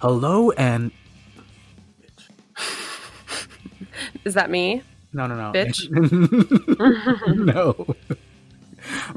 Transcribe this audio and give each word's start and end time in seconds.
Hello 0.00 0.50
and 0.52 0.90
Is 4.24 4.32
that 4.32 4.50
me? 4.50 4.82
no, 5.12 5.26
no, 5.26 5.34
no, 5.34 5.52
Bitch? 5.52 5.90
no. 7.36 7.86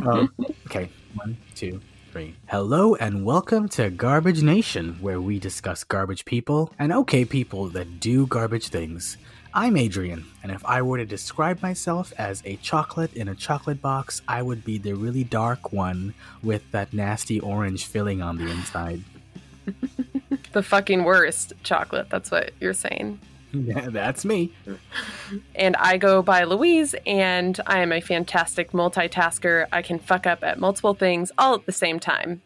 Um, 0.06 0.34
okay, 0.68 0.90
one, 1.16 1.38
two, 1.56 1.80
three. 2.12 2.36
Hello 2.48 2.96
and 2.96 3.24
welcome 3.24 3.70
to 3.70 3.90
Garbage 3.90 4.44
Nation, 4.44 4.98
where 5.00 5.22
we 5.22 5.40
discuss 5.40 5.86
garbage 5.86 6.26
people 6.26 6.74
and 6.78 6.92
okay 6.92 7.24
people 7.24 7.70
that 7.70 8.02
do 8.02 8.28
garbage 8.28 8.68
things. 8.68 9.18
I'm 9.54 9.78
Adrian, 9.78 10.26
and 10.44 10.52
if 10.52 10.66
I 10.66 10.82
were 10.82 10.98
to 10.98 11.06
describe 11.06 11.62
myself 11.62 12.12
as 12.18 12.44
a 12.46 12.58
chocolate 12.58 13.14
in 13.14 13.30
a 13.30 13.36
chocolate 13.36 13.82
box, 13.82 14.22
I 14.28 14.42
would 14.42 14.66
be 14.66 14.78
the 14.78 14.94
really 14.94 15.24
dark 15.24 15.72
one 15.72 16.14
with 16.44 16.70
that 16.72 16.92
nasty 16.92 17.40
orange 17.40 17.86
filling 17.86 18.22
on 18.22 18.38
the 18.38 18.52
inside. 18.52 19.04
The 20.54 20.64
fucking 20.64 21.04
worst 21.04 21.54
chocolate. 21.64 22.10
That's 22.10 22.32
what 22.32 22.52
you're 22.60 22.74
saying. 22.74 23.20
Yeah, 23.52 23.90
that's 23.90 24.26
me. 24.26 24.52
And 25.54 25.76
I 25.76 25.98
go 25.98 26.24
by 26.24 26.44
Louise, 26.44 26.96
and 27.06 27.60
I 27.68 27.82
am 27.82 27.92
a 27.92 28.02
fantastic 28.02 28.72
multitasker. 28.72 29.68
I 29.72 29.84
can 29.84 30.00
fuck 30.00 30.26
up 30.26 30.44
at 30.44 30.60
multiple 30.60 30.96
things 30.96 31.32
all 31.38 31.54
at 31.54 31.66
the 31.68 31.72
same 31.72 32.00
time. 32.00 32.42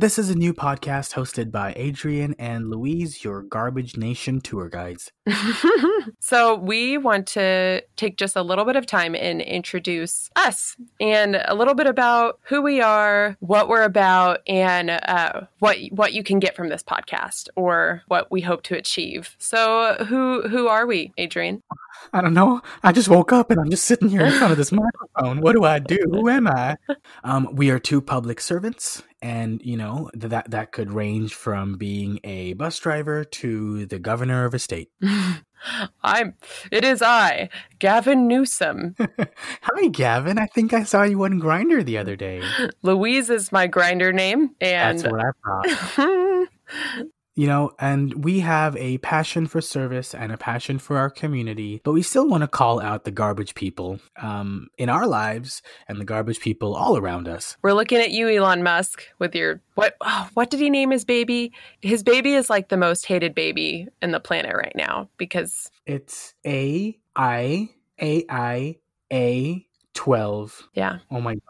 This 0.00 0.18
is 0.18 0.30
a 0.30 0.34
new 0.34 0.54
podcast 0.54 1.12
hosted 1.12 1.50
by 1.50 1.74
Adrian 1.76 2.34
and 2.38 2.70
Louise, 2.70 3.22
your 3.22 3.42
Garbage 3.42 3.98
Nation 3.98 4.40
tour 4.40 4.70
guides. 4.70 5.12
so, 6.20 6.54
we 6.54 6.96
want 6.96 7.26
to 7.26 7.82
take 7.96 8.16
just 8.16 8.34
a 8.34 8.40
little 8.40 8.64
bit 8.64 8.76
of 8.76 8.86
time 8.86 9.14
and 9.14 9.42
introduce 9.42 10.30
us 10.36 10.74
and 11.02 11.42
a 11.44 11.54
little 11.54 11.74
bit 11.74 11.86
about 11.86 12.40
who 12.44 12.62
we 12.62 12.80
are, 12.80 13.36
what 13.40 13.68
we're 13.68 13.82
about, 13.82 14.40
and 14.46 14.88
uh, 14.90 15.42
what 15.58 15.76
what 15.90 16.14
you 16.14 16.22
can 16.22 16.38
get 16.38 16.56
from 16.56 16.70
this 16.70 16.82
podcast 16.82 17.50
or 17.54 18.00
what 18.06 18.30
we 18.30 18.40
hope 18.40 18.62
to 18.62 18.76
achieve. 18.78 19.36
So, 19.38 20.02
who 20.08 20.48
who 20.48 20.66
are 20.66 20.86
we, 20.86 21.12
Adrian? 21.18 21.62
I 22.14 22.22
don't 22.22 22.32
know. 22.32 22.62
I 22.82 22.92
just 22.92 23.10
woke 23.10 23.34
up 23.34 23.50
and 23.50 23.60
I'm 23.60 23.68
just 23.68 23.84
sitting 23.84 24.08
here 24.08 24.24
in 24.24 24.32
front 24.32 24.52
of 24.52 24.56
this 24.56 24.72
microphone. 24.72 25.42
What 25.42 25.52
do 25.52 25.64
I 25.64 25.78
do? 25.78 25.98
Who 26.10 26.30
am 26.30 26.48
I? 26.48 26.78
Um, 27.22 27.48
we 27.54 27.70
are 27.70 27.78
two 27.78 28.00
public 28.00 28.40
servants, 28.40 29.02
and 29.22 29.60
you 29.64 29.76
know 29.76 30.10
that 30.14 30.50
that 30.50 30.72
could 30.72 30.92
range 30.92 31.34
from 31.34 31.76
being 31.76 32.20
a 32.24 32.54
bus 32.54 32.78
driver 32.78 33.24
to 33.24 33.86
the 33.86 33.98
governor 33.98 34.44
of 34.44 34.54
a 34.54 34.58
state. 34.58 34.90
I'm. 36.02 36.34
It 36.72 36.84
is 36.84 37.02
I, 37.02 37.50
Gavin 37.78 38.26
Newsom. 38.26 38.96
Hi, 39.62 39.88
Gavin. 39.88 40.38
I 40.38 40.46
think 40.46 40.72
I 40.72 40.84
saw 40.84 41.02
you 41.02 41.22
on 41.24 41.40
Grindr 41.40 41.84
the 41.84 41.98
other 41.98 42.16
day. 42.16 42.42
Louise 42.82 43.28
is 43.28 43.52
my 43.52 43.68
Grindr 43.68 44.14
name, 44.14 44.54
and 44.60 44.98
That's 44.98 45.12
what 45.12 45.20
I 45.20 46.46
thought. 46.46 46.48
You 47.36 47.46
know, 47.46 47.70
and 47.78 48.24
we 48.24 48.40
have 48.40 48.76
a 48.76 48.98
passion 48.98 49.46
for 49.46 49.60
service 49.60 50.14
and 50.14 50.32
a 50.32 50.36
passion 50.36 50.78
for 50.78 50.98
our 50.98 51.08
community, 51.08 51.80
but 51.84 51.92
we 51.92 52.02
still 52.02 52.28
want 52.28 52.42
to 52.42 52.48
call 52.48 52.80
out 52.80 53.04
the 53.04 53.10
garbage 53.10 53.54
people 53.54 53.98
um, 54.20 54.66
in 54.76 54.88
our 54.88 55.06
lives 55.06 55.62
and 55.88 55.98
the 56.00 56.04
garbage 56.04 56.40
people 56.40 56.74
all 56.74 56.98
around 56.98 57.28
us. 57.28 57.56
we're 57.62 57.72
looking 57.72 57.98
at 57.98 58.10
you, 58.10 58.28
Elon 58.28 58.62
Musk, 58.62 59.04
with 59.18 59.34
your 59.34 59.62
what? 59.76 59.96
Oh, 60.00 60.28
what 60.34 60.50
did 60.50 60.60
he 60.60 60.68
name 60.70 60.90
his 60.90 61.04
baby? 61.04 61.52
His 61.80 62.02
baby 62.02 62.34
is 62.34 62.50
like 62.50 62.68
the 62.68 62.76
most 62.76 63.06
hated 63.06 63.34
baby 63.34 63.86
in 64.02 64.10
the 64.10 64.20
planet 64.20 64.54
right 64.54 64.74
now 64.74 65.08
because 65.16 65.70
It's 65.86 66.34
A 66.46 66.98
I 67.16 67.70
A 68.02 68.24
I 68.28 68.76
A 69.12 69.66
12. 69.94 70.68
yeah. 70.74 70.98
Oh 71.10 71.20
my 71.20 71.34
God. 71.34 71.40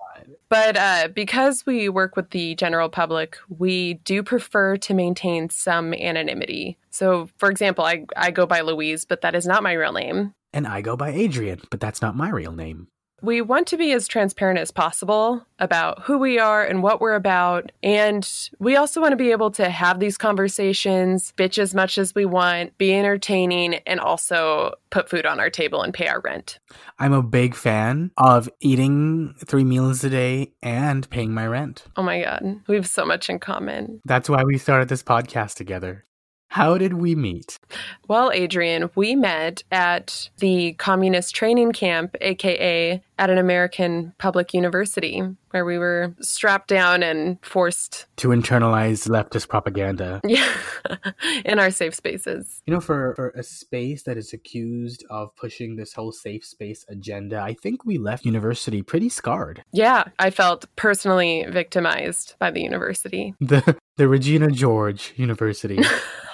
But 0.49 0.77
uh, 0.77 1.09
because 1.15 1.65
we 1.67 1.89
work 1.89 2.17
with 2.17 2.31
the 2.31 2.55
general 2.55 2.89
public, 2.89 3.39
we 3.49 3.95
do 4.05 4.23
prefer 4.23 4.77
to 4.79 4.95
maintain 4.95 5.51
some 5.51 5.95
anonymity. 5.95 6.79
So, 6.91 7.29
for 7.37 7.51
example, 7.51 7.85
I 7.85 8.07
I 8.17 8.31
go 8.31 8.47
by 8.47 8.61
Louise, 8.61 9.05
but 9.05 9.21
that 9.23 9.35
is 9.35 9.47
not 9.47 9.63
my 9.63 9.73
real 9.73 9.93
name. 9.93 10.35
And 10.53 10.67
I 10.67 10.81
go 10.81 10.97
by 10.97 11.11
Adrian, 11.11 11.61
but 11.71 11.81
that's 11.81 12.03
not 12.03 12.17
my 12.17 12.29
real 12.29 12.53
name. 12.53 12.89
We 13.23 13.41
want 13.43 13.67
to 13.69 13.77
be 13.77 13.93
as 13.93 14.09
transparent 14.09 14.59
as 14.59 14.71
possible 14.71 15.45
about 15.59 16.03
who 16.03 16.19
we 16.19 16.39
are 16.39 16.65
and 16.65 16.83
what 16.83 17.01
we're 17.01 17.15
about. 17.15 17.71
And 17.83 18.29
we 18.59 18.77
also 18.77 19.01
want 19.01 19.13
to 19.13 19.17
be 19.17 19.31
able 19.31 19.51
to 19.53 19.69
have 19.69 20.01
these 20.01 20.17
conversations, 20.17 21.33
bitch 21.37 21.59
as 21.59 21.75
much 21.75 21.99
as 21.99 22.15
we 22.15 22.25
want, 22.25 22.77
be 22.79 22.95
entertaining, 22.95 23.75
and 23.87 24.01
also 24.01 24.75
put 24.91 25.11
food 25.11 25.27
on 25.27 25.39
our 25.39 25.51
table 25.51 25.83
and 25.83 25.93
pay 25.93 26.09
our 26.09 26.21
rent. 26.21 26.59
I'm 26.99 27.13
a 27.13 27.23
big 27.23 27.55
fan 27.55 28.11
of 28.17 28.49
eating 28.61 29.35
three 29.45 29.65
meals 29.65 30.03
a 30.05 30.11
day 30.11 30.53
and 30.63 31.09
paying 31.11 31.35
my 31.35 31.47
rent. 31.47 31.85
Oh 31.97 32.03
my 32.03 32.23
God, 32.23 32.61
we 32.67 32.77
have 32.77 32.89
so 32.89 33.05
much 33.05 33.29
in 33.29 33.39
common. 33.39 34.01
That's 34.05 34.29
why 34.29 34.45
we 34.45 34.59
started 34.59 34.89
this 34.89 35.03
podcast 35.03 35.55
together. 35.55 36.05
How 36.51 36.77
did 36.79 36.95
we 36.95 37.15
meet? 37.15 37.61
Well, 38.09 38.33
Adrian, 38.33 38.91
we 38.97 39.15
met 39.15 39.63
at 39.71 40.31
the 40.39 40.73
communist 40.75 41.33
training 41.33 41.71
camp, 41.71 42.17
aka 42.21 43.01
at 43.21 43.29
an 43.29 43.37
American 43.37 44.15
public 44.17 44.55
university, 44.55 45.23
where 45.51 45.67
we 45.67 45.77
were 45.77 46.17
strapped 46.23 46.69
down 46.69 47.03
and 47.03 47.37
forced 47.45 48.07
To 48.17 48.29
internalize 48.29 49.07
leftist 49.07 49.49
propaganda. 49.49 50.23
yeah, 50.25 50.51
in 51.45 51.59
our 51.59 51.71
safe 51.71 51.95
spaces. 51.95 52.63
You 52.67 52.73
know, 52.73 52.81
for, 52.81 53.15
for 53.17 53.29
a 53.37 53.43
space 53.43 54.05
that 54.05 54.17
is 54.17 54.33
accused 54.33 55.05
of 55.11 55.37
pushing 55.37 55.77
this 55.77 55.93
whole 55.93 56.13
safe 56.13 56.47
space 56.47 56.87
agenda, 56.89 57.39
I 57.41 57.53
think 57.53 57.85
we 57.85 57.99
left 57.99 58.25
university 58.25 58.83
pretty 58.83 59.11
scarred. 59.11 59.63
Yeah, 59.71 60.05
I 60.19 60.31
felt 60.31 60.65
personally 60.77 61.45
victimized 61.47 62.37
by 62.39 62.51
the 62.51 62.63
university. 62.63 63.35
The 63.39 63.77
the 63.99 64.09
Regina 64.09 64.51
George 64.51 65.13
University, 65.17 65.79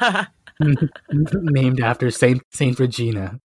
named 1.32 1.80
after 1.80 2.12
Saint 2.12 2.42
Saint 2.52 2.78
Regina. 2.78 3.40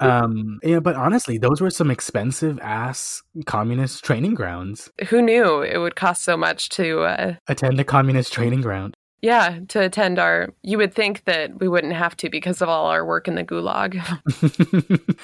Um, 0.00 0.58
yeah, 0.62 0.80
but 0.80 0.96
honestly, 0.96 1.38
those 1.38 1.60
were 1.60 1.70
some 1.70 1.90
expensive 1.90 2.58
ass 2.60 3.22
communist 3.46 4.04
training 4.04 4.34
grounds. 4.34 4.90
Who 5.08 5.22
knew 5.22 5.62
it 5.62 5.78
would 5.78 5.96
cost 5.96 6.24
so 6.24 6.36
much 6.36 6.68
to, 6.70 7.00
uh, 7.02 7.34
Attend 7.48 7.78
a 7.80 7.84
communist 7.84 8.32
training 8.32 8.60
ground. 8.60 8.96
yeah, 9.22 9.60
to 9.68 9.80
attend 9.80 10.18
our. 10.18 10.50
You 10.62 10.76
would 10.78 10.92
think 10.94 11.24
that 11.24 11.58
we 11.58 11.66
wouldn't 11.68 11.94
have 11.94 12.14
to 12.18 12.28
because 12.28 12.60
of 12.60 12.68
all 12.68 12.86
our 12.86 13.06
work 13.06 13.26
in 13.26 13.36
the 13.36 13.44
gulag. 13.44 13.96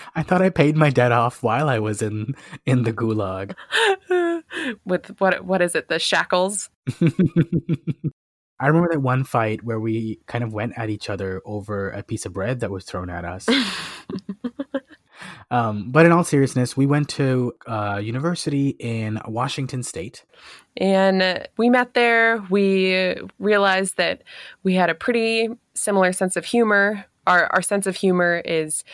I 0.15 0.23
thought 0.23 0.41
I 0.41 0.49
paid 0.49 0.77
my 0.77 0.89
debt 0.89 1.13
off 1.13 1.43
while 1.43 1.69
I 1.69 1.79
was 1.79 2.01
in 2.01 2.35
in 2.65 2.85
the 2.85 2.93
gulag. 2.95 3.55
With 4.87 5.21
what? 5.21 5.45
What 5.45 5.61
is 5.61 5.75
it? 5.75 5.89
The 5.89 5.99
shackles. 5.99 6.71
I 8.61 8.67
remember 8.67 8.91
that 8.91 9.01
one 9.01 9.25
fight 9.25 9.65
where 9.65 9.81
we 9.81 10.21
kind 10.27 10.45
of 10.45 10.53
went 10.53 10.75
at 10.77 10.91
each 10.91 11.09
other 11.09 11.41
over 11.47 11.89
a 11.91 12.03
piece 12.03 12.27
of 12.27 12.35
bread 12.35 12.61
that 12.61 12.71
was 12.71 12.85
thrown 12.85 13.09
at 13.09 13.25
us. 13.25 13.49
um, 15.51 15.91
but 15.91 16.05
in 16.05 16.13
all 16.13 16.25
seriousness, 16.25 16.77
we 16.77 16.85
went 16.85 17.09
to 17.11 17.55
uh, 17.67 18.01
university 18.03 18.77
in 18.79 19.19
Washington 19.27 19.83
State. 19.83 20.27
And 20.77 21.49
we 21.57 21.71
met 21.71 21.95
there. 21.95 22.45
We 22.51 23.17
realized 23.39 23.97
that 23.97 24.23
we 24.63 24.75
had 24.75 24.91
a 24.91 24.95
pretty 24.95 25.49
similar 25.75 26.13
sense 26.13 26.37
of 26.37 26.45
humor. 26.45 27.07
Our, 27.27 27.47
our 27.47 27.63
sense 27.63 27.87
of 27.87 27.97
humor 27.97 28.43
is, 28.45 28.85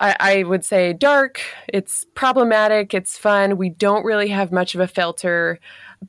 I, 0.00 0.16
I 0.20 0.42
would 0.44 0.64
say, 0.64 0.92
dark. 0.92 1.40
It's 1.68 2.04
problematic. 2.14 2.94
It's 2.94 3.16
fun. 3.18 3.56
We 3.56 3.70
don't 3.70 4.04
really 4.04 4.28
have 4.28 4.52
much 4.52 4.74
of 4.74 4.80
a 4.80 4.86
filter, 4.86 5.58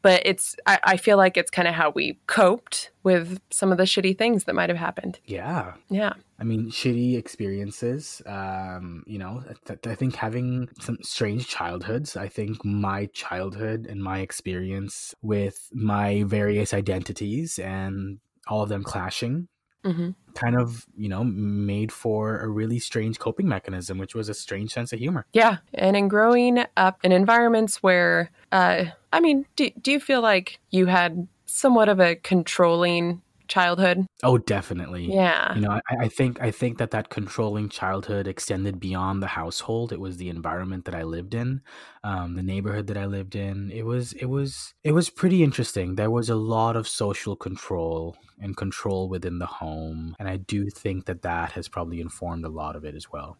but 0.01 0.21
it's, 0.25 0.55
I, 0.65 0.79
I 0.83 0.97
feel 0.97 1.17
like 1.17 1.37
it's 1.37 1.51
kind 1.51 1.67
of 1.67 1.73
how 1.73 1.91
we 1.91 2.19
coped 2.27 2.91
with 3.03 3.39
some 3.49 3.71
of 3.71 3.77
the 3.77 3.85
shitty 3.85 4.17
things 4.17 4.43
that 4.43 4.55
might 4.55 4.69
have 4.69 4.77
happened. 4.77 5.19
Yeah. 5.25 5.73
Yeah. 5.89 6.13
I 6.39 6.43
mean, 6.43 6.69
shitty 6.69 7.17
experiences. 7.17 8.21
Um, 8.25 9.03
you 9.07 9.17
know, 9.17 9.43
th- 9.65 9.87
I 9.87 9.95
think 9.95 10.15
having 10.15 10.69
some 10.79 10.97
strange 11.01 11.47
childhoods. 11.47 12.15
I 12.15 12.27
think 12.27 12.63
my 12.63 13.07
childhood 13.07 13.87
and 13.89 14.03
my 14.03 14.19
experience 14.19 15.15
with 15.21 15.69
my 15.71 16.23
various 16.23 16.73
identities 16.73 17.57
and 17.59 18.19
all 18.47 18.61
of 18.61 18.69
them 18.69 18.83
clashing 18.83 19.47
hmm 19.91 20.09
kind 20.37 20.55
of, 20.55 20.85
you 20.95 21.09
know, 21.09 21.23
made 21.23 21.91
for 21.91 22.39
a 22.39 22.47
really 22.47 22.77
strange 22.79 23.17
coping 23.17 23.47
mechanism, 23.47 23.97
which 23.97 24.13
was 24.13 24.29
a 24.29 24.33
strange 24.33 24.71
sense 24.71 24.93
of 24.93 24.99
humor. 24.99 25.25
Yeah. 25.33 25.57
And 25.73 25.97
in 25.97 26.07
growing 26.07 26.63
up 26.77 26.99
in 27.03 27.11
environments 27.11 27.81
where, 27.81 28.29
uh, 28.51 28.85
I 29.11 29.19
mean, 29.19 29.45
do, 29.55 29.71
do 29.81 29.91
you 29.91 29.99
feel 29.99 30.21
like 30.21 30.59
you 30.69 30.85
had 30.85 31.27
somewhat 31.47 31.89
of 31.89 31.99
a 31.99 32.15
controlling 32.15 33.21
childhood? 33.47 34.05
Oh, 34.23 34.37
definitely. 34.37 35.11
Yeah. 35.13 35.53
You 35.55 35.61
know, 35.61 35.71
I, 35.71 35.81
I 36.01 36.07
think 36.07 36.41
I 36.41 36.51
think 36.51 36.77
that 36.77 36.91
that 36.91 37.09
controlling 37.09 37.69
childhood 37.69 38.27
extended 38.27 38.79
beyond 38.79 39.21
the 39.21 39.27
household. 39.27 39.91
It 39.91 39.99
was 39.99 40.17
the 40.17 40.29
environment 40.29 40.85
that 40.85 40.95
I 40.95 41.03
lived 41.03 41.33
in, 41.33 41.61
um, 42.03 42.35
the 42.35 42.43
neighborhood 42.43 42.87
that 42.87 42.97
I 42.97 43.05
lived 43.05 43.35
in. 43.35 43.71
It 43.71 43.85
was 43.85 44.13
it 44.13 44.25
was 44.25 44.73
it 44.83 44.91
was 44.91 45.09
pretty 45.09 45.43
interesting. 45.43 45.95
There 45.95 46.11
was 46.11 46.29
a 46.29 46.35
lot 46.35 46.75
of 46.75 46.87
social 46.87 47.35
control 47.35 48.17
and 48.39 48.55
control 48.55 49.09
within 49.09 49.39
the 49.39 49.45
home, 49.45 50.15
and 50.19 50.29
I 50.29 50.37
do 50.37 50.69
think 50.69 51.05
that 51.05 51.23
that 51.23 51.53
has 51.53 51.67
probably 51.67 52.01
informed 52.01 52.45
a 52.45 52.49
lot 52.49 52.75
of 52.75 52.85
it 52.85 52.95
as 52.95 53.11
well. 53.11 53.37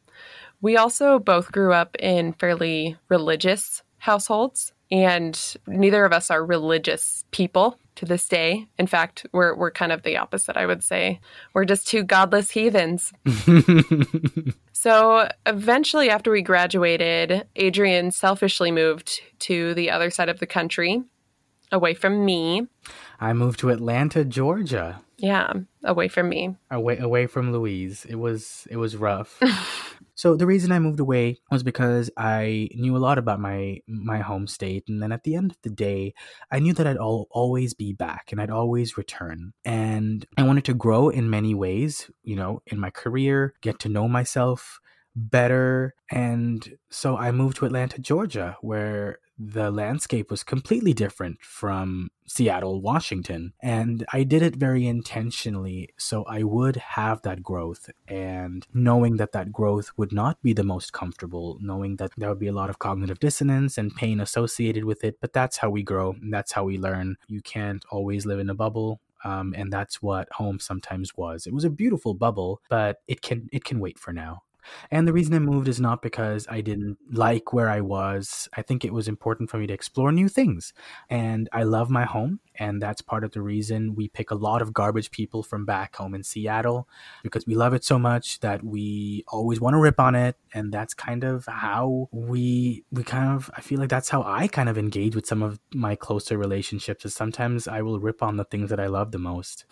We 0.62 0.77
also 0.77 1.19
both 1.19 1.51
grew 1.51 1.74
up 1.74 1.95
in 2.00 2.33
fairly 2.33 2.98
religious 3.10 3.83
households, 4.00 4.74
and 4.92 5.56
neither 5.68 6.06
of 6.06 6.13
us 6.13 6.31
are 6.31 6.45
religious 6.45 7.25
people. 7.31 7.80
To 7.98 8.06
this 8.06 8.28
day. 8.28 8.68
In 8.78 8.88
fact, 8.88 9.26
we're 9.34 9.56
we're 9.56 9.72
kind 9.72 9.92
of 9.92 10.04
the 10.04 10.18
opposite, 10.18 10.58
I 10.58 10.66
would 10.66 10.84
say. 10.84 11.20
We're 11.54 11.66
just 11.66 11.88
two 11.88 12.04
godless 12.04 12.52
heathens. 12.52 13.12
so 14.72 15.30
eventually 15.46 16.10
after 16.10 16.32
we 16.32 16.42
graduated, 16.42 17.48
Adrian 17.56 18.12
selfishly 18.12 18.72
moved 18.72 19.22
to 19.40 19.74
the 19.74 19.92
other 19.92 20.10
side 20.10 20.30
of 20.30 20.40
the 20.40 20.48
country, 20.48 21.04
away 21.72 21.94
from 21.94 22.24
me. 22.24 22.68
I 23.20 23.34
moved 23.34 23.60
to 23.60 23.70
Atlanta, 23.70 24.24
Georgia. 24.24 25.02
Yeah, 25.18 25.52
away 25.84 26.08
from 26.08 26.30
me. 26.30 26.56
Away 26.70 26.98
away 27.00 27.26
from 27.28 27.52
Louise. 27.52 28.06
It 28.06 28.16
was 28.16 28.68
it 28.70 28.78
was 28.78 28.96
rough. 28.96 29.42
So 30.18 30.36
the 30.36 30.48
reason 30.48 30.72
I 30.72 30.80
moved 30.80 31.00
away 31.00 31.38
was 31.52 31.62
because 31.62 32.10
I 32.18 32.69
knew 32.74 32.98
a 32.98 33.06
lot 33.08 33.19
about 33.19 33.40
my 33.40 33.81
my 33.88 34.18
home 34.18 34.48
state, 34.48 34.84
and 34.88 35.02
then 35.02 35.12
at 35.12 35.24
the 35.24 35.36
end 35.36 35.52
of 35.52 35.58
the 35.62 35.69
day, 35.69 36.16
I 36.52 36.58
knew 36.58 36.74
that 36.74 36.88
I'd 36.88 36.98
al- 36.98 37.28
always 37.30 37.75
be 37.75 37.94
back 37.94 38.31
and 38.31 38.42
I'd 38.42 38.50
always 38.50 38.98
return. 38.98 39.54
And 39.64 40.25
I 40.36 40.42
wanted 40.42 40.66
to 40.66 40.74
grow 40.74 41.10
in 41.10 41.30
many 41.30 41.54
ways, 41.54 42.10
you 42.24 42.36
know, 42.36 42.64
in 42.66 42.80
my 42.80 42.90
career, 42.90 43.54
get 43.62 43.78
to 43.81 43.90
know 43.90 44.08
myself 44.08 44.80
better, 45.16 45.94
and 46.12 46.78
so 46.90 47.16
I 47.16 47.31
moved 47.31 47.58
to 47.58 47.66
Atlanta, 47.68 48.02
Georgia, 48.02 48.58
where 48.62 49.20
the 49.39 49.69
landscape 49.69 50.31
was 50.31 50.44
completely 50.44 50.94
different 50.94 51.38
from 51.42 52.10
Seattle, 52.28 52.81
Washington. 52.81 53.54
And 53.62 54.06
I 54.12 54.24
did 54.24 54.42
it 54.42 54.56
very 54.56 54.88
intentionally 54.88 55.89
so 55.98 56.24
I 56.24 56.44
would 56.44 56.75
have 56.78 57.22
that 57.22 57.44
growth 57.44 57.89
and 58.07 58.66
knowing 58.74 59.18
that 59.18 59.31
that 59.34 59.51
growth 59.51 59.92
would 59.98 60.12
not 60.12 60.42
be 60.42 60.54
the 60.54 60.63
most 60.63 60.92
comfortable, 60.92 61.57
knowing 61.62 61.98
that 61.98 62.12
there 62.18 62.30
would 62.30 62.39
be 62.39 62.48
a 62.48 62.54
lot 62.54 62.69
of 62.69 62.80
cognitive 62.80 63.19
dissonance 63.19 63.78
and 63.78 63.95
pain 63.95 64.19
associated 64.19 64.86
with 64.86 65.04
it. 65.04 65.18
But 65.22 65.34
that's 65.34 65.57
how 65.57 65.69
we 65.69 65.84
grow 65.84 66.13
and 66.13 66.34
that's 66.34 66.51
how 66.51 66.63
we 66.63 66.78
learn. 66.78 67.18
You 67.28 67.42
can't 67.42 67.86
always 67.92 68.25
live 68.25 68.39
in 68.39 68.50
a 68.50 68.56
bubble. 68.56 69.00
Um, 69.24 69.56
and 69.57 69.74
that's 69.74 70.01
what 70.01 70.31
home 70.31 70.60
sometimes 70.60 71.18
was. 71.18 71.48
It 71.48 71.54
was 71.54 71.63
a 71.63 71.72
beautiful 71.72 72.13
bubble, 72.13 72.62
but 72.69 72.98
it 73.07 73.22
can 73.22 73.50
it 73.51 73.63
can 73.66 73.80
wait 73.80 73.98
for 73.98 74.13
now. 74.13 74.44
And 74.92 75.08
the 75.08 75.14
reason 75.14 75.34
I 75.34 75.40
moved 75.40 75.68
is 75.68 75.80
not 75.80 76.02
because 76.02 76.48
I 76.50 76.62
didn't 76.62 76.98
like 77.12 77.54
where 77.54 77.69
I 77.69 77.81
was. 77.81 78.48
I 78.56 78.62
think 78.62 78.84
it 78.84 78.94
was 78.94 79.08
important 79.08 79.50
for 79.50 79.58
me 79.58 79.68
to 79.68 79.74
explore 79.74 80.12
new 80.12 80.30
things. 80.30 80.74
And 81.10 81.50
I 81.52 81.64
love 81.64 81.90
my 81.90 82.06
home. 82.06 82.40
And 82.60 82.81
that's 82.81 83.02
part 83.02 83.24
of 83.24 83.31
the 83.31 83.42
reason 83.42 83.96
we 83.96 84.08
pick 84.08 84.31
a 84.31 84.36
lot 84.36 84.62
of 84.62 84.74
garbage 84.74 85.12
people 85.12 85.44
from 85.44 85.66
back 85.66 85.96
home 85.96 86.16
in 86.16 86.24
Seattle 86.24 86.88
because 87.22 87.46
we 87.46 87.54
love 87.54 87.74
it 87.74 87.84
so 87.84 88.00
much 88.00 88.40
that 88.40 88.64
we 88.64 89.24
always 89.28 89.62
want 89.62 89.75
to 89.75 89.80
rip 89.80 90.00
on 90.00 90.16
it. 90.16 90.38
And 90.54 90.74
that's 90.74 90.94
kind 90.94 91.24
of 91.24 91.46
how 91.46 92.10
we, 92.12 92.84
we 92.92 93.04
kind 93.04 93.36
of, 93.36 93.52
I 93.56 93.62
feel 93.62 93.80
like 93.80 93.90
that's 93.90 94.10
how 94.10 94.24
I 94.24 94.48
kind 94.48 94.70
of 94.70 94.78
engage 94.78 95.16
with 95.16 95.28
some 95.28 95.44
of 95.44 95.60
my 95.74 95.96
closer 95.96 96.38
relationships 96.38 97.06
is 97.06 97.13
sometimes 97.13 97.68
I 97.68 97.81
will 97.81 98.00
rip 98.00 98.24
on 98.24 98.38
the 98.38 98.46
things 98.46 98.70
that 98.72 98.80
I 98.80 98.88
love 98.88 99.12
the 99.12 99.20
most. 99.20 99.66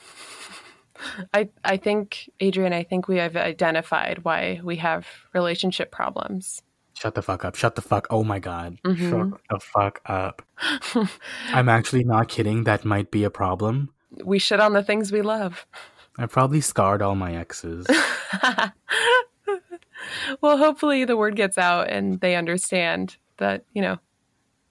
I 1.33 1.49
I 1.63 1.77
think 1.77 2.29
Adrian, 2.39 2.73
I 2.73 2.83
think 2.83 3.07
we 3.07 3.17
have 3.17 3.35
identified 3.35 4.23
why 4.23 4.61
we 4.63 4.77
have 4.77 5.05
relationship 5.33 5.91
problems. 5.91 6.61
Shut 6.93 7.13
the 7.13 7.21
fuck 7.21 7.43
up. 7.43 7.55
Shut 7.55 7.75
the 7.75 7.81
fuck. 7.81 8.07
Oh 8.09 8.23
my 8.23 8.39
god. 8.39 8.77
Mm-hmm. 8.83 9.09
Shut 9.09 9.41
the 9.49 9.59
fuck 9.59 10.01
up. 10.05 10.41
I'm 11.49 11.67
actually 11.67 12.05
not 12.05 12.29
kidding. 12.29 12.63
That 12.63 12.85
might 12.85 13.11
be 13.11 13.25
a 13.25 13.29
problem. 13.29 13.89
We 14.23 14.39
shit 14.39 14.61
on 14.61 14.73
the 14.73 14.83
things 14.83 15.11
we 15.11 15.21
love. 15.21 15.67
I 16.17 16.25
probably 16.27 16.61
scarred 16.61 17.01
all 17.01 17.15
my 17.15 17.35
exes. 17.35 17.85
well, 20.41 20.57
hopefully 20.57 21.03
the 21.03 21.17
word 21.17 21.35
gets 21.35 21.57
out 21.57 21.89
and 21.89 22.21
they 22.21 22.35
understand 22.35 23.17
that, 23.37 23.65
you 23.73 23.81
know, 23.81 23.97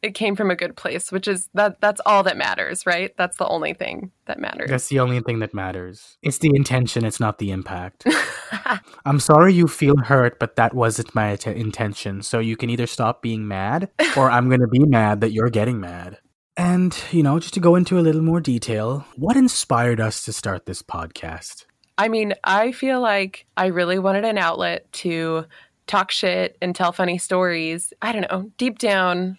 it 0.04 0.14
came 0.14 0.36
from 0.36 0.50
a 0.50 0.54
good 0.54 0.76
place, 0.76 1.10
which 1.10 1.26
is 1.26 1.48
that 1.54 1.80
that's 1.80 2.00
all 2.04 2.22
that 2.24 2.36
matters, 2.36 2.84
right? 2.84 3.16
That's 3.16 3.38
the 3.38 3.48
only 3.48 3.72
thing 3.72 4.10
that 4.26 4.38
matters. 4.38 4.68
That's 4.68 4.88
the 4.88 5.00
only 5.00 5.20
thing 5.20 5.38
that 5.38 5.54
matters. 5.54 6.18
It's 6.22 6.38
the 6.38 6.50
intention, 6.54 7.06
it's 7.06 7.20
not 7.20 7.38
the 7.38 7.50
impact. 7.50 8.06
I'm 9.06 9.18
sorry 9.18 9.54
you 9.54 9.66
feel 9.66 9.96
hurt, 9.96 10.38
but 10.38 10.56
that 10.56 10.74
wasn't 10.74 11.14
my 11.14 11.36
t- 11.36 11.50
intention. 11.50 12.20
So 12.20 12.38
you 12.38 12.54
can 12.54 12.68
either 12.68 12.86
stop 12.86 13.22
being 13.22 13.48
mad 13.48 13.88
or 14.16 14.30
I'm 14.30 14.48
going 14.50 14.60
to 14.60 14.68
be 14.68 14.80
mad 14.80 15.22
that 15.22 15.32
you're 15.32 15.48
getting 15.48 15.80
mad. 15.80 16.18
And, 16.54 16.94
you 17.10 17.22
know, 17.22 17.38
just 17.38 17.54
to 17.54 17.60
go 17.60 17.74
into 17.74 17.98
a 17.98 18.02
little 18.02 18.22
more 18.22 18.40
detail, 18.40 19.06
what 19.16 19.38
inspired 19.38 20.00
us 20.00 20.22
to 20.26 20.34
start 20.34 20.66
this 20.66 20.82
podcast? 20.82 21.64
I 21.96 22.08
mean, 22.08 22.34
I 22.44 22.72
feel 22.72 23.00
like 23.00 23.46
I 23.56 23.66
really 23.66 23.98
wanted 23.98 24.26
an 24.26 24.36
outlet 24.36 24.92
to 25.04 25.46
talk 25.86 26.10
shit 26.10 26.58
and 26.60 26.76
tell 26.76 26.92
funny 26.92 27.16
stories. 27.16 27.94
I 28.02 28.12
don't 28.12 28.30
know. 28.30 28.50
Deep 28.58 28.78
down, 28.78 29.38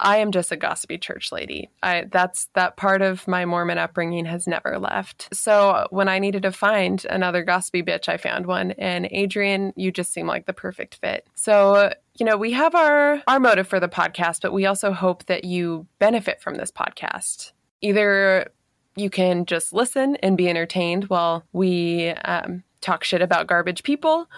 I 0.00 0.18
am 0.18 0.32
just 0.32 0.52
a 0.52 0.56
gossipy 0.56 0.98
church 0.98 1.32
lady. 1.32 1.70
I 1.82 2.06
that's 2.10 2.48
that 2.54 2.76
part 2.76 3.02
of 3.02 3.26
my 3.26 3.44
Mormon 3.44 3.78
upbringing 3.78 4.24
has 4.26 4.46
never 4.46 4.78
left. 4.78 5.28
So 5.32 5.86
when 5.90 6.08
I 6.08 6.18
needed 6.18 6.42
to 6.42 6.52
find 6.52 7.04
another 7.10 7.42
gossipy 7.42 7.82
bitch, 7.82 8.08
I 8.08 8.16
found 8.16 8.46
one. 8.46 8.72
And 8.72 9.08
Adrian, 9.10 9.72
you 9.76 9.90
just 9.90 10.12
seem 10.12 10.26
like 10.26 10.46
the 10.46 10.52
perfect 10.52 10.96
fit. 10.96 11.26
So 11.34 11.92
you 12.18 12.26
know, 12.26 12.36
we 12.36 12.52
have 12.52 12.74
our 12.74 13.22
our 13.26 13.40
motive 13.40 13.68
for 13.68 13.80
the 13.80 13.88
podcast, 13.88 14.42
but 14.42 14.52
we 14.52 14.66
also 14.66 14.92
hope 14.92 15.24
that 15.26 15.44
you 15.44 15.86
benefit 15.98 16.40
from 16.40 16.56
this 16.56 16.70
podcast. 16.70 17.52
Either 17.80 18.50
you 18.96 19.10
can 19.10 19.46
just 19.46 19.72
listen 19.72 20.16
and 20.16 20.36
be 20.36 20.48
entertained 20.48 21.04
while 21.04 21.44
we 21.52 22.10
um, 22.24 22.64
talk 22.80 23.04
shit 23.04 23.22
about 23.22 23.46
garbage 23.46 23.82
people, 23.82 24.28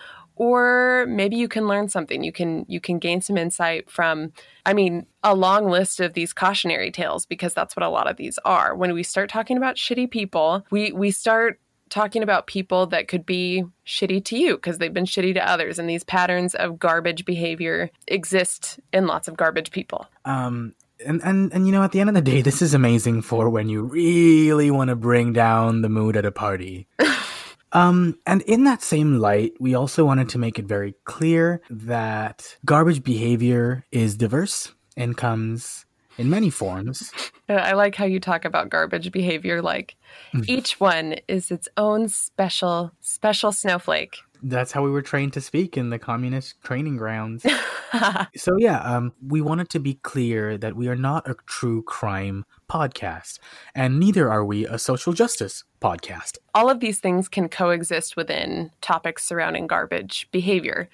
or 0.41 1.05
maybe 1.07 1.37
you 1.37 1.49
can 1.49 1.69
learn 1.69 1.91
something. 1.91 2.25
You 2.25 2.33
can 2.33 2.65
you 2.67 2.81
can 2.81 2.99
gain 2.99 3.21
some 3.21 3.37
insight 3.37 3.91
from 3.91 4.33
i 4.65 4.73
mean 4.73 5.07
a 5.23 5.35
long 5.35 5.69
list 5.69 6.01
of 6.01 6.15
these 6.15 6.33
cautionary 6.33 6.91
tales 6.91 7.27
because 7.27 7.53
that's 7.53 7.77
what 7.77 7.85
a 7.85 7.91
lot 7.91 8.09
of 8.11 8.17
these 8.17 8.39
are. 8.47 8.75
When 8.75 8.95
we 8.95 9.03
start 9.03 9.29
talking 9.29 9.59
about 9.59 9.77
shitty 9.77 10.11
people 10.11 10.65
we 10.71 10.93
we 10.93 11.11
start 11.11 11.61
talking 11.91 12.23
about 12.23 12.47
people 12.47 12.87
that 12.87 13.07
could 13.07 13.27
be 13.27 13.65
shitty 13.85 14.25
to 14.25 14.39
you 14.39 14.55
because 14.57 14.79
they've 14.79 14.95
been 14.95 15.05
shitty 15.05 15.35
to 15.35 15.47
others 15.47 15.79
and 15.79 15.91
these 15.91 16.05
patterns 16.05 16.55
of 16.55 16.79
garbage 16.79 17.27
behavior 17.27 17.91
exist 18.07 18.81
in 18.95 19.07
lots 19.07 19.29
of 19.29 19.37
garbage 19.37 19.71
people. 19.71 20.07
Um 20.25 20.75
and, 21.05 21.21
and 21.23 21.53
and 21.53 21.67
you 21.67 21.73
know 21.73 21.83
at 21.83 21.93
the 21.93 22.01
end 22.01 22.09
of 22.09 22.15
the 22.15 22.23
day 22.23 22.41
this 22.41 22.63
is 22.63 22.73
amazing 22.73 23.21
for 23.21 23.51
when 23.51 23.69
you 23.69 23.83
really 23.83 24.71
want 24.71 24.89
to 24.89 24.97
bring 24.97 25.35
down 25.35 25.83
the 25.83 25.91
mood 25.91 26.17
at 26.17 26.25
a 26.25 26.33
party 26.33 26.87
Um, 27.73 28.19
and 28.27 28.43
in 28.43 28.65
that 28.65 28.83
same 28.83 29.19
light, 29.19 29.53
we 29.61 29.75
also 29.75 30.05
wanted 30.05 30.29
to 30.31 30.39
make 30.39 30.59
it 30.59 30.65
very 30.65 30.95
clear 31.05 31.61
that 31.71 32.57
garbage 32.65 33.03
behavior 33.03 33.85
is 33.93 34.17
diverse 34.17 34.73
and 34.97 35.17
comes 35.17 35.87
in 36.19 36.29
many 36.31 36.51
forms. 36.51 37.13
I 37.49 37.73
like 37.73 37.95
how 37.95 38.05
you 38.05 38.21
talk 38.21 38.45
about 38.45 38.71
garbage 38.71 39.11
behavior 39.11 39.63
like 39.63 39.97
mm. 40.35 40.45
each 40.49 40.79
one 40.79 41.17
is 41.29 41.51
its 41.51 41.69
own 41.77 42.09
special, 42.09 42.93
special 43.01 43.53
snowflake. 43.53 44.19
That's 44.43 44.73
how 44.73 44.83
we 44.83 44.91
were 44.91 45.03
trained 45.03 45.33
to 45.35 45.41
speak 45.41 45.77
in 45.77 45.91
the 45.91 45.99
communist 45.99 46.61
training 46.63 46.97
grounds. 46.97 47.45
so 48.37 48.57
yeah, 48.59 48.81
um, 48.81 49.13
we 49.27 49.41
wanted 49.41 49.69
to 49.71 49.81
be 49.81 49.95
clear 49.95 50.57
that 50.59 50.77
we 50.77 50.89
are 50.89 50.97
not 50.97 51.29
a 51.29 51.37
true 51.47 51.83
crime 51.83 52.45
podcast, 52.69 53.39
and 53.75 53.99
neither 53.99 54.31
are 54.31 54.45
we 54.45 54.67
a 54.67 54.79
social 54.79 55.13
justice 55.13 55.65
podcast. 55.81 56.39
All 56.55 56.71
of 56.71 56.81
these 56.81 57.01
things 57.01 57.29
can 57.29 57.49
coexist 57.49 58.17
within 58.17 58.71
topics 58.81 59.25
surrounding 59.25 59.67
garbage 59.67 60.29
behavior. 60.31 60.89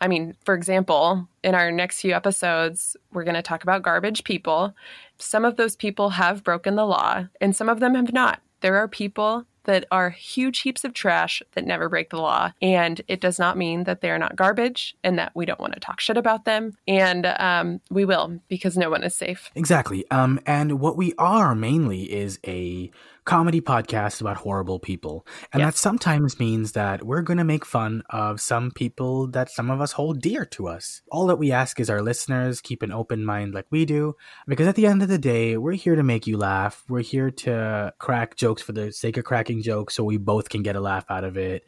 I 0.00 0.08
mean, 0.08 0.34
for 0.44 0.54
example, 0.54 1.28
in 1.42 1.54
our 1.54 1.70
next 1.70 2.00
few 2.00 2.12
episodes, 2.12 2.96
we're 3.12 3.24
going 3.24 3.34
to 3.34 3.42
talk 3.42 3.62
about 3.62 3.82
garbage 3.82 4.24
people. 4.24 4.74
Some 5.18 5.44
of 5.44 5.56
those 5.56 5.76
people 5.76 6.10
have 6.10 6.42
broken 6.42 6.76
the 6.76 6.86
law, 6.86 7.26
and 7.40 7.54
some 7.54 7.68
of 7.68 7.80
them 7.80 7.94
have 7.94 8.12
not. 8.12 8.40
There 8.60 8.76
are 8.76 8.88
people 8.88 9.46
that 9.64 9.86
are 9.90 10.10
huge 10.10 10.60
heaps 10.60 10.84
of 10.84 10.94
trash 10.94 11.42
that 11.52 11.66
never 11.66 11.88
break 11.88 12.10
the 12.10 12.20
law. 12.20 12.52
And 12.62 13.00
it 13.08 13.20
does 13.20 13.38
not 13.38 13.56
mean 13.56 13.84
that 13.84 14.00
they 14.00 14.10
are 14.10 14.18
not 14.18 14.36
garbage 14.36 14.96
and 15.04 15.18
that 15.18 15.32
we 15.34 15.46
don't 15.46 15.60
want 15.60 15.74
to 15.74 15.80
talk 15.80 16.00
shit 16.00 16.16
about 16.16 16.44
them. 16.44 16.76
And 16.86 17.26
um, 17.26 17.80
we 17.90 18.04
will 18.04 18.40
because 18.48 18.76
no 18.76 18.90
one 18.90 19.04
is 19.04 19.14
safe. 19.14 19.50
Exactly. 19.54 20.04
Um, 20.10 20.40
and 20.46 20.80
what 20.80 20.96
we 20.96 21.14
are 21.18 21.54
mainly 21.54 22.12
is 22.12 22.38
a 22.46 22.90
comedy 23.24 23.60
podcast 23.60 24.20
about 24.20 24.36
horrible 24.36 24.78
people. 24.78 25.26
And 25.52 25.60
yes. 25.60 25.74
that 25.74 25.78
sometimes 25.78 26.38
means 26.38 26.72
that 26.72 27.04
we're 27.04 27.22
going 27.22 27.38
to 27.38 27.44
make 27.44 27.64
fun 27.64 28.02
of 28.10 28.40
some 28.40 28.70
people 28.70 29.26
that 29.28 29.50
some 29.50 29.70
of 29.70 29.80
us 29.80 29.92
hold 29.92 30.20
dear 30.20 30.44
to 30.46 30.68
us. 30.68 31.02
All 31.10 31.26
that 31.26 31.38
we 31.38 31.52
ask 31.52 31.80
is 31.80 31.90
our 31.90 32.02
listeners 32.02 32.60
keep 32.60 32.82
an 32.82 32.92
open 32.92 33.24
mind 33.24 33.54
like 33.54 33.66
we 33.70 33.84
do, 33.84 34.14
because 34.46 34.66
at 34.66 34.74
the 34.74 34.86
end 34.86 35.02
of 35.02 35.08
the 35.08 35.18
day, 35.18 35.56
we're 35.56 35.72
here 35.72 35.96
to 35.96 36.02
make 36.02 36.26
you 36.26 36.36
laugh. 36.36 36.84
We're 36.88 37.02
here 37.02 37.30
to 37.30 37.92
crack 37.98 38.36
jokes 38.36 38.62
for 38.62 38.72
the 38.72 38.92
sake 38.92 39.16
of 39.16 39.24
cracking 39.24 39.62
jokes 39.62 39.94
so 39.94 40.04
we 40.04 40.16
both 40.16 40.48
can 40.48 40.62
get 40.62 40.76
a 40.76 40.80
laugh 40.80 41.04
out 41.08 41.24
of 41.24 41.36
it. 41.36 41.64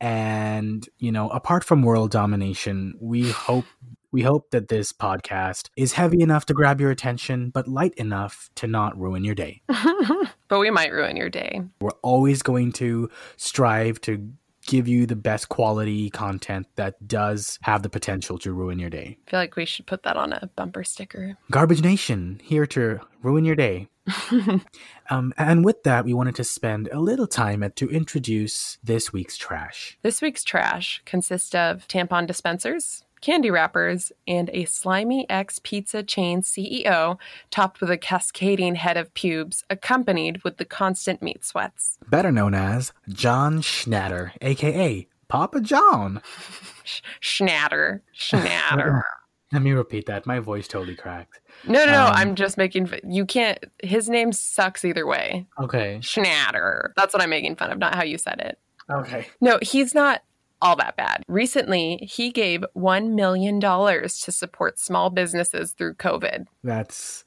And, 0.00 0.88
you 0.98 1.10
know, 1.10 1.28
apart 1.28 1.64
from 1.64 1.82
world 1.82 2.12
domination, 2.12 2.94
we 3.00 3.30
hope 3.30 3.64
we 4.12 4.22
hope 4.22 4.50
that 4.50 4.68
this 4.68 4.92
podcast 4.92 5.68
is 5.76 5.92
heavy 5.92 6.22
enough 6.22 6.46
to 6.46 6.54
grab 6.54 6.80
your 6.80 6.90
attention, 6.90 7.50
but 7.50 7.68
light 7.68 7.94
enough 7.94 8.50
to 8.56 8.66
not 8.66 8.98
ruin 8.98 9.24
your 9.24 9.34
day. 9.34 9.62
but 10.48 10.58
we 10.58 10.70
might 10.70 10.92
ruin 10.92 11.16
your 11.16 11.28
day. 11.28 11.62
We're 11.80 11.90
always 12.02 12.42
going 12.42 12.72
to 12.72 13.10
strive 13.36 14.00
to 14.02 14.32
give 14.68 14.86
you 14.86 15.06
the 15.06 15.16
best 15.16 15.48
quality 15.48 16.10
content 16.10 16.66
that 16.76 17.08
does 17.08 17.58
have 17.62 17.82
the 17.82 17.88
potential 17.88 18.38
to 18.38 18.52
ruin 18.52 18.78
your 18.78 18.90
day. 18.90 19.16
I 19.26 19.30
feel 19.30 19.40
like 19.40 19.56
we 19.56 19.64
should 19.64 19.86
put 19.86 20.02
that 20.02 20.16
on 20.16 20.32
a 20.32 20.50
bumper 20.56 20.84
sticker. 20.84 21.38
Garbage 21.50 21.82
Nation, 21.82 22.38
here 22.44 22.66
to 22.66 23.00
ruin 23.22 23.46
your 23.46 23.56
day. 23.56 23.88
um, 25.10 25.32
and 25.36 25.64
with 25.64 25.82
that, 25.84 26.04
we 26.04 26.12
wanted 26.12 26.34
to 26.36 26.44
spend 26.44 26.88
a 26.92 27.00
little 27.00 27.26
time 27.26 27.62
at, 27.62 27.76
to 27.76 27.88
introduce 27.88 28.78
this 28.84 29.12
week's 29.12 29.36
trash. 29.36 29.98
This 30.02 30.20
week's 30.20 30.44
trash 30.44 31.02
consists 31.06 31.54
of 31.54 31.88
tampon 31.88 32.26
dispensers, 32.26 33.04
candy 33.20 33.50
wrappers, 33.50 34.12
and 34.26 34.50
a 34.52 34.64
slimy 34.64 35.28
ex 35.28 35.58
pizza 35.58 36.02
chain 36.02 36.42
CEO 36.42 37.18
topped 37.50 37.80
with 37.80 37.90
a 37.90 37.98
cascading 37.98 38.74
head 38.76 38.96
of 38.96 39.12
pubes, 39.14 39.64
accompanied 39.70 40.42
with 40.44 40.56
the 40.56 40.64
constant 40.64 41.22
meat 41.22 41.44
sweats. 41.44 41.98
Better 42.08 42.32
known 42.32 42.54
as 42.54 42.92
John 43.08 43.60
Schnatter, 43.60 44.32
aka 44.40 45.06
Papa 45.28 45.60
John. 45.60 46.22
Schnatter. 47.20 48.00
Schnatter. 48.16 49.02
Let 49.52 49.62
me 49.62 49.72
repeat 49.72 50.06
that. 50.06 50.26
My 50.26 50.40
voice 50.40 50.68
totally 50.68 50.94
cracked. 50.94 51.40
No, 51.66 51.84
no, 51.86 51.92
no. 51.92 52.04
Um, 52.06 52.12
I'm 52.14 52.34
just 52.34 52.58
making. 52.58 52.90
You 53.04 53.24
can't. 53.24 53.58
His 53.82 54.08
name 54.08 54.32
sucks 54.32 54.84
either 54.84 55.06
way. 55.06 55.46
Okay. 55.58 55.98
Schnatter. 56.02 56.90
That's 56.96 57.14
what 57.14 57.22
I'm 57.22 57.30
making 57.30 57.56
fun 57.56 57.70
of, 57.70 57.78
not 57.78 57.94
how 57.94 58.04
you 58.04 58.18
said 58.18 58.40
it. 58.40 58.58
Okay. 58.90 59.26
No, 59.40 59.58
he's 59.62 59.94
not 59.94 60.22
all 60.60 60.76
that 60.76 60.96
bad. 60.96 61.22
Recently, 61.28 61.96
he 62.02 62.30
gave 62.30 62.64
$1 62.76 63.14
million 63.14 63.58
to 63.60 64.32
support 64.32 64.78
small 64.78 65.08
businesses 65.10 65.72
through 65.72 65.94
COVID. 65.94 66.46
That's. 66.62 67.24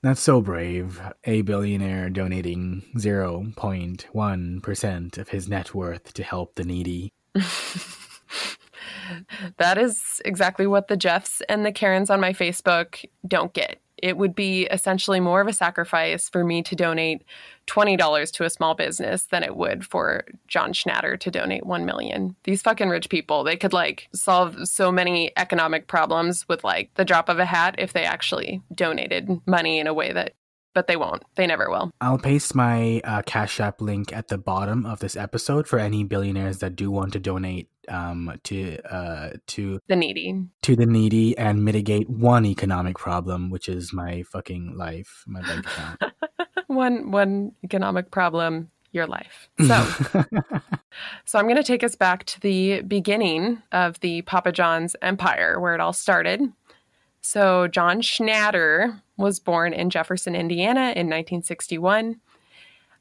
That's 0.00 0.20
so 0.20 0.40
brave. 0.40 1.02
A 1.24 1.42
billionaire 1.42 2.08
donating 2.08 2.84
0.1% 2.96 5.18
of 5.18 5.28
his 5.30 5.48
net 5.48 5.74
worth 5.74 6.14
to 6.14 6.22
help 6.22 6.54
the 6.54 6.62
needy. 6.62 7.12
that 9.56 9.76
is 9.76 10.22
exactly 10.24 10.68
what 10.68 10.86
the 10.86 10.96
Jeffs 10.96 11.42
and 11.48 11.66
the 11.66 11.72
Karens 11.72 12.10
on 12.10 12.20
my 12.20 12.32
Facebook 12.32 13.04
don't 13.26 13.52
get. 13.52 13.80
It 14.02 14.16
would 14.16 14.34
be 14.34 14.64
essentially 14.66 15.20
more 15.20 15.40
of 15.40 15.48
a 15.48 15.52
sacrifice 15.52 16.28
for 16.28 16.44
me 16.44 16.62
to 16.62 16.76
donate 16.76 17.24
$20 17.66 18.32
to 18.32 18.44
a 18.44 18.50
small 18.50 18.74
business 18.74 19.24
than 19.26 19.42
it 19.42 19.56
would 19.56 19.84
for 19.84 20.24
John 20.46 20.72
Schnatter 20.72 21.18
to 21.20 21.30
donate 21.30 21.66
1 21.66 21.84
million. 21.84 22.34
These 22.44 22.62
fucking 22.62 22.88
rich 22.88 23.08
people, 23.08 23.44
they 23.44 23.56
could 23.56 23.72
like 23.72 24.08
solve 24.12 24.68
so 24.68 24.90
many 24.90 25.32
economic 25.36 25.86
problems 25.86 26.48
with 26.48 26.64
like 26.64 26.90
the 26.94 27.04
drop 27.04 27.28
of 27.28 27.38
a 27.38 27.44
hat 27.44 27.74
if 27.78 27.92
they 27.92 28.04
actually 28.04 28.62
donated 28.74 29.28
money 29.46 29.78
in 29.78 29.86
a 29.86 29.94
way 29.94 30.12
that 30.12 30.34
but 30.74 30.86
they 30.86 30.96
won't. 30.96 31.24
They 31.34 31.46
never 31.46 31.68
will. 31.68 31.90
I'll 32.00 32.18
paste 32.18 32.54
my 32.54 33.00
uh, 33.02 33.22
Cash 33.22 33.58
App 33.58 33.80
link 33.80 34.12
at 34.12 34.28
the 34.28 34.38
bottom 34.38 34.86
of 34.86 35.00
this 35.00 35.16
episode 35.16 35.66
for 35.66 35.80
any 35.80 36.04
billionaires 36.04 36.58
that 36.58 36.76
do 36.76 36.88
want 36.88 37.14
to 37.14 37.18
donate 37.18 37.68
um, 37.88 38.38
to 38.44 38.78
uh, 38.90 39.30
to 39.48 39.80
the 39.88 39.96
needy, 39.96 40.44
to 40.62 40.76
the 40.76 40.86
needy, 40.86 41.36
and 41.36 41.64
mitigate 41.64 42.08
one 42.08 42.44
economic 42.46 42.98
problem, 42.98 43.50
which 43.50 43.68
is 43.68 43.92
my 43.92 44.22
fucking 44.24 44.76
life, 44.76 45.24
my 45.26 45.42
bank 45.42 45.66
account. 45.66 46.02
one 46.68 47.10
one 47.10 47.52
economic 47.64 48.10
problem 48.10 48.70
your 48.92 49.06
life. 49.06 49.48
So, 49.66 50.24
so 51.24 51.38
I'm 51.38 51.44
going 51.44 51.56
to 51.56 51.62
take 51.62 51.84
us 51.84 51.94
back 51.94 52.24
to 52.24 52.40
the 52.40 52.80
beginning 52.82 53.62
of 53.72 54.00
the 54.00 54.22
Papa 54.22 54.52
John's 54.52 54.96
empire, 55.02 55.60
where 55.60 55.74
it 55.74 55.80
all 55.80 55.92
started. 55.92 56.40
So, 57.20 57.68
John 57.68 58.00
Schnatter 58.00 59.00
was 59.16 59.40
born 59.40 59.72
in 59.72 59.90
Jefferson, 59.90 60.34
Indiana 60.34 60.80
in 60.80 61.06
1961. 61.06 62.20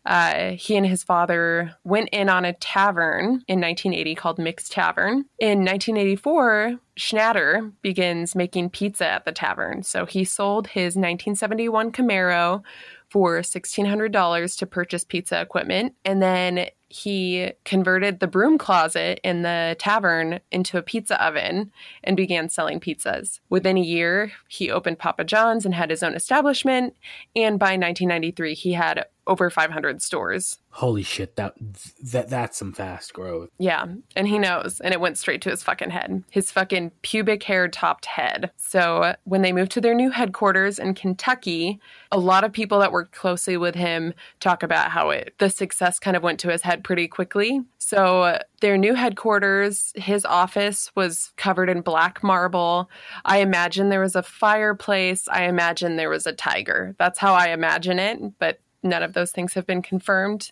Uh, 0.07 0.51
he 0.51 0.77
and 0.77 0.85
his 0.85 1.03
father 1.03 1.75
went 1.83 2.07
in 2.13 2.29
on 2.29 2.45
a 2.45 2.53
tavern 2.53 3.43
in 3.47 3.59
1980 3.59 4.15
called 4.15 4.39
Mick's 4.39 4.69
Tavern. 4.69 5.25
In 5.37 5.65
1984, 5.65 6.79
Schnatter 6.97 7.73
begins 7.81 8.33
making 8.33 8.69
pizza 8.69 9.05
at 9.05 9.25
the 9.25 9.33
tavern. 9.33 9.83
So 9.83 10.05
he 10.05 10.23
sold 10.23 10.67
his 10.67 10.95
1971 10.95 11.91
Camaro 11.91 12.63
for 13.09 13.39
$1,600 13.39 14.57
to 14.57 14.65
purchase 14.65 15.03
pizza 15.03 15.41
equipment. 15.41 15.93
And 16.05 16.21
then 16.21 16.67
he 16.87 17.51
converted 17.65 18.21
the 18.21 18.27
broom 18.27 18.57
closet 18.57 19.19
in 19.25 19.41
the 19.41 19.75
tavern 19.77 20.39
into 20.51 20.77
a 20.77 20.81
pizza 20.81 21.21
oven 21.23 21.71
and 22.01 22.15
began 22.15 22.47
selling 22.47 22.79
pizzas. 22.79 23.41
Within 23.49 23.77
a 23.77 23.81
year, 23.81 24.31
he 24.47 24.71
opened 24.71 24.99
Papa 24.99 25.25
John's 25.25 25.65
and 25.65 25.75
had 25.75 25.89
his 25.89 26.01
own 26.01 26.15
establishment. 26.15 26.95
And 27.35 27.59
by 27.59 27.75
1993, 27.75 28.53
he 28.53 28.71
had 28.71 29.05
over 29.27 29.49
500 29.49 30.01
stores. 30.01 30.57
Holy 30.71 31.03
shit, 31.03 31.35
that 31.37 31.55
that 32.03 32.29
that's 32.29 32.57
some 32.57 32.71
fast 32.71 33.11
growth. 33.11 33.49
Yeah, 33.57 33.85
and 34.15 34.27
he 34.27 34.37
knows, 34.37 34.79
and 34.79 34.93
it 34.93 35.01
went 35.01 35.17
straight 35.17 35.41
to 35.41 35.49
his 35.49 35.63
fucking 35.63 35.89
head. 35.89 36.23
His 36.29 36.51
fucking 36.51 36.91
pubic 37.01 37.41
hair 37.41 37.67
topped 37.67 38.05
head. 38.05 38.51
So, 38.57 39.15
when 39.23 39.41
they 39.41 39.51
moved 39.51 39.71
to 39.71 39.81
their 39.81 39.95
new 39.95 40.11
headquarters 40.11 40.77
in 40.77 40.93
Kentucky, 40.93 41.79
a 42.11 42.19
lot 42.19 42.43
of 42.43 42.53
people 42.53 42.79
that 42.79 42.91
worked 42.91 43.15
closely 43.15 43.57
with 43.57 43.73
him 43.73 44.13
talk 44.39 44.61
about 44.61 44.91
how 44.91 45.09
it 45.09 45.33
the 45.39 45.49
success 45.49 45.97
kind 45.97 46.15
of 46.15 46.21
went 46.21 46.39
to 46.41 46.51
his 46.51 46.61
head 46.61 46.83
pretty 46.83 47.07
quickly. 47.07 47.61
So, 47.79 48.39
their 48.61 48.77
new 48.77 48.93
headquarters, 48.93 49.93
his 49.95 50.25
office 50.25 50.91
was 50.95 51.31
covered 51.37 51.69
in 51.69 51.81
black 51.81 52.23
marble. 52.23 52.89
I 53.25 53.39
imagine 53.39 53.89
there 53.89 54.01
was 54.01 54.15
a 54.15 54.21
fireplace. 54.21 55.27
I 55.27 55.45
imagine 55.45 55.95
there 55.95 56.09
was 56.09 56.27
a 56.27 56.33
tiger. 56.33 56.95
That's 56.99 57.17
how 57.17 57.33
I 57.33 57.47
imagine 57.47 57.97
it, 57.97 58.19
but 58.37 58.59
none 58.83 59.03
of 59.03 59.13
those 59.13 59.31
things 59.31 59.53
have 59.53 59.65
been 59.65 59.81
confirmed. 59.81 60.51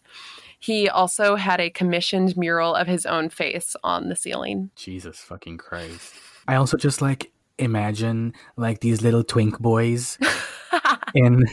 He 0.59 0.89
also 0.89 1.35
had 1.35 1.59
a 1.59 1.69
commissioned 1.69 2.35
mural 2.37 2.75
of 2.75 2.87
his 2.87 3.05
own 3.05 3.29
face 3.29 3.75
on 3.83 4.09
the 4.09 4.15
ceiling. 4.15 4.71
Jesus 4.75 5.19
fucking 5.19 5.57
Christ. 5.57 6.15
I 6.47 6.55
also 6.55 6.77
just 6.77 7.01
like 7.01 7.31
imagine 7.57 8.33
like 8.57 8.79
these 8.81 9.01
little 9.01 9.23
twink 9.23 9.59
boys 9.59 10.17
in 11.13 11.43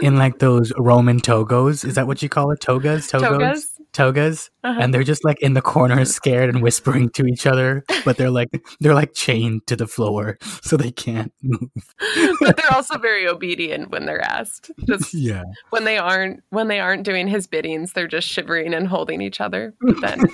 in 0.00 0.16
like 0.16 0.38
those 0.38 0.72
Roman 0.78 1.20
togos. 1.20 1.84
Is 1.84 1.94
that 1.94 2.06
what 2.06 2.22
you 2.22 2.28
call 2.28 2.50
it? 2.52 2.60
Togas? 2.60 3.10
Togos? 3.10 3.28
Togas? 3.28 3.69
Togas 3.92 4.50
uh-huh. 4.62 4.78
and 4.80 4.92
they're 4.94 5.02
just 5.02 5.24
like 5.24 5.40
in 5.40 5.54
the 5.54 5.62
corner 5.62 6.04
scared 6.04 6.48
and 6.48 6.62
whispering 6.62 7.08
to 7.10 7.26
each 7.26 7.46
other 7.46 7.84
but 8.04 8.16
they're 8.16 8.30
like 8.30 8.48
they're 8.80 8.94
like 8.94 9.12
chained 9.14 9.66
to 9.66 9.76
the 9.76 9.86
floor 9.86 10.38
so 10.62 10.76
they 10.76 10.90
can't 10.90 11.32
move. 11.42 11.70
But 12.40 12.56
they're 12.56 12.72
also 12.72 12.98
very 12.98 13.28
obedient 13.28 13.90
when 13.90 14.06
they're 14.06 14.20
asked. 14.20 14.70
Just 14.86 15.12
yeah. 15.12 15.44
when 15.70 15.84
they 15.84 15.98
aren't 15.98 16.42
when 16.50 16.68
they 16.68 16.80
aren't 16.80 17.02
doing 17.02 17.28
his 17.28 17.46
biddings 17.46 17.92
they're 17.92 18.06
just 18.06 18.26
shivering 18.26 18.74
and 18.74 18.86
holding 18.86 19.20
each 19.20 19.40
other. 19.40 19.74
Then 20.00 20.20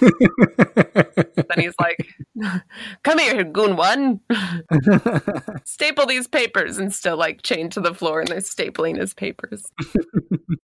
then 1.16 1.58
he's 1.58 1.74
like 1.80 1.96
come 3.02 3.18
here 3.18 3.44
goon 3.44 3.76
one. 3.76 4.20
Staple 5.64 6.06
these 6.06 6.26
papers 6.26 6.78
and 6.78 6.94
still 6.94 7.16
like 7.16 7.42
chained 7.42 7.72
to 7.72 7.80
the 7.80 7.94
floor 7.94 8.20
and 8.20 8.28
they're 8.28 8.38
stapling 8.38 8.98
his 8.98 9.14
papers. 9.14 9.64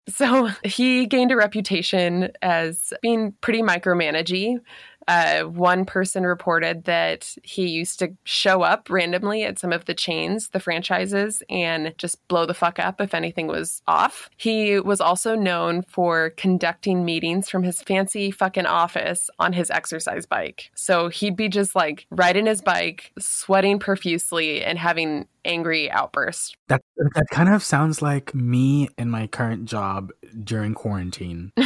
So 0.09 0.49
he 0.65 1.07
gained 1.07 1.33
a 1.33 1.37
reputation 1.37 2.31
as 2.43 2.82
being 3.03 3.33
pretty 3.41 3.63
micromanagey. 3.63 4.61
Uh, 5.09 5.43
one 5.43 5.85
person 5.85 6.25
reported 6.25 6.85
that 6.85 7.35
he 7.43 7.67
used 7.67 7.99
to 7.99 8.15
show 8.25 8.63
up 8.63 8.89
randomly 8.89 9.43
at 9.43 9.59
some 9.59 9.73
of 9.73 9.85
the 9.87 9.95
chains, 9.95 10.51
the 10.51 10.61
franchises, 10.61 11.43
and 11.49 11.95
just 11.99 12.27
blow 12.29 12.47
the 12.47 12.55
fuck 12.55 12.79
up 12.79 13.01
if 13.01 13.15
anything 13.15 13.47
was 13.47 13.83
off. 13.87 14.31
He 14.37 14.79
was 14.79 15.01
also 15.01 15.35
known 15.35 15.83
for 15.83 16.31
conducting 16.31 17.05
meetings 17.05 17.49
from 17.49 17.63
his 17.63 17.83
fancy 17.83 18.31
fucking 18.31 18.67
office 18.67 19.29
on 19.39 19.53
his 19.53 19.71
exercise 19.71 20.27
bike. 20.27 20.71
So 20.75 21.09
he'd 21.09 21.37
be 21.37 21.49
just 21.49 21.75
like 21.75 22.07
riding 22.11 22.47
his 22.47 22.63
bike, 22.63 23.13
sweating 23.19 23.79
profusely, 23.79 24.63
and 24.63 24.79
having 24.79 25.27
angry 25.45 25.91
outbursts. 25.91 26.55
That 26.69 26.83
that 27.15 27.27
kind 27.33 27.49
of 27.49 27.65
sounds 27.65 28.01
like 28.01 28.35
me 28.35 28.89
in 28.97 29.11
my 29.11 29.27
current 29.27 29.65
job 29.65 30.13
during 30.45 30.75
quarantine. 30.75 31.53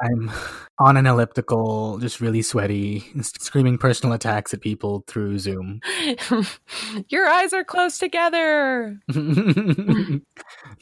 I'm 0.00 0.30
on 0.78 0.96
an 0.96 1.06
elliptical, 1.06 1.98
just 1.98 2.20
really 2.20 2.42
sweaty, 2.42 3.04
screaming 3.22 3.78
personal 3.78 4.14
attacks 4.14 4.52
at 4.52 4.60
people 4.60 5.04
through 5.06 5.38
Zoom. 5.38 5.80
Your 7.08 7.26
eyes 7.26 7.52
are 7.52 7.64
close 7.64 7.98
together. 7.98 9.00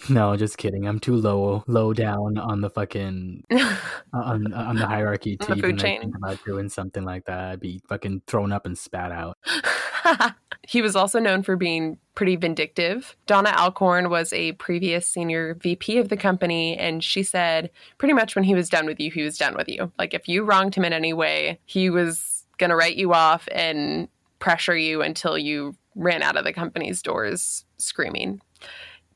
no, 0.08 0.36
just 0.36 0.58
kidding. 0.58 0.88
I'm 0.88 0.98
too 0.98 1.16
low, 1.16 1.62
low 1.66 1.92
down 1.92 2.38
on 2.38 2.60
the 2.60 2.70
fucking 2.70 3.44
uh, 3.50 3.76
on 4.12 4.52
uh, 4.52 4.64
on 4.64 4.76
the 4.76 4.86
hierarchy 4.86 5.36
to 5.40 5.54
even 5.54 5.76
like, 5.76 6.00
think 6.00 6.16
about 6.16 6.44
doing 6.44 6.68
something 6.68 7.04
like 7.04 7.24
that. 7.26 7.38
I'd 7.38 7.60
be 7.60 7.80
fucking 7.88 8.22
thrown 8.26 8.52
up 8.52 8.66
and 8.66 8.76
spat 8.76 9.12
out. 9.12 9.38
He 10.66 10.82
was 10.82 10.96
also 10.96 11.18
known 11.18 11.42
for 11.42 11.56
being 11.56 11.98
pretty 12.14 12.36
vindictive. 12.36 13.16
Donna 13.26 13.50
Alcorn 13.50 14.08
was 14.08 14.32
a 14.32 14.52
previous 14.52 15.06
senior 15.06 15.54
VP 15.54 15.98
of 15.98 16.08
the 16.08 16.16
company, 16.16 16.76
and 16.76 17.02
she 17.02 17.22
said 17.22 17.70
pretty 17.98 18.14
much 18.14 18.34
when 18.34 18.44
he 18.44 18.54
was 18.54 18.68
done 18.68 18.86
with 18.86 19.00
you, 19.00 19.10
he 19.10 19.22
was 19.22 19.36
done 19.36 19.56
with 19.56 19.68
you. 19.68 19.92
Like 19.98 20.14
if 20.14 20.28
you 20.28 20.44
wronged 20.44 20.74
him 20.74 20.84
in 20.84 20.92
any 20.92 21.12
way, 21.12 21.58
he 21.64 21.90
was 21.90 22.44
going 22.58 22.70
to 22.70 22.76
write 22.76 22.96
you 22.96 23.12
off 23.12 23.48
and 23.52 24.08
pressure 24.38 24.76
you 24.76 25.02
until 25.02 25.36
you 25.36 25.74
ran 25.96 26.22
out 26.22 26.36
of 26.36 26.44
the 26.44 26.52
company's 26.52 27.02
doors 27.02 27.64
screaming. 27.78 28.40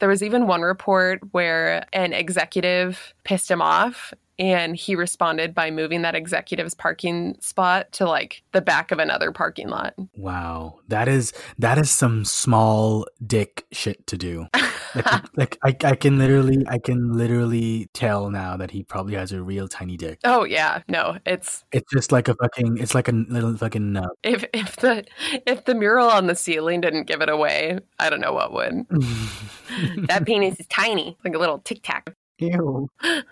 There 0.01 0.09
was 0.09 0.23
even 0.23 0.47
one 0.47 0.63
report 0.63 1.21
where 1.33 1.85
an 1.93 2.13
executive 2.13 3.15
pissed 3.25 3.51
him 3.51 3.61
off 3.61 4.13
and 4.39 4.77
he 4.77 4.95
responded 4.95 5.55
by 5.55 5.71
moving 5.71 6.03
that 6.03 6.15
executive's 6.15 6.75
parking 6.75 7.37
spot 7.41 7.91
to 7.93 8.07
like 8.07 8.43
the 8.53 8.61
back 8.61 8.93
of 8.93 8.99
another 8.99 9.33
parking 9.33 9.69
lot. 9.69 9.95
Wow. 10.17 10.81
That 10.89 11.09
is 11.09 11.33
that 11.59 11.79
is 11.79 11.91
some 11.91 12.25
small 12.25 13.07
dick 13.27 13.67
shit 13.73 14.07
to 14.07 14.17
do. 14.17 14.47
like, 14.95 15.59
like 15.63 15.85
I, 15.85 15.91
I 15.91 15.97
can 15.97 16.19
literally 16.19 16.65
I 16.69 16.79
can 16.79 17.13
literally 17.13 17.89
tell 17.95 18.31
now 18.31 18.57
that 18.57 18.71
he 18.71 18.85
probably 18.85 19.15
has 19.15 19.33
a 19.33 19.43
real 19.43 19.67
tiny 19.67 19.97
dick. 19.97 20.21
Oh 20.25 20.45
yeah, 20.45 20.83
no, 20.89 21.19
it's 21.27 21.65
It's 21.73 21.91
just 21.93 22.13
like 22.13 22.29
a 22.29 22.35
fucking 22.35 22.79
it's 22.79 22.95
like 22.95 23.09
a 23.09 23.13
little 23.13 23.57
fucking 23.57 23.93
nub. 23.93 24.11
if 24.23 24.45
if 24.53 24.77
the 24.77 25.05
if 25.47 25.65
the 25.65 25.75
mural 25.75 26.09
on 26.09 26.27
the 26.27 26.35
ceiling 26.35 26.81
didn't 26.81 27.05
give 27.05 27.23
it 27.23 27.29
away, 27.29 27.81
I 27.99 28.09
don't 28.11 28.21
know 28.21 28.33
what 28.33 28.53
would. 28.53 28.87
that 30.09 30.25
penis 30.25 30.61
is 30.61 30.67
tiny, 30.69 31.17
like 31.25 31.35
a 31.35 31.39
little 31.39 31.59
tic 31.59 31.83
tac. 31.83 32.15
Ew. 32.39 32.89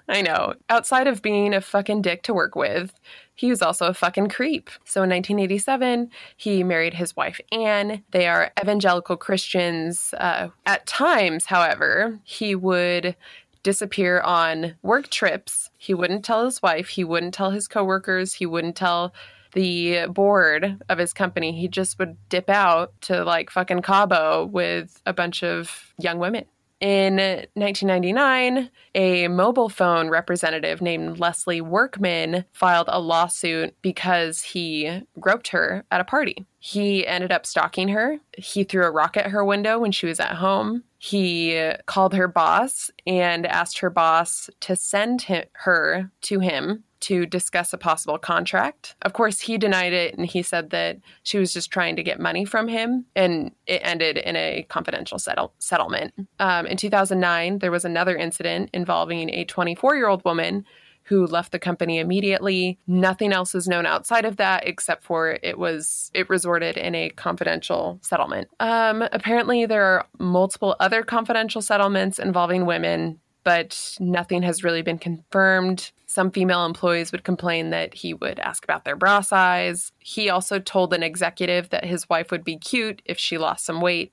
I 0.08 0.22
know. 0.22 0.54
Outside 0.68 1.06
of 1.06 1.22
being 1.22 1.54
a 1.54 1.60
fucking 1.60 2.02
dick 2.02 2.22
to 2.24 2.34
work 2.34 2.56
with, 2.56 2.92
he 3.34 3.50
was 3.50 3.62
also 3.62 3.86
a 3.86 3.94
fucking 3.94 4.28
creep. 4.28 4.68
So 4.84 5.02
in 5.02 5.10
1987, 5.10 6.10
he 6.36 6.64
married 6.64 6.94
his 6.94 7.14
wife 7.14 7.40
Anne. 7.52 8.02
They 8.10 8.26
are 8.26 8.50
evangelical 8.60 9.16
Christians. 9.16 10.12
Uh, 10.18 10.48
at 10.64 10.86
times, 10.86 11.46
however, 11.46 12.18
he 12.24 12.54
would 12.54 13.14
disappear 13.62 14.20
on 14.20 14.74
work 14.82 15.08
trips. 15.08 15.70
He 15.76 15.94
wouldn't 15.94 16.24
tell 16.24 16.44
his 16.44 16.62
wife, 16.62 16.88
he 16.88 17.04
wouldn't 17.04 17.34
tell 17.34 17.50
his 17.50 17.68
coworkers, 17.68 18.34
he 18.34 18.46
wouldn't 18.46 18.76
tell 18.76 19.12
the 19.54 20.06
board 20.06 20.82
of 20.88 20.98
his 20.98 21.12
company. 21.12 21.52
He 21.58 21.66
just 21.66 21.98
would 21.98 22.16
dip 22.28 22.50
out 22.50 22.92
to 23.02 23.24
like 23.24 23.50
fucking 23.50 23.82
Cabo 23.82 24.44
with 24.44 25.00
a 25.06 25.12
bunch 25.12 25.42
of 25.42 25.92
young 25.98 26.18
women. 26.18 26.44
In 26.80 27.16
1999, 27.54 28.70
a 28.94 29.28
mobile 29.28 29.70
phone 29.70 30.10
representative 30.10 30.82
named 30.82 31.18
Leslie 31.18 31.62
Workman 31.62 32.44
filed 32.52 32.88
a 32.90 33.00
lawsuit 33.00 33.74
because 33.80 34.42
he 34.42 35.02
groped 35.18 35.48
her 35.48 35.84
at 35.90 36.02
a 36.02 36.04
party. 36.04 36.44
He 36.58 37.06
ended 37.06 37.32
up 37.32 37.46
stalking 37.46 37.88
her. 37.88 38.18
He 38.36 38.64
threw 38.64 38.84
a 38.84 38.90
rock 38.90 39.16
at 39.16 39.30
her 39.30 39.44
window 39.44 39.78
when 39.78 39.92
she 39.92 40.06
was 40.06 40.20
at 40.20 40.34
home. 40.34 40.84
He 40.98 41.72
called 41.86 42.14
her 42.14 42.28
boss 42.28 42.90
and 43.06 43.46
asked 43.46 43.78
her 43.78 43.90
boss 43.90 44.50
to 44.60 44.76
send 44.76 45.22
him, 45.22 45.44
her 45.52 46.10
to 46.22 46.40
him 46.40 46.84
to 47.00 47.26
discuss 47.26 47.72
a 47.72 47.78
possible 47.78 48.18
contract. 48.18 48.96
Of 49.02 49.12
course, 49.12 49.40
he 49.40 49.58
denied 49.58 49.92
it 49.92 50.16
and 50.16 50.26
he 50.26 50.42
said 50.42 50.70
that 50.70 50.98
she 51.22 51.38
was 51.38 51.52
just 51.52 51.70
trying 51.70 51.96
to 51.96 52.02
get 52.02 52.20
money 52.20 52.44
from 52.44 52.68
him, 52.68 53.06
and 53.14 53.52
it 53.66 53.80
ended 53.84 54.16
in 54.16 54.36
a 54.36 54.66
confidential 54.68 55.18
settle- 55.18 55.54
settlement. 55.58 56.14
Um, 56.38 56.66
in 56.66 56.76
2009, 56.76 57.58
there 57.58 57.70
was 57.70 57.84
another 57.84 58.16
incident 58.16 58.70
involving 58.72 59.30
a 59.30 59.44
24 59.44 59.96
year 59.96 60.08
old 60.08 60.24
woman 60.24 60.64
who 61.06 61.26
left 61.26 61.52
the 61.52 61.58
company 61.58 61.98
immediately. 61.98 62.78
Nothing 62.86 63.32
else 63.32 63.54
is 63.54 63.68
known 63.68 63.86
outside 63.86 64.24
of 64.24 64.36
that 64.36 64.66
except 64.66 65.04
for 65.04 65.38
it 65.42 65.56
was 65.56 66.10
it 66.14 66.28
resorted 66.28 66.76
in 66.76 66.94
a 66.94 67.10
confidential 67.10 67.98
settlement. 68.02 68.48
Um, 68.58 69.02
apparently, 69.12 69.66
there 69.66 69.84
are 69.84 70.06
multiple 70.18 70.74
other 70.80 71.02
confidential 71.02 71.62
settlements 71.62 72.18
involving 72.18 72.66
women, 72.66 73.20
but 73.46 73.96
nothing 74.00 74.42
has 74.42 74.64
really 74.64 74.82
been 74.82 74.98
confirmed. 74.98 75.92
Some 76.06 76.32
female 76.32 76.66
employees 76.66 77.12
would 77.12 77.22
complain 77.22 77.70
that 77.70 77.94
he 77.94 78.12
would 78.12 78.40
ask 78.40 78.64
about 78.64 78.84
their 78.84 78.96
bra 78.96 79.20
size. 79.20 79.92
He 80.00 80.28
also 80.28 80.58
told 80.58 80.92
an 80.92 81.04
executive 81.04 81.68
that 81.70 81.84
his 81.84 82.08
wife 82.08 82.32
would 82.32 82.42
be 82.42 82.56
cute 82.56 83.02
if 83.04 83.20
she 83.20 83.38
lost 83.38 83.64
some 83.64 83.80
weight. 83.80 84.12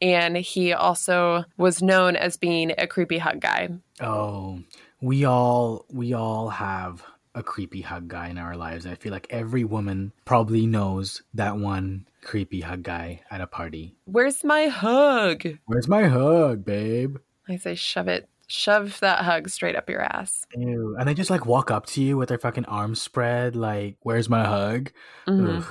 And 0.00 0.38
he 0.38 0.72
also 0.72 1.44
was 1.58 1.82
known 1.82 2.16
as 2.16 2.38
being 2.38 2.72
a 2.78 2.86
creepy 2.86 3.18
hug 3.18 3.40
guy. 3.40 3.68
Oh, 4.00 4.62
we 5.02 5.26
all 5.26 5.84
we 5.90 6.14
all 6.14 6.48
have 6.48 7.04
a 7.34 7.42
creepy 7.42 7.82
hug 7.82 8.08
guy 8.08 8.28
in 8.28 8.38
our 8.38 8.56
lives. 8.56 8.86
I 8.86 8.94
feel 8.94 9.12
like 9.12 9.26
every 9.28 9.64
woman 9.64 10.12
probably 10.24 10.66
knows 10.66 11.20
that 11.34 11.58
one 11.58 12.06
creepy 12.22 12.62
hug 12.62 12.84
guy 12.84 13.20
at 13.30 13.42
a 13.42 13.46
party. 13.46 13.94
Where's 14.06 14.42
my 14.42 14.68
hug? 14.68 15.42
Where's 15.66 15.88
my 15.88 16.04
hug, 16.04 16.64
babe? 16.64 17.18
I 17.48 17.56
say, 17.56 17.74
shove 17.74 18.08
it, 18.08 18.28
shove 18.52 19.00
that 19.00 19.20
hug 19.24 19.48
straight 19.48 19.76
up 19.76 19.88
your 19.88 20.02
ass. 20.02 20.44
Ew. 20.56 20.96
And 20.98 21.08
they 21.08 21.14
just 21.14 21.30
like 21.30 21.46
walk 21.46 21.70
up 21.70 21.86
to 21.86 22.02
you 22.02 22.16
with 22.16 22.28
their 22.28 22.38
fucking 22.38 22.66
arms 22.66 23.00
spread, 23.00 23.56
like, 23.56 23.96
"Where's 24.00 24.28
my 24.28 24.44
hug?" 24.44 24.92
Mhm. 25.26 25.64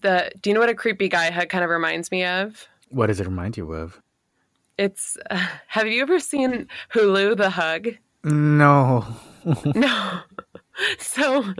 The 0.00 0.32
do 0.40 0.50
you 0.50 0.54
know 0.54 0.60
what 0.60 0.68
a 0.68 0.74
creepy 0.74 1.08
guy 1.08 1.30
hug 1.30 1.48
kind 1.48 1.64
of 1.64 1.70
reminds 1.70 2.10
me 2.10 2.24
of? 2.24 2.66
What 2.88 3.06
does 3.06 3.20
it 3.20 3.26
remind 3.26 3.56
you 3.56 3.72
of? 3.72 4.00
It's 4.78 5.16
uh, 5.30 5.36
have 5.68 5.86
you 5.86 6.00
ever 6.02 6.18
seen 6.18 6.66
Hulu 6.94 7.36
the 7.36 7.50
hug? 7.50 7.88
No. 8.24 9.06
No. 9.74 10.20
so 10.98 11.52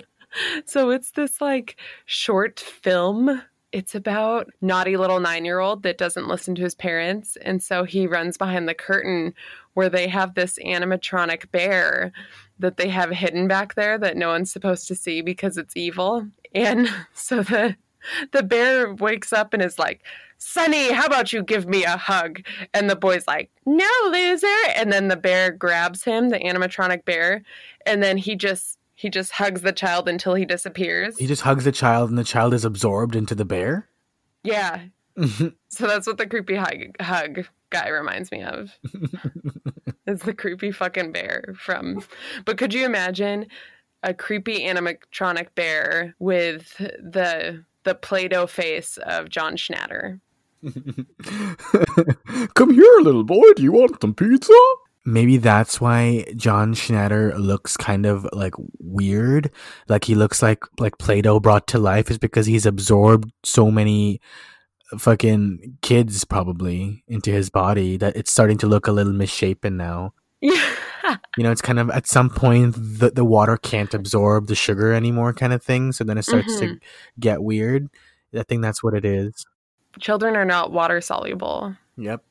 so 0.64 0.88
it's 0.90 1.10
this 1.10 1.40
like 1.42 1.76
short 2.06 2.58
film. 2.60 3.42
It's 3.74 3.96
about 3.96 4.52
naughty 4.60 4.96
little 4.96 5.18
9-year-old 5.18 5.82
that 5.82 5.98
doesn't 5.98 6.28
listen 6.28 6.54
to 6.54 6.62
his 6.62 6.76
parents 6.76 7.36
and 7.42 7.60
so 7.60 7.82
he 7.82 8.06
runs 8.06 8.36
behind 8.36 8.68
the 8.68 8.74
curtain 8.74 9.34
where 9.74 9.88
they 9.88 10.06
have 10.06 10.34
this 10.34 10.60
animatronic 10.64 11.50
bear 11.50 12.12
that 12.58 12.76
they 12.76 12.88
have 12.88 13.10
hidden 13.10 13.48
back 13.48 13.74
there 13.74 13.98
that 13.98 14.16
no 14.16 14.28
one's 14.28 14.52
supposed 14.52 14.86
to 14.88 14.94
see 14.94 15.22
because 15.22 15.58
it's 15.58 15.76
evil. 15.76 16.28
And 16.54 16.88
so 17.14 17.42
the 17.42 17.76
the 18.32 18.42
bear 18.42 18.92
wakes 18.92 19.32
up 19.32 19.54
and 19.54 19.62
is 19.62 19.78
like, 19.78 20.02
Sonny, 20.36 20.92
how 20.92 21.06
about 21.06 21.32
you 21.32 21.42
give 21.42 21.66
me 21.66 21.84
a 21.84 21.96
hug? 21.96 22.42
And 22.74 22.88
the 22.88 22.96
boy's 22.96 23.26
like, 23.26 23.50
No, 23.66 23.88
loser. 24.10 24.46
And 24.76 24.92
then 24.92 25.08
the 25.08 25.16
bear 25.16 25.50
grabs 25.50 26.04
him, 26.04 26.28
the 26.28 26.38
animatronic 26.38 27.04
bear, 27.04 27.42
and 27.86 28.02
then 28.02 28.18
he 28.18 28.36
just 28.36 28.78
he 28.94 29.10
just 29.10 29.32
hugs 29.32 29.62
the 29.62 29.72
child 29.72 30.08
until 30.08 30.34
he 30.34 30.44
disappears. 30.44 31.18
he 31.18 31.26
just 31.26 31.42
hugs 31.42 31.64
the 31.64 31.72
child 31.72 32.08
and 32.10 32.18
the 32.18 32.24
child 32.24 32.54
is 32.54 32.64
absorbed 32.64 33.16
into 33.16 33.34
the 33.34 33.44
bear? 33.44 33.88
yeah. 34.42 34.82
So 35.68 35.86
that's 35.88 36.06
what 36.06 36.18
the 36.18 36.26
creepy 36.26 36.54
hug, 36.56 37.00
hug 37.00 37.46
guy 37.70 37.88
reminds 37.88 38.30
me 38.32 38.42
of. 38.42 38.70
it's 40.06 40.22
the 40.24 40.34
creepy 40.34 40.70
fucking 40.70 41.10
bear 41.12 41.54
from. 41.58 42.02
But 42.44 42.58
could 42.58 42.72
you 42.74 42.84
imagine 42.84 43.46
a 44.04 44.14
creepy 44.14 44.60
animatronic 44.60 45.48
bear 45.56 46.14
with 46.20 46.76
the 46.78 47.64
the 47.84 47.94
Play-Doh 47.94 48.46
face 48.46 48.96
of 48.98 49.28
John 49.30 49.56
Schnatter? 49.56 50.20
Come 52.54 52.72
here, 52.72 52.98
little 53.00 53.24
boy. 53.24 53.52
Do 53.56 53.62
you 53.62 53.72
want 53.72 54.00
some 54.00 54.14
pizza? 54.14 54.52
Maybe 55.06 55.36
that's 55.36 55.80
why 55.80 56.24
John 56.34 56.74
Schnatter 56.74 57.36
looks 57.38 57.76
kind 57.76 58.06
of 58.06 58.26
like 58.32 58.54
weird. 58.78 59.50
Like 59.88 60.04
he 60.04 60.14
looks 60.14 60.42
like 60.42 60.64
like 60.78 60.98
Play-Doh 60.98 61.40
brought 61.40 61.66
to 61.68 61.78
life 61.78 62.10
is 62.10 62.18
because 62.18 62.46
he's 62.46 62.64
absorbed 62.64 63.30
so 63.44 63.70
many 63.70 64.20
fucking 64.98 65.76
kids 65.82 66.24
probably 66.24 67.04
into 67.08 67.30
his 67.30 67.50
body 67.50 67.96
that 67.96 68.16
it's 68.16 68.30
starting 68.30 68.58
to 68.58 68.66
look 68.66 68.86
a 68.86 68.92
little 68.92 69.12
misshapen 69.12 69.76
now. 69.76 70.14
Yeah. 70.40 71.16
You 71.36 71.44
know, 71.44 71.50
it's 71.50 71.62
kind 71.62 71.78
of 71.78 71.90
at 71.90 72.06
some 72.06 72.30
point 72.30 72.74
the 72.76 73.10
the 73.10 73.24
water 73.24 73.56
can't 73.56 73.92
absorb 73.92 74.46
the 74.46 74.54
sugar 74.54 74.92
anymore 74.92 75.32
kind 75.32 75.52
of 75.52 75.62
thing, 75.62 75.92
so 75.92 76.04
then 76.04 76.16
it 76.16 76.22
starts 76.22 76.58
to 76.60 76.66
mm-hmm. 76.66 77.20
get 77.20 77.42
weird. 77.42 77.88
I 78.34 78.42
think 78.42 78.62
that's 78.62 78.82
what 78.82 78.94
it 78.94 79.04
is. 79.04 79.44
Children 80.00 80.36
are 80.36 80.44
not 80.44 80.72
water 80.72 81.00
soluble. 81.00 81.76
Yep. 81.96 82.22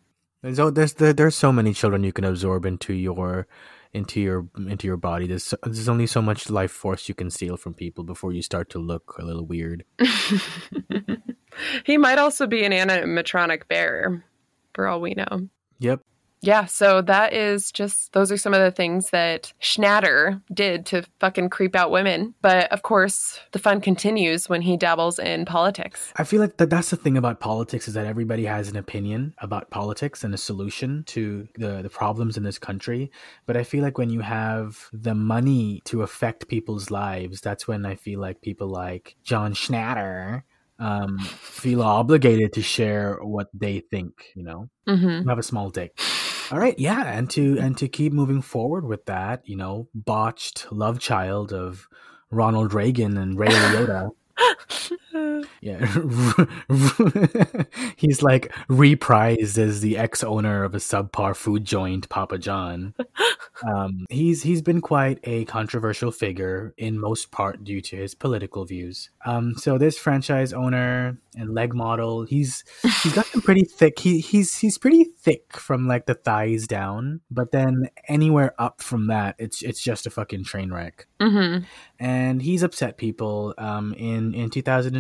There's 0.44 0.60
oh, 0.60 0.70
there's 0.70 0.94
there, 0.94 1.14
there's 1.14 1.36
so 1.36 1.52
many 1.54 1.74
children 1.74 2.04
you 2.04 2.12
can 2.12 2.26
absorb 2.26 2.66
into 2.66 2.94
your 2.94 3.48
into 3.94 4.20
your 4.20 4.48
into 4.58 4.88
your 4.88 4.98
body. 4.98 5.26
There's 5.26 5.46
so- 5.46 5.58
there's 5.64 5.88
only 5.88 6.06
so 6.06 6.22
much 6.22 6.50
life 6.50 6.72
force 6.72 7.08
you 7.08 7.16
can 7.16 7.30
steal 7.30 7.56
from 7.56 7.74
people 7.74 8.04
before 8.04 8.34
you 8.34 8.42
start 8.42 8.70
to 8.72 8.80
look 8.80 9.16
a 9.18 9.24
little 9.24 9.46
weird. 9.46 9.86
he 11.86 11.98
might 11.98 12.18
also 12.18 12.46
be 12.46 12.66
an 12.66 12.74
animatronic 12.74 13.70
bear, 13.70 14.26
for 14.74 14.86
all 14.88 15.00
we 15.00 15.14
know. 15.14 15.48
Yep. 15.80 16.02
Yeah, 16.44 16.66
so 16.66 17.02
that 17.02 17.32
is 17.32 17.72
just 17.72 18.12
those 18.12 18.30
are 18.30 18.38
some 18.38 18.54
of 18.54 18.60
the 18.60 18.70
things 18.70 19.12
that 19.12 19.54
Schnatter 19.62 20.42
did 20.54 20.86
to 20.88 21.04
fucking 21.22 21.50
creep 21.50 21.74
out 21.74 21.90
women. 21.90 22.36
But 22.42 22.70
of 22.70 22.82
course, 22.82 23.40
the 23.54 23.60
fun 23.60 23.80
continues 23.80 24.50
when 24.50 24.62
he 24.62 24.76
dabbles 24.76 25.20
in 25.20 25.46
politics. 25.46 26.12
I 26.18 26.26
feel 26.26 26.42
like 26.42 26.58
that 26.58 26.70
that's 26.70 26.90
the 26.90 26.98
thing 26.98 27.16
about 27.16 27.40
politics 27.40 27.88
is 27.88 27.94
that 27.94 28.06
everybody 28.06 28.44
has 28.44 28.68
an 28.68 28.76
opinion 28.76 29.34
about 29.38 29.70
politics 29.70 30.26
and 30.26 30.34
a 30.34 30.38
solution 30.38 31.06
to 31.06 31.48
the, 31.56 31.82
the 31.82 31.90
problems 31.90 32.36
in 32.36 32.44
this 32.44 32.60
country. 32.60 33.10
But 33.46 33.56
I 33.56 33.64
feel 33.64 33.82
like 33.82 33.98
when 33.98 34.10
you 34.10 34.20
have 34.20 34.90
the 34.92 35.16
money 35.16 35.82
to 35.86 36.02
affect 36.02 36.50
people's 36.50 36.92
lives, 36.92 37.40
that's 37.40 37.70
when 37.70 37.86
I 37.86 37.96
feel 37.96 38.20
like 38.20 38.42
people 38.42 38.68
like 38.68 39.16
John 39.24 39.54
Schnatter 39.54 40.44
um, 40.78 41.20
feel 41.20 41.82
obligated 41.82 42.52
to 42.54 42.62
share 42.62 43.20
what 43.22 43.48
they 43.54 43.80
think, 43.80 44.26
you 44.36 44.44
know? 44.44 44.70
hmm 44.86 45.22
You 45.22 45.30
have 45.30 45.40
a 45.40 45.44
small 45.44 45.70
dick. 45.70 45.98
All 46.54 46.60
right, 46.60 46.78
yeah, 46.78 47.06
and 47.06 47.28
to 47.32 47.58
and 47.58 47.76
to 47.80 47.88
keep 47.88 48.14
moving 48.14 48.44
forward 48.44 48.86
with 48.86 49.06
that, 49.06 49.42
you 49.50 49.56
know, 49.56 49.88
botched 49.96 50.72
love 50.72 51.00
child 51.00 51.52
of 51.52 51.90
Ronald 52.30 52.76
Reagan 52.76 53.18
and 53.18 53.40
Ray 53.40 53.48
Liotta. 53.48 54.12
Yeah. 55.62 55.86
He's 57.96 58.22
like 58.22 58.52
reprised 58.70 59.58
as 59.58 59.82
the 59.82 59.98
ex 59.98 60.24
owner 60.24 60.64
of 60.64 60.76
a 60.76 60.80
subpar 60.80 61.36
food 61.36 61.66
joint, 61.66 62.10
Papa 62.10 62.38
John. 62.38 62.94
Um, 63.68 64.06
he's 64.10 64.44
he's 64.44 64.62
been 64.62 64.82
quite 64.82 65.20
a 65.24 65.46
controversial 65.46 66.12
figure 66.12 66.74
in 66.78 67.00
most 67.00 67.32
part 67.32 67.64
due 67.64 67.82
to 67.82 67.96
his 67.96 68.16
political 68.16 68.66
views. 68.66 69.10
Um, 69.26 69.56
so 69.56 69.78
this 69.78 69.98
franchise 69.98 70.54
owner 70.54 71.18
and 71.36 71.54
leg 71.54 71.74
model, 71.74 72.24
he's 72.24 72.64
he's 73.02 73.14
got 73.14 73.26
some 73.28 73.42
pretty 73.42 73.64
thick. 73.64 74.00
He 74.00 74.20
he's 74.20 74.58
he's 74.58 74.78
pretty 74.78 75.04
thick 75.04 75.58
from 75.58 75.88
like 75.88 76.08
the 76.08 76.16
thighs 76.16 76.68
down, 76.68 77.22
but 77.32 77.52
then 77.52 77.90
anywhere 78.08 78.54
up 78.60 78.82
from 78.82 79.08
that, 79.08 79.36
it's 79.38 79.62
it's 79.62 79.82
just 79.82 80.08
a 80.08 80.10
fucking 80.10 80.44
train 80.44 80.74
wreck. 80.74 81.08
Mm-hmm. 81.22 81.64
And 82.00 82.42
he's 82.42 82.64
upset 82.64 82.98
people. 82.98 83.54
Um, 83.58 83.94
in 83.94 84.34
in 84.34 84.50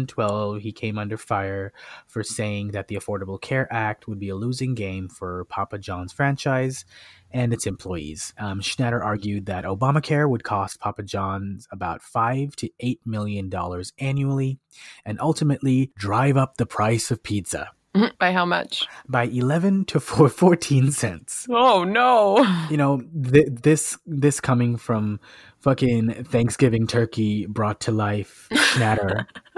2012, 0.08 0.62
he 0.62 0.72
came 0.72 0.98
under 0.98 1.18
fire 1.18 1.74
for 2.08 2.24
saying 2.24 2.72
that 2.72 2.88
the 2.88 2.96
Affordable 2.96 3.40
Care 3.42 3.68
Act 3.72 4.08
would 4.08 4.20
be 4.20 4.30
a 4.30 4.36
losing 4.36 4.76
game 4.76 5.10
for 5.10 5.46
Papa 5.46 5.78
John's 5.78 6.14
franchise 6.14 6.86
and 7.32 7.52
its 7.54 7.66
employees. 7.66 8.34
Um, 8.38 8.62
Schnatter 8.62 9.04
argued 9.04 9.48
that 9.48 9.66
Obamacare 9.66 10.30
would 10.30 10.44
cost 10.44 10.80
Papa 10.80 11.04
John's 11.04 11.68
about 11.72 12.02
five 12.02 12.56
to 12.58 12.70
eight 12.80 13.02
million 13.06 13.50
dollars 13.50 13.92
annually, 13.98 14.60
and 15.06 15.20
ultimately 15.20 15.92
drive 15.98 16.38
up 16.38 16.58
the 16.58 16.66
price 16.66 17.10
of 17.12 17.24
pizza 17.24 17.72
By 18.20 18.32
how 18.32 18.46
much? 18.46 18.88
by 19.08 19.26
11 19.26 19.86
to 19.86 20.00
4, 20.00 20.30
14 20.30 20.92
cents. 20.92 21.46
Oh 21.50 21.84
no. 21.84 22.44
You 22.70 22.78
know, 22.78 23.02
th- 23.32 23.50
this 23.50 23.98
this 24.06 24.40
coming 24.40 24.78
from 24.78 25.20
fucking 25.60 26.26
Thanksgiving 26.26 26.88
turkey 26.88 27.46
brought 27.46 27.82
to 27.82 27.92
life 27.92 28.48
Schnatter. 28.52 29.26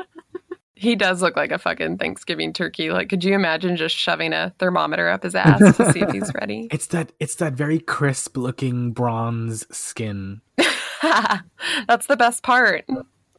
He 0.75 0.95
does 0.95 1.21
look 1.21 1.35
like 1.35 1.51
a 1.51 1.57
fucking 1.57 1.97
Thanksgiving 1.97 2.51
turkey. 2.51 2.91
Like, 2.91 3.09
could 3.09 3.23
you 3.23 3.33
imagine 3.33 3.77
just 3.77 3.95
shoving 3.95 4.33
a 4.33 4.53
thermometer 4.59 5.09
up 5.09 5.23
his 5.23 5.33
ass 5.33 5.77
to 5.77 5.91
see 5.93 6.01
if 6.01 6.11
he's 6.11 6.33
ready? 6.33 6.67
it's 6.71 6.87
that 6.87 7.13
it's 7.19 7.35
that 7.35 7.53
very 7.53 7.79
crisp 7.79 8.35
looking 8.35 8.91
bronze 8.91 9.65
skin. 9.75 10.41
That's 11.01 12.07
the 12.07 12.17
best 12.17 12.43
part. 12.43 12.85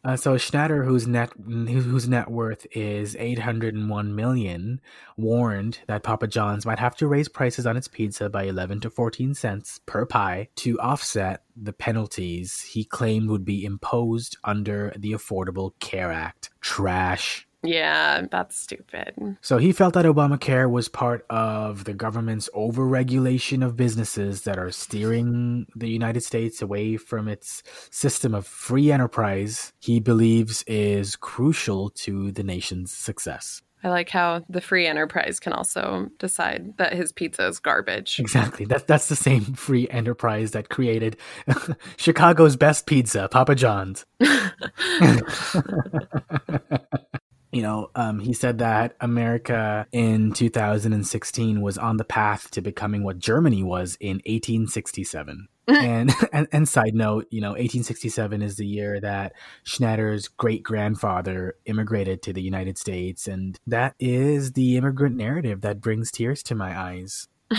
Uh, 0.06 0.16
so 0.16 0.36
Schnatter, 0.36 0.84
whose 0.84 1.08
net 1.08 1.32
whose 1.36 2.08
net 2.08 2.30
worth 2.30 2.64
is 2.70 3.16
801 3.16 4.14
million, 4.14 4.80
warned 5.16 5.80
that 5.88 6.04
Papa 6.04 6.28
John's 6.28 6.64
might 6.64 6.78
have 6.78 6.96
to 6.98 7.08
raise 7.08 7.26
prices 7.26 7.66
on 7.66 7.76
its 7.76 7.88
pizza 7.88 8.28
by 8.28 8.44
11 8.44 8.82
to 8.82 8.90
14 8.90 9.34
cents 9.34 9.80
per 9.84 10.06
pie 10.06 10.48
to 10.56 10.78
offset 10.78 11.42
the 11.60 11.72
penalties 11.72 12.62
he 12.62 12.84
claimed 12.84 13.28
would 13.30 13.44
be 13.44 13.64
imposed 13.64 14.36
under 14.44 14.94
the 14.96 15.10
Affordable 15.10 15.72
Care 15.80 16.12
Act. 16.12 16.50
Trash. 16.60 17.48
Yeah, 17.66 18.26
that's 18.30 18.58
stupid. 18.58 19.14
So 19.40 19.58
he 19.58 19.72
felt 19.72 19.94
that 19.94 20.04
Obamacare 20.04 20.70
was 20.70 20.88
part 20.88 21.24
of 21.30 21.84
the 21.84 21.94
government's 21.94 22.48
overregulation 22.54 23.64
of 23.64 23.76
businesses 23.76 24.42
that 24.42 24.58
are 24.58 24.70
steering 24.70 25.66
the 25.74 25.88
United 25.88 26.22
States 26.22 26.62
away 26.62 26.96
from 26.96 27.28
its 27.28 27.62
system 27.90 28.34
of 28.34 28.46
free 28.46 28.92
enterprise 28.92 29.72
he 29.78 30.00
believes 30.00 30.62
is 30.66 31.16
crucial 31.16 31.90
to 31.90 32.32
the 32.32 32.42
nation's 32.42 32.92
success. 32.92 33.62
I 33.84 33.88
like 33.88 34.08
how 34.08 34.42
the 34.48 34.60
free 34.60 34.86
enterprise 34.86 35.38
can 35.38 35.52
also 35.52 36.08
decide 36.18 36.76
that 36.78 36.94
his 36.94 37.12
pizza 37.12 37.46
is 37.46 37.60
garbage. 37.60 38.18
Exactly. 38.18 38.64
That, 38.66 38.88
that's 38.88 39.08
the 39.08 39.14
same 39.14 39.42
free 39.42 39.88
enterprise 39.90 40.50
that 40.52 40.70
created 40.70 41.18
Chicago's 41.96 42.56
best 42.56 42.86
pizza, 42.86 43.28
Papa 43.30 43.54
John's. 43.54 44.04
you 47.52 47.62
know, 47.62 47.90
um, 47.94 48.18
he 48.18 48.32
said 48.32 48.58
that 48.58 48.96
America 49.00 49.86
in 49.92 50.32
2016 50.32 51.60
was 51.60 51.78
on 51.78 51.96
the 51.96 52.04
path 52.04 52.50
to 52.52 52.60
becoming 52.60 53.04
what 53.04 53.18
Germany 53.18 53.62
was 53.62 53.96
in 54.00 54.16
1867. 54.16 55.48
and, 55.68 56.14
and 56.32 56.46
and 56.52 56.68
side 56.68 56.94
note, 56.94 57.26
you 57.30 57.40
know, 57.40 57.50
1867 57.50 58.40
is 58.40 58.56
the 58.56 58.66
year 58.66 59.00
that 59.00 59.32
Schnatter's 59.64 60.28
great 60.28 60.62
grandfather 60.62 61.56
immigrated 61.64 62.22
to 62.22 62.32
the 62.32 62.42
United 62.42 62.78
States, 62.78 63.26
and 63.26 63.58
that 63.66 63.96
is 63.98 64.52
the 64.52 64.76
immigrant 64.76 65.16
narrative 65.16 65.62
that 65.62 65.80
brings 65.80 66.12
tears 66.12 66.44
to 66.44 66.54
my 66.54 66.78
eyes. 66.78 67.26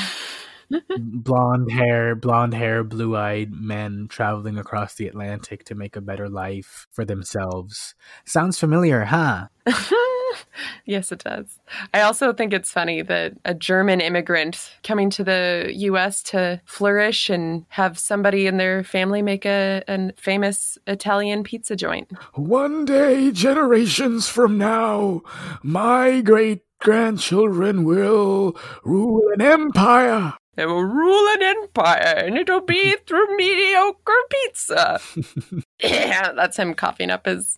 blonde 0.98 1.72
hair, 1.72 2.16
blonde 2.16 2.54
hair, 2.54 2.84
blue 2.84 3.16
eyed 3.16 3.52
men 3.52 4.08
traveling 4.10 4.58
across 4.58 4.96
the 4.96 5.08
Atlantic 5.08 5.64
to 5.66 5.76
make 5.76 5.96
a 5.96 6.02
better 6.02 6.30
life 6.30 6.88
for 6.92 7.06
themselves. 7.06 7.96
Sounds 8.26 8.60
familiar, 8.60 9.06
huh? 9.06 9.48
yes, 10.86 11.12
it 11.12 11.24
does. 11.24 11.60
I 11.94 12.02
also 12.02 12.34
think 12.34 12.54
it's 12.54 12.72
funny 12.72 13.02
that 13.02 13.34
a 13.46 13.54
German 13.54 14.02
immigrant 14.02 14.72
coming 14.84 15.10
to 15.12 15.24
the 15.24 15.72
US 15.74 16.24
to 16.24 16.62
flourish 16.66 17.30
and 17.30 17.66
have 17.70 17.98
somebody 17.98 18.48
in 18.48 18.58
their 18.58 18.84
family 18.84 19.22
make 19.22 19.46
a, 19.46 19.84
a 19.88 20.12
famous 20.18 20.78
Italian 20.88 21.44
pizza 21.44 21.76
joint. 21.76 22.12
One 22.36 22.86
day, 22.86 23.32
generations 23.32 24.28
from 24.28 24.58
now, 24.58 25.22
my 25.64 26.22
great 26.22 26.62
grandchildren 26.80 27.84
will 27.84 28.56
rule 28.84 29.22
an 29.34 29.42
empire. 29.42 30.34
They 30.58 30.66
will 30.66 30.84
rule 30.84 31.28
an 31.36 31.44
empire, 31.44 32.24
and 32.26 32.36
it'll 32.36 32.62
be 32.62 32.96
through 33.08 33.38
mediocre 33.38 34.12
pizza. 34.30 35.00
yeah, 35.84 36.32
that's 36.34 36.58
him 36.58 36.74
coughing 36.74 37.12
up 37.12 37.28
his, 37.28 37.56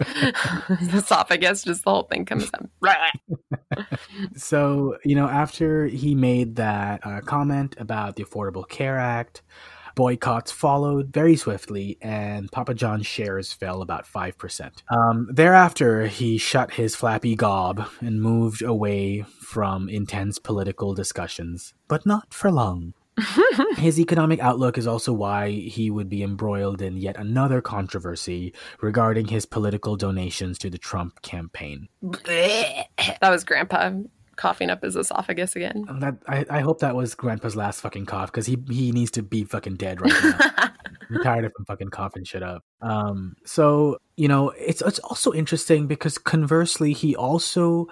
esophagus. 0.92 1.62
Just 1.62 1.84
the 1.84 1.90
whole 1.90 2.02
thing 2.02 2.24
comes 2.24 2.50
out. 2.52 2.68
so, 4.36 4.98
you 5.04 5.14
know, 5.14 5.28
after 5.28 5.86
he 5.86 6.16
made 6.16 6.56
that 6.56 7.06
uh, 7.06 7.20
comment 7.20 7.76
about 7.78 8.16
the 8.16 8.24
Affordable 8.24 8.68
Care 8.68 8.98
Act, 8.98 9.42
boycotts 9.94 10.50
followed 10.50 11.12
very 11.12 11.36
swiftly, 11.36 11.98
and 12.00 12.50
Papa 12.50 12.74
John's 12.74 13.06
shares 13.06 13.52
fell 13.52 13.82
about 13.82 14.06
5%. 14.06 14.82
Um, 14.90 15.28
thereafter, 15.30 16.06
he 16.06 16.38
shut 16.38 16.72
his 16.72 16.96
flappy 16.96 17.34
gob 17.34 17.88
and 18.00 18.20
moved 18.20 18.62
away 18.62 19.24
from 19.40 19.88
intense 19.88 20.38
political 20.38 20.94
discussions, 20.94 21.74
but 21.88 22.06
not 22.06 22.32
for 22.32 22.50
long. 22.50 22.94
His 23.76 24.00
economic 24.00 24.40
outlook 24.40 24.76
is 24.76 24.86
also 24.88 25.12
why 25.12 25.50
he 25.50 25.90
would 25.90 26.08
be 26.08 26.22
embroiled 26.22 26.82
in 26.82 26.96
yet 26.96 27.16
another 27.16 27.60
controversy 27.60 28.52
regarding 28.80 29.28
his 29.28 29.46
political 29.46 29.96
donations 29.96 30.58
to 30.58 30.70
the 30.70 30.78
Trump 30.78 31.22
campaign. 31.22 31.88
that 32.00 32.88
was 33.22 33.44
Grandpa 33.44 33.90
coughing 34.36 34.70
up 34.70 34.82
his 34.82 34.96
esophagus 34.96 35.56
again. 35.56 35.84
That 36.00 36.16
I, 36.26 36.44
I 36.50 36.60
hope 36.60 36.80
that 36.80 36.94
was 36.94 37.14
Grandpa's 37.14 37.56
last 37.56 37.80
fucking 37.80 38.06
cough 38.06 38.30
because 38.30 38.46
he 38.46 38.58
he 38.70 38.92
needs 38.92 39.10
to 39.12 39.22
be 39.22 39.44
fucking 39.44 39.76
dead 39.76 40.00
right 40.00 40.12
now. 40.22 40.70
I'm 41.10 41.22
tired 41.22 41.44
of 41.44 41.52
him 41.58 41.64
fucking 41.66 41.90
coughing 41.90 42.24
shit 42.24 42.42
up. 42.42 42.64
Um, 42.80 43.36
so 43.44 43.98
you 44.16 44.28
know 44.28 44.50
it's 44.50 44.82
it's 44.82 44.98
also 45.00 45.32
interesting 45.32 45.86
because 45.86 46.18
conversely 46.18 46.92
he 46.92 47.14
also 47.14 47.88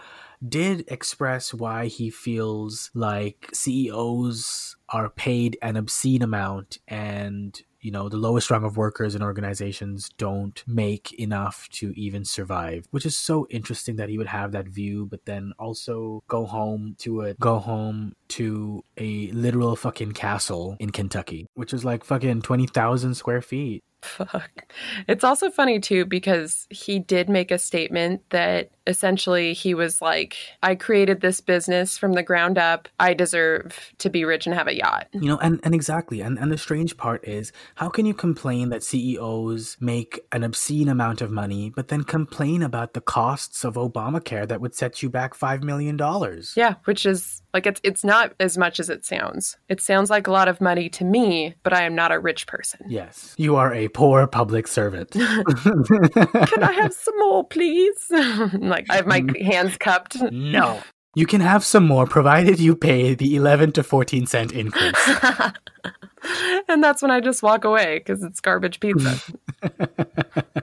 did 0.46 0.84
express 0.88 1.54
why 1.54 1.86
he 1.86 2.10
feels 2.10 2.90
like 2.94 3.48
CEOs 3.52 4.76
are 4.88 5.08
paid 5.08 5.56
an 5.62 5.76
obscene 5.76 6.22
amount 6.22 6.78
and 6.88 7.62
you 7.82 7.90
know 7.90 8.08
the 8.08 8.16
lowest 8.16 8.50
rung 8.50 8.64
of 8.64 8.76
workers 8.76 9.14
and 9.14 9.22
organizations 9.22 10.08
don't 10.16 10.62
make 10.66 11.12
enough 11.14 11.68
to 11.70 11.92
even 11.98 12.24
survive 12.24 12.86
which 12.90 13.04
is 13.04 13.16
so 13.16 13.46
interesting 13.50 13.96
that 13.96 14.08
he 14.08 14.16
would 14.16 14.26
have 14.26 14.52
that 14.52 14.66
view 14.66 15.06
but 15.06 15.24
then 15.26 15.52
also 15.58 16.22
go 16.28 16.46
home 16.46 16.94
to 16.98 17.22
a 17.22 17.34
go 17.34 17.58
home 17.58 18.14
to 18.28 18.82
a 18.96 19.30
literal 19.32 19.76
fucking 19.76 20.12
castle 20.12 20.76
in 20.78 20.90
Kentucky 20.90 21.46
which 21.54 21.74
is 21.74 21.84
like 21.84 22.04
fucking 22.04 22.40
20,000 22.42 23.14
square 23.14 23.42
feet 23.42 23.82
Fuck. 24.02 24.72
It's 25.06 25.22
also 25.22 25.48
funny 25.48 25.78
too 25.78 26.04
because 26.04 26.66
he 26.70 26.98
did 26.98 27.28
make 27.28 27.52
a 27.52 27.58
statement 27.58 28.22
that 28.30 28.70
essentially 28.86 29.52
he 29.52 29.74
was 29.74 30.02
like, 30.02 30.36
I 30.62 30.74
created 30.74 31.20
this 31.20 31.40
business 31.40 31.98
from 31.98 32.12
the 32.12 32.22
ground 32.22 32.58
up. 32.58 32.88
I 32.98 33.14
deserve 33.14 33.92
to 33.98 34.10
be 34.10 34.24
rich 34.24 34.46
and 34.46 34.54
have 34.54 34.68
a 34.68 34.76
yacht. 34.76 35.08
You 35.12 35.28
know, 35.28 35.38
and, 35.38 35.60
and 35.62 35.74
exactly. 35.74 36.20
And, 36.20 36.38
and 36.38 36.50
the 36.50 36.58
strange 36.58 36.96
part 36.96 37.26
is 37.26 37.52
how 37.76 37.88
can 37.88 38.06
you 38.06 38.14
complain 38.14 38.70
that 38.70 38.82
CEOs 38.82 39.76
make 39.80 40.20
an 40.32 40.44
obscene 40.44 40.88
amount 40.88 41.20
of 41.20 41.30
money, 41.30 41.70
but 41.74 41.88
then 41.88 42.04
complain 42.04 42.62
about 42.62 42.94
the 42.94 43.00
costs 43.00 43.64
of 43.64 43.74
Obamacare 43.74 44.46
that 44.48 44.60
would 44.60 44.74
set 44.74 45.02
you 45.02 45.10
back 45.10 45.34
$5 45.34 45.62
million? 45.62 45.98
Yeah, 46.56 46.74
which 46.84 47.06
is 47.06 47.42
like 47.54 47.66
it's 47.66 47.80
it's 47.84 48.04
not 48.04 48.32
as 48.40 48.56
much 48.56 48.80
as 48.80 48.88
it 48.88 49.04
sounds. 49.04 49.56
It 49.68 49.80
sounds 49.80 50.10
like 50.10 50.26
a 50.26 50.32
lot 50.32 50.48
of 50.48 50.60
money 50.60 50.88
to 50.90 51.04
me, 51.04 51.54
but 51.62 51.72
I 51.72 51.82
am 51.82 51.94
not 51.94 52.12
a 52.12 52.18
rich 52.18 52.46
person. 52.46 52.80
Yes. 52.88 53.34
You 53.36 53.56
are 53.56 53.74
a 53.74 53.88
poor 53.88 54.26
public 54.26 54.66
servant. 54.66 55.10
Can 55.12 56.62
I 56.62 56.72
have 56.72 56.92
some 56.92 57.18
more, 57.18 57.44
please? 57.44 57.96
like 58.72 58.86
I 58.90 58.96
have 58.96 59.06
my 59.06 59.24
hands 59.40 59.76
cupped. 59.76 60.20
no. 60.32 60.80
You 61.14 61.26
can 61.26 61.42
have 61.42 61.62
some 61.62 61.86
more 61.86 62.06
provided 62.06 62.58
you 62.58 62.74
pay 62.74 63.14
the 63.14 63.36
11 63.36 63.72
to 63.72 63.82
14 63.82 64.26
cent 64.26 64.52
increase. 64.52 65.10
and 66.68 66.82
that's 66.82 67.02
when 67.02 67.10
I 67.10 67.20
just 67.20 67.42
walk 67.42 67.64
away 67.64 67.98
because 67.98 68.22
it's 68.24 68.40
garbage 68.40 68.80
pizza. 68.80 69.20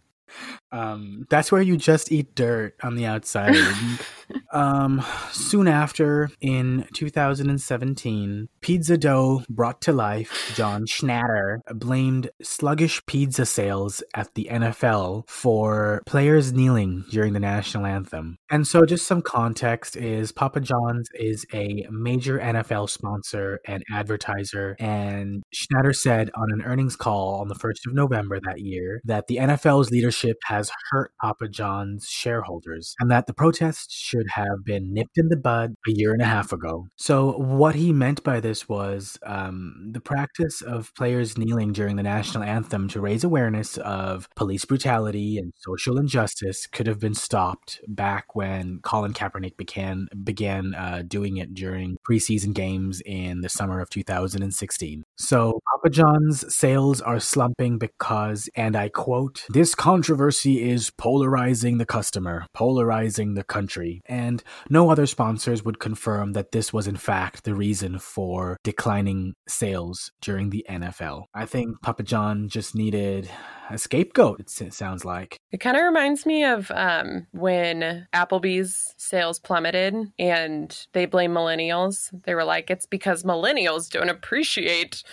Um, 0.72 1.26
that's 1.30 1.52
where 1.52 1.62
you 1.62 1.78
just 1.78 2.12
eat 2.12 2.36
dirt 2.36 2.76
on 2.84 2.96
the 2.96 3.06
outside. 3.06 3.56
um, 4.52 5.04
soon 5.32 5.68
after, 5.68 6.30
in 6.42 6.88
2017, 6.94 8.50
Pizza 8.62 8.98
Dough 8.98 9.44
brought 9.50 9.82
to 9.82 9.92
life 9.92 10.52
John 10.56 10.86
Schnatter 10.86 11.60
blamed 11.74 12.30
sluggish 12.42 13.06
pizza 13.06 13.46
sales 13.46 14.04
at 14.14 14.34
the 14.36 14.50
NFL 14.52 15.30
for 15.30 16.02
players 16.06 16.54
kneeling 16.54 17.06
during 17.10 17.34
the 17.34 17.40
national 17.40 17.86
anthem. 17.86 18.38
And 18.50 18.68
so, 18.68 18.86
just 18.86 19.08
some 19.08 19.22
context 19.22 19.96
is 19.96 20.32
Papa 20.32 20.60
John's 20.60 21.08
is 21.14 21.46
a 21.54 21.88
major 21.90 22.40
NFL 22.40 22.90
sponsor 22.90 23.60
and 23.66 23.84
advertiser, 23.92 24.76
and 24.80 25.44
Schnatter 25.54 25.96
said 25.96 26.30
on 26.36 26.52
an 26.52 26.62
earnings 26.64 26.96
call 26.96 27.42
on 27.42 27.48
the 27.48 27.56
1st 27.56 27.88
of 27.88 27.94
November 27.94 28.40
that 28.46 28.60
year 28.60 29.02
that 29.06 29.28
the 29.28 29.38
NFL's 29.38 29.92
leadership 29.92 30.38
has 30.46 30.72
hurt 30.90 31.12
Papa 31.22 31.48
John's 31.48 32.08
shareholders 32.08 32.96
and 33.00 33.12
that 33.12 33.28
the 33.28 33.34
protests 33.34 33.94
should 33.94 34.19
have 34.30 34.64
been 34.66 34.94
nipped 34.94 35.18
in 35.18 35.30
the 35.30 35.38
bud 35.38 35.74
a 35.88 35.92
year 35.92 36.14
and 36.14 36.22
a 36.22 36.26
half 36.26 36.52
ago. 36.52 36.88
So, 36.96 37.34
what 37.34 37.76
he 37.76 37.94
meant 37.94 38.24
by 38.24 38.40
this 38.40 38.68
was 38.68 39.18
um, 39.24 39.90
the 39.92 40.02
practice 40.02 40.62
of 40.62 40.94
players 40.96 41.38
kneeling 41.38 41.74
during 41.74 41.96
the 41.96 42.04
national 42.04 42.44
anthem 42.44 42.88
to 42.90 43.02
raise 43.02 43.24
awareness 43.24 43.78
of 43.78 44.28
police 44.36 44.66
brutality 44.66 45.38
and 45.38 45.54
social 45.58 45.98
injustice 45.98 46.68
could 46.68 46.88
have 46.88 47.00
been 47.00 47.14
stopped 47.14 47.80
back 47.88 48.36
when 48.36 48.80
Colin 48.84 49.14
Kaepernick 49.14 49.58
began 49.58 50.08
began 50.24 50.76
uh, 50.76 51.04
doing 51.08 51.38
it 51.38 51.54
during 51.54 51.98
preseason 52.10 52.54
games 52.54 53.02
in 53.06 53.42
the 53.42 53.50
summer 53.50 53.80
of 53.80 53.90
2016. 53.90 55.04
So, 55.22 55.60
Papa 55.70 55.90
John's 55.90 56.54
sales 56.54 57.02
are 57.02 57.20
slumping 57.20 57.78
because, 57.78 58.50
and 58.56 58.76
I 58.76 58.88
quote, 58.88 59.44
"This 59.50 59.76
controversy 59.76 60.70
is 60.70 60.92
polarizing 60.92 61.78
the 61.78 61.86
customer, 61.86 62.46
polarizing 62.54 63.34
the 63.34 63.44
country," 63.44 64.02
and 64.06 64.42
no 64.70 64.90
other 64.90 65.06
sponsors 65.06 65.64
would 65.66 65.78
confirm 65.80 66.32
that 66.34 66.54
this 66.54 66.72
was 66.72 66.88
in 66.88 66.96
fact 66.96 67.44
the 67.44 67.54
reason 67.54 68.00
for 68.00 68.58
declining 68.64 69.34
sales 69.48 70.10
during 70.22 70.52
the 70.52 70.66
NFL. 70.70 71.26
I 71.34 71.46
think 71.46 71.82
Papa 71.82 72.04
John 72.04 72.48
just 72.48 72.74
needed 72.74 73.30
a 73.76 73.78
scapegoat, 73.78 74.40
it 74.40 74.74
sounds 74.74 75.06
like. 75.06 75.40
It 75.52 75.60
kind 75.60 75.78
of 75.78 75.84
reminds 75.84 76.26
me 76.26 76.44
of 76.44 76.72
um, 76.72 77.28
when 77.32 78.08
Applebee's 78.14 78.94
sales 78.98 79.40
plummeted 79.40 79.96
and 80.18 80.88
they 80.94 81.06
blame 81.06 81.32
millennials. 81.32 82.10
They 82.24 82.36
were 82.36 82.44
like, 82.44 82.70
it's 82.70 82.86
because 82.86 83.24
millennials 83.24 83.90
don't 83.90 84.10
appreciate 84.10 85.04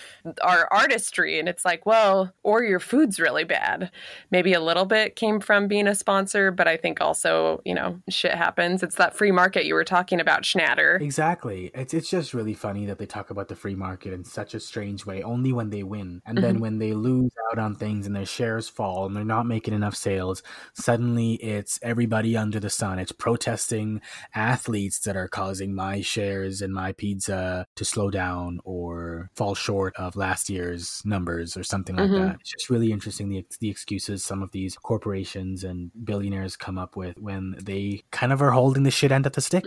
our 0.43 0.67
artistry. 0.71 1.39
And 1.39 1.49
it's 1.49 1.65
like, 1.65 1.85
well, 1.85 2.33
or 2.43 2.63
your 2.63 2.79
food's 2.79 3.19
really 3.19 3.43
bad. 3.43 3.91
Maybe 4.31 4.53
a 4.53 4.61
little 4.61 4.85
bit 4.85 5.15
came 5.15 5.39
from 5.39 5.67
being 5.67 5.87
a 5.87 5.95
sponsor, 5.95 6.51
but 6.51 6.67
I 6.67 6.77
think 6.77 7.01
also, 7.01 7.61
you 7.65 7.73
know, 7.73 7.99
shit 8.09 8.33
happens. 8.33 8.83
It's 8.83 8.95
that 8.95 9.15
free 9.15 9.31
market 9.31 9.65
you 9.65 9.73
were 9.73 9.83
talking 9.83 10.19
about, 10.19 10.43
Schnatter. 10.43 11.01
Exactly. 11.01 11.71
It's, 11.73 11.93
it's 11.93 12.09
just 12.09 12.33
really 12.33 12.53
funny 12.53 12.85
that 12.85 12.97
they 12.99 13.05
talk 13.05 13.29
about 13.29 13.47
the 13.47 13.55
free 13.55 13.75
market 13.75 14.13
in 14.13 14.23
such 14.23 14.53
a 14.53 14.59
strange 14.59 15.05
way, 15.05 15.23
only 15.23 15.51
when 15.51 15.69
they 15.69 15.83
win. 15.83 16.21
And 16.25 16.37
mm-hmm. 16.37 16.45
then 16.45 16.59
when 16.59 16.77
they 16.79 16.93
lose 16.93 17.31
out 17.51 17.59
on 17.59 17.75
things 17.75 18.05
and 18.07 18.15
their 18.15 18.25
shares 18.47 18.69
fall 18.69 19.05
and 19.05 19.15
they're 19.15 19.25
not 19.25 19.45
making 19.45 19.73
enough 19.73 19.95
sales, 19.95 20.41
suddenly 20.73 21.33
it's 21.33 21.79
everybody 21.81 22.37
under 22.37 22.59
the 22.59 22.69
sun. 22.69 22.97
It's 22.97 23.11
protesting 23.11 24.01
athletes 24.33 24.99
that 24.99 25.17
are 25.17 25.27
causing 25.27 25.75
my 25.75 26.01
shares 26.01 26.61
and 26.61 26.73
my 26.73 26.93
pizza 26.93 27.65
to 27.75 27.85
slow 27.85 28.09
down 28.09 28.59
or 28.63 29.29
fall 29.35 29.53
short 29.53 29.93
of 29.97 30.15
last 30.15 30.49
year's 30.49 31.01
numbers 31.03 31.57
or 31.57 31.63
something 31.63 31.97
like 31.97 32.09
mm-hmm. 32.09 32.23
that. 32.23 32.37
It's 32.39 32.51
just 32.51 32.69
really 32.69 32.91
interesting 32.91 33.27
the, 33.29 33.45
the 33.59 33.69
excuses 33.69 34.23
some 34.23 34.41
of 34.41 34.51
these 34.51 34.77
corporations 34.77 35.65
and 35.65 35.91
billionaires 36.03 36.55
come 36.55 36.77
up 36.77 36.95
with 36.95 37.17
when 37.17 37.55
they 37.61 38.03
kind 38.11 38.31
of 38.31 38.41
are 38.41 38.51
holding 38.51 38.83
the 38.83 38.91
shit 38.91 39.11
end 39.11 39.25
of 39.25 39.33
the 39.33 39.41
stick. 39.41 39.65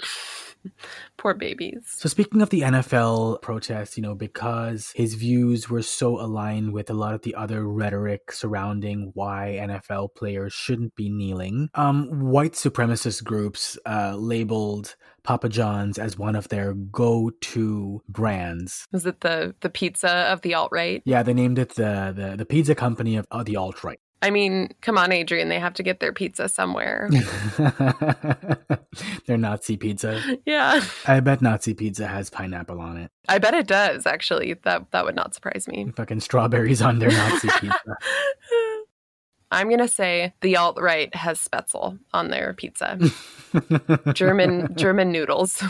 Poor 1.16 1.34
babies. 1.34 1.82
So 1.86 2.08
speaking 2.08 2.42
of 2.42 2.50
the 2.50 2.62
NFL 2.62 3.42
protests, 3.42 3.96
you 3.96 4.02
know, 4.02 4.14
because 4.14 4.92
his 4.94 5.14
views 5.14 5.68
were 5.68 5.82
so 5.82 6.20
aligned 6.20 6.72
with 6.72 6.90
a 6.90 6.94
lot 6.94 7.14
of 7.14 7.22
the 7.22 7.34
other 7.34 7.66
rhetoric 7.66 8.32
surrounding 8.32 9.10
why 9.14 9.58
NFL 9.60 10.14
players 10.14 10.52
shouldn't 10.52 10.94
be 10.94 11.08
kneeling, 11.08 11.68
um, 11.74 12.30
white 12.30 12.52
supremacist 12.52 13.24
groups 13.24 13.78
uh, 13.86 14.14
labeled 14.16 14.96
Papa 15.22 15.48
John's 15.48 15.98
as 15.98 16.18
one 16.18 16.36
of 16.36 16.48
their 16.48 16.72
go-to 16.72 18.02
brands. 18.08 18.86
Was 18.92 19.06
it 19.06 19.20
the 19.20 19.54
the 19.60 19.70
pizza 19.70 20.10
of 20.10 20.40
the 20.42 20.54
alt 20.54 20.70
right? 20.72 21.02
Yeah, 21.04 21.22
they 21.22 21.34
named 21.34 21.58
it 21.58 21.74
the 21.74 22.12
the, 22.16 22.36
the 22.36 22.46
pizza 22.46 22.74
company 22.74 23.16
of, 23.16 23.26
of 23.30 23.44
the 23.44 23.56
alt 23.56 23.84
right. 23.84 24.00
I 24.22 24.30
mean, 24.30 24.68
come 24.82 24.98
on, 24.98 25.12
Adrian. 25.12 25.48
They 25.48 25.58
have 25.58 25.72
to 25.74 25.82
get 25.82 26.00
their 26.00 26.12
pizza 26.12 26.48
somewhere. 26.48 27.08
their 29.26 29.38
Nazi 29.38 29.78
pizza. 29.78 30.20
Yeah. 30.44 30.82
I 31.06 31.20
bet 31.20 31.40
Nazi 31.40 31.72
pizza 31.72 32.06
has 32.06 32.28
pineapple 32.28 32.80
on 32.80 32.98
it. 32.98 33.10
I 33.28 33.38
bet 33.38 33.54
it 33.54 33.66
does, 33.66 34.06
actually. 34.06 34.54
That 34.64 34.90
that 34.90 35.06
would 35.06 35.16
not 35.16 35.34
surprise 35.34 35.66
me. 35.66 35.90
Fucking 35.96 36.20
strawberries 36.20 36.82
on 36.82 36.98
their 36.98 37.10
Nazi 37.10 37.48
pizza. 37.60 37.96
I'm 39.50 39.68
going 39.68 39.80
to 39.80 39.88
say 39.88 40.34
the 40.42 40.56
alt 40.56 40.78
right 40.80 41.12
has 41.14 41.42
Spaetzle 41.42 41.98
on 42.12 42.28
their 42.28 42.52
pizza. 42.52 42.98
German 44.12 44.76
German 44.76 45.12
noodles. 45.12 45.64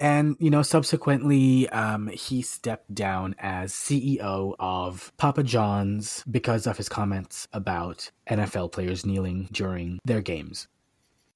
And, 0.00 0.36
you 0.38 0.50
know, 0.50 0.62
subsequently, 0.62 1.68
um, 1.70 2.08
he 2.08 2.42
stepped 2.42 2.94
down 2.94 3.34
as 3.38 3.72
CEO 3.72 4.54
of 4.58 5.12
Papa 5.16 5.42
John's 5.42 6.22
because 6.30 6.66
of 6.66 6.76
his 6.76 6.88
comments 6.88 7.48
about 7.52 8.10
NFL 8.30 8.72
players 8.72 9.04
kneeling 9.04 9.48
during 9.50 9.98
their 10.04 10.20
games. 10.20 10.68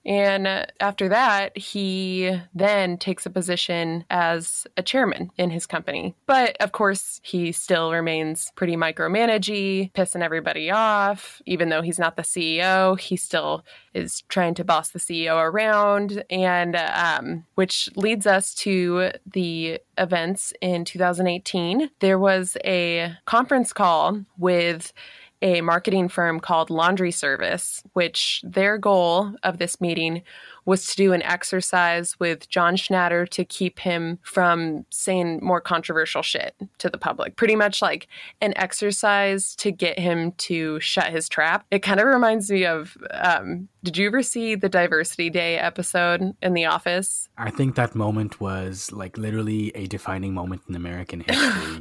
And 0.04 0.66
after 0.80 1.08
that, 1.08 1.56
he 1.56 2.38
then 2.54 2.98
takes 2.98 3.26
a 3.26 3.30
position 3.30 4.04
as 4.10 4.66
a 4.76 4.82
chairman 4.82 5.30
in 5.38 5.50
his 5.50 5.66
company. 5.66 6.14
But 6.26 6.56
of 6.60 6.72
course, 6.72 7.20
he 7.22 7.52
still 7.52 7.92
remains 7.92 8.52
pretty 8.56 8.76
micromanagey, 8.76 9.92
pissing 9.92 10.22
everybody 10.22 10.70
off. 10.70 11.40
Even 11.46 11.68
though 11.68 11.82
he's 11.82 11.98
not 11.98 12.16
the 12.16 12.22
CEO, 12.22 12.98
he 12.98 13.16
still 13.16 13.64
is 13.94 14.22
trying 14.28 14.54
to 14.54 14.64
boss 14.64 14.90
the 14.90 14.98
CEO 14.98 15.36
around. 15.36 16.24
And 16.30 16.76
um, 16.76 17.44
which 17.54 17.88
leads 17.94 18.26
us 18.26 18.54
to 18.54 19.10
the 19.30 19.78
events 19.98 20.52
in 20.60 20.84
2018. 20.84 21.90
There 22.00 22.18
was 22.18 22.56
a 22.64 23.14
conference 23.26 23.72
call 23.72 24.24
with 24.36 24.92
a 25.42 25.60
marketing 25.60 26.08
firm 26.08 26.40
called 26.40 26.70
Laundry 26.70 27.10
Service, 27.10 27.82
which 27.92 28.40
their 28.44 28.78
goal 28.78 29.34
of 29.42 29.58
this 29.58 29.80
meeting 29.80 30.22
was 30.64 30.86
to 30.86 30.96
do 30.96 31.12
an 31.12 31.22
exercise 31.22 32.18
with 32.20 32.48
John 32.48 32.76
Schnatter 32.76 33.28
to 33.30 33.44
keep 33.44 33.80
him 33.80 34.18
from 34.22 34.86
saying 34.90 35.40
more 35.42 35.60
controversial 35.60 36.22
shit 36.22 36.54
to 36.78 36.88
the 36.88 36.98
public. 36.98 37.36
Pretty 37.36 37.56
much 37.56 37.82
like 37.82 38.06
an 38.40 38.52
exercise 38.56 39.56
to 39.56 39.72
get 39.72 39.98
him 39.98 40.32
to 40.32 40.78
shut 40.80 41.10
his 41.10 41.28
trap. 41.28 41.66
It 41.70 41.80
kind 41.80 41.98
of 41.98 42.06
reminds 42.06 42.50
me 42.50 42.64
of 42.64 42.96
um, 43.10 43.68
did 43.82 43.96
you 43.96 44.06
ever 44.06 44.22
see 44.22 44.54
the 44.54 44.68
Diversity 44.68 45.30
Day 45.30 45.58
episode 45.58 46.36
in 46.40 46.54
The 46.54 46.66
Office? 46.66 47.28
I 47.36 47.50
think 47.50 47.74
that 47.74 47.96
moment 47.96 48.40
was 48.40 48.92
like 48.92 49.18
literally 49.18 49.72
a 49.74 49.86
defining 49.86 50.32
moment 50.32 50.62
in 50.68 50.76
American 50.76 51.20
history. 51.20 51.80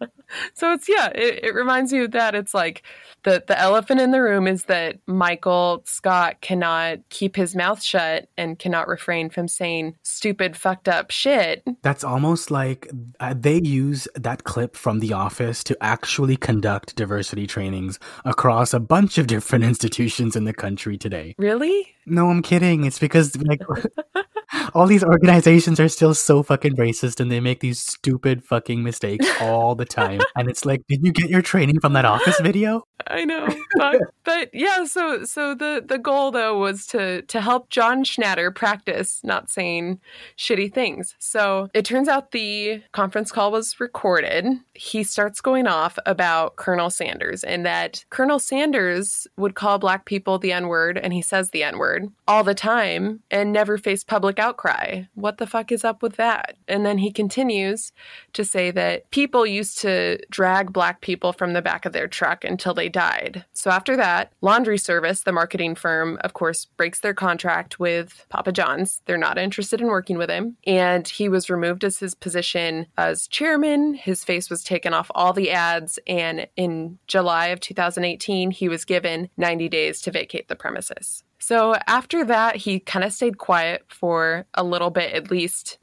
so 0.54 0.72
it's 0.72 0.88
yeah, 0.88 1.08
it, 1.08 1.44
it 1.44 1.54
reminds 1.54 1.92
me 1.92 2.04
of 2.04 2.12
that. 2.12 2.34
It's 2.34 2.54
like 2.54 2.82
the 3.22 3.42
the 3.46 3.58
elephant 3.58 4.00
in 4.00 4.10
the 4.10 4.22
room 4.22 4.46
is 4.46 4.64
that 4.64 4.98
Michael 5.06 5.82
Scott 5.84 6.40
cannot 6.40 6.98
keep 7.08 7.36
his 7.36 7.54
mouth 7.54 7.82
shut 7.82 8.28
and 8.36 8.58
cannot 8.58 8.88
refrain 8.88 9.30
from 9.30 9.48
saying 9.48 9.96
stupid, 10.02 10.56
fucked 10.56 10.88
up 10.88 11.10
shit. 11.10 11.62
That's 11.82 12.04
almost 12.04 12.50
like 12.50 12.90
uh, 13.20 13.34
they 13.36 13.60
use 13.60 14.08
that 14.14 14.44
clip 14.44 14.76
from 14.76 15.00
The 15.00 15.12
Office 15.12 15.64
to 15.64 15.76
actually 15.80 16.36
conduct 16.36 16.96
diversity 16.96 17.46
trainings 17.46 17.98
across 18.24 18.72
a 18.72 18.80
bunch 18.80 19.18
of 19.18 19.26
different 19.26 19.64
institutions 19.70 20.36
in 20.36 20.44
the 20.44 20.54
country 20.54 20.96
today. 20.96 21.34
Really? 21.38 21.94
No, 22.06 22.28
I'm 22.28 22.42
kidding. 22.42 22.84
It's 22.84 22.98
because 22.98 23.36
like 23.36 23.60
all 24.74 24.86
these 24.86 25.04
organizations 25.04 25.80
are 25.80 25.88
still 25.88 26.14
so 26.14 26.42
fucking 26.42 26.76
racist 26.76 27.20
and 27.20 27.30
they 27.30 27.40
make 27.40 27.60
these 27.60 27.80
stupid 27.80 28.44
fucking 28.44 28.82
mistakes 28.82 29.26
all 29.40 29.74
the 29.74 29.84
time. 29.84 30.20
and 30.36 30.48
it's 30.48 30.64
like, 30.64 30.82
did 30.88 31.04
you 31.04 31.12
get 31.12 31.30
your 31.30 31.42
training 31.42 31.80
from 31.80 31.92
that 31.94 32.04
office 32.04 32.38
video? 32.40 32.82
I 33.06 33.24
know. 33.24 33.48
But, 33.76 34.00
but 34.24 34.50
yeah, 34.52 34.84
so 34.84 35.24
so 35.24 35.54
the 35.54 35.84
the 35.86 35.98
goal 35.98 36.30
though 36.30 36.58
was 36.58 36.86
to 36.88 37.22
to 37.22 37.40
help 37.40 37.70
John 37.70 38.04
Schnatter 38.04 38.54
practice 38.54 39.20
not 39.22 39.50
saying 39.50 40.00
shitty 40.36 40.72
things. 40.72 41.14
So 41.18 41.68
it 41.74 41.84
turns 41.84 42.08
out 42.08 42.32
the 42.32 42.82
conference 42.92 43.32
call 43.32 43.52
was 43.52 43.80
recorded. 43.80 44.46
He 44.74 45.02
starts 45.02 45.40
going 45.40 45.66
off 45.66 45.98
about 46.06 46.56
Colonel 46.56 46.90
Sanders 46.90 47.44
and 47.44 47.64
that 47.66 48.04
Colonel 48.10 48.38
Sanders 48.38 49.26
would 49.36 49.54
call 49.54 49.78
black 49.78 50.04
people 50.04 50.38
the 50.38 50.52
N-word 50.52 50.98
and 50.98 51.12
he 51.12 51.22
says 51.22 51.50
the 51.50 51.62
N-word 51.62 52.10
all 52.26 52.44
the 52.44 52.54
time 52.54 53.20
and 53.30 53.52
never 53.52 53.78
face 53.78 54.04
public 54.04 54.38
outcry. 54.38 55.02
What 55.14 55.38
the 55.38 55.46
fuck 55.46 55.72
is 55.72 55.84
up 55.84 56.02
with 56.02 56.16
that? 56.16 56.56
And 56.68 56.84
then 56.84 56.98
he 56.98 57.10
continues 57.10 57.92
to 58.32 58.44
say 58.44 58.70
that 58.72 59.10
people 59.10 59.46
used 59.46 59.78
to 59.80 60.18
drag 60.30 60.72
black 60.72 61.00
people 61.00 61.32
from 61.32 61.52
the 61.52 61.62
back 61.62 61.86
of 61.86 61.92
their 61.92 62.08
truck 62.08 62.44
until 62.44 62.74
they 62.74 62.88
died. 62.90 63.44
So 63.52 63.70
after 63.70 63.96
that, 63.96 64.32
Laundry 64.40 64.78
Service, 64.78 65.22
the 65.22 65.32
marketing 65.32 65.74
firm, 65.74 66.18
of 66.22 66.34
course, 66.34 66.64
breaks 66.64 67.00
their 67.00 67.14
contract 67.14 67.78
with 67.78 68.26
Papa 68.28 68.52
John's. 68.52 69.02
They're 69.06 69.16
not 69.16 69.38
interested 69.38 69.80
in 69.80 69.86
working 69.86 70.18
with 70.18 70.30
him. 70.30 70.56
And 70.66 71.06
he 71.06 71.28
was 71.28 71.50
removed 71.50 71.84
as 71.84 71.98
his 71.98 72.14
position 72.14 72.86
as 72.98 73.28
chairman. 73.28 73.94
His 73.94 74.24
face 74.24 74.50
was 74.50 74.62
taken 74.62 74.92
off 74.92 75.10
all 75.14 75.32
the 75.32 75.50
ads. 75.50 75.98
And 76.06 76.46
in 76.56 76.98
July 77.06 77.46
of 77.48 77.60
2018, 77.60 78.50
he 78.50 78.68
was 78.68 78.84
given 78.84 79.30
90 79.36 79.68
days 79.68 80.00
to 80.02 80.10
vacate 80.10 80.48
the 80.48 80.56
premises. 80.56 81.24
So 81.38 81.74
after 81.86 82.24
that, 82.26 82.56
he 82.56 82.80
kind 82.80 83.04
of 83.04 83.12
stayed 83.12 83.38
quiet 83.38 83.84
for 83.88 84.46
a 84.54 84.62
little 84.62 84.90
bit 84.90 85.14
at 85.14 85.30
least. 85.30 85.78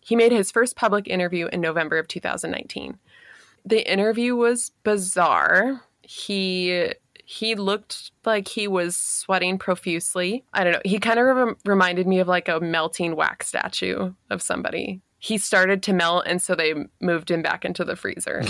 He 0.00 0.14
made 0.14 0.32
his 0.32 0.50
first 0.50 0.76
public 0.76 1.08
interview 1.08 1.48
in 1.52 1.60
November 1.60 1.98
of 1.98 2.08
2019. 2.08 2.98
The 3.64 3.90
interview 3.90 4.36
was 4.36 4.72
bizarre. 4.82 5.82
He 6.12 6.92
he 7.24 7.54
looked 7.54 8.10
like 8.24 8.48
he 8.48 8.66
was 8.66 8.96
sweating 8.96 9.58
profusely. 9.58 10.44
I 10.52 10.64
don't 10.64 10.72
know. 10.72 10.80
He 10.84 10.98
kind 10.98 11.20
of 11.20 11.36
re- 11.36 11.54
reminded 11.64 12.08
me 12.08 12.18
of 12.18 12.26
like 12.26 12.48
a 12.48 12.58
melting 12.58 13.14
wax 13.14 13.46
statue 13.46 14.12
of 14.28 14.42
somebody. 14.42 15.02
He 15.20 15.38
started 15.38 15.84
to 15.84 15.92
melt, 15.92 16.24
and 16.26 16.42
so 16.42 16.56
they 16.56 16.74
moved 17.00 17.30
him 17.30 17.42
back 17.42 17.64
into 17.64 17.84
the 17.84 17.94
freezer. 17.94 18.42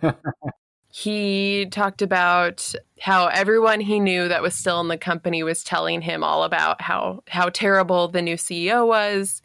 he 0.88 1.66
talked 1.70 2.00
about 2.00 2.72
how 2.98 3.26
everyone 3.26 3.80
he 3.80 4.00
knew 4.00 4.26
that 4.26 4.40
was 4.40 4.54
still 4.54 4.80
in 4.80 4.88
the 4.88 4.96
company 4.96 5.42
was 5.42 5.62
telling 5.62 6.00
him 6.00 6.24
all 6.24 6.44
about 6.44 6.80
how 6.80 7.22
how 7.28 7.50
terrible 7.50 8.08
the 8.08 8.22
new 8.22 8.36
CEO 8.36 8.86
was 8.86 9.42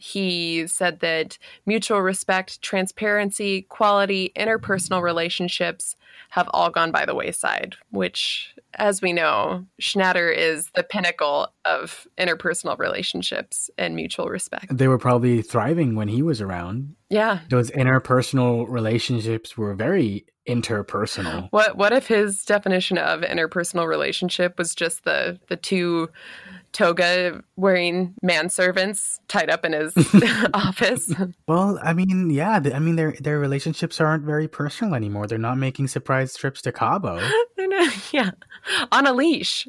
he 0.00 0.66
said 0.68 1.00
that 1.00 1.38
mutual 1.66 2.00
respect, 2.00 2.62
transparency, 2.62 3.62
quality, 3.62 4.32
interpersonal 4.36 5.02
relationships 5.02 5.96
have 6.28 6.48
all 6.52 6.70
gone 6.70 6.92
by 6.92 7.06
the 7.06 7.14
wayside, 7.14 7.76
which, 7.90 8.54
as 8.74 9.00
we 9.00 9.12
know, 9.12 9.64
Schnatter 9.80 10.34
is 10.34 10.70
the 10.74 10.82
pinnacle 10.82 11.48
of 11.64 12.06
interpersonal 12.18 12.78
relationships 12.78 13.70
and 13.78 13.96
mutual 13.96 14.28
respect. 14.28 14.76
They 14.76 14.88
were 14.88 14.98
probably 14.98 15.42
thriving 15.42 15.94
when 15.94 16.08
he 16.08 16.22
was 16.22 16.40
around. 16.40 16.94
Yeah. 17.08 17.40
Those 17.48 17.70
interpersonal 17.70 18.68
relationships 18.68 19.56
were 19.56 19.74
very 19.74 20.26
interpersonal. 20.48 21.48
What 21.50 21.76
what 21.76 21.92
if 21.92 22.06
his 22.06 22.44
definition 22.44 22.98
of 22.98 23.20
interpersonal 23.20 23.86
relationship 23.86 24.58
was 24.58 24.74
just 24.74 25.04
the 25.04 25.38
the 25.48 25.56
two 25.56 26.08
toga 26.72 27.42
wearing 27.56 28.14
manservants 28.24 29.18
tied 29.28 29.50
up 29.50 29.64
in 29.64 29.72
his 29.72 29.94
office. 30.54 31.12
Well, 31.46 31.78
I 31.82 31.92
mean, 31.92 32.30
yeah, 32.30 32.60
I 32.74 32.78
mean 32.78 32.96
their 32.96 33.14
their 33.20 33.38
relationships 33.38 34.00
aren't 34.00 34.24
very 34.24 34.48
personal 34.48 34.94
anymore. 34.94 35.26
They're 35.26 35.38
not 35.38 35.58
making 35.58 35.88
surprise 35.88 36.34
trips 36.34 36.62
to 36.62 36.72
Cabo. 36.72 37.20
yeah, 38.12 38.30
on 38.92 39.06
a 39.06 39.12
leash. 39.12 39.66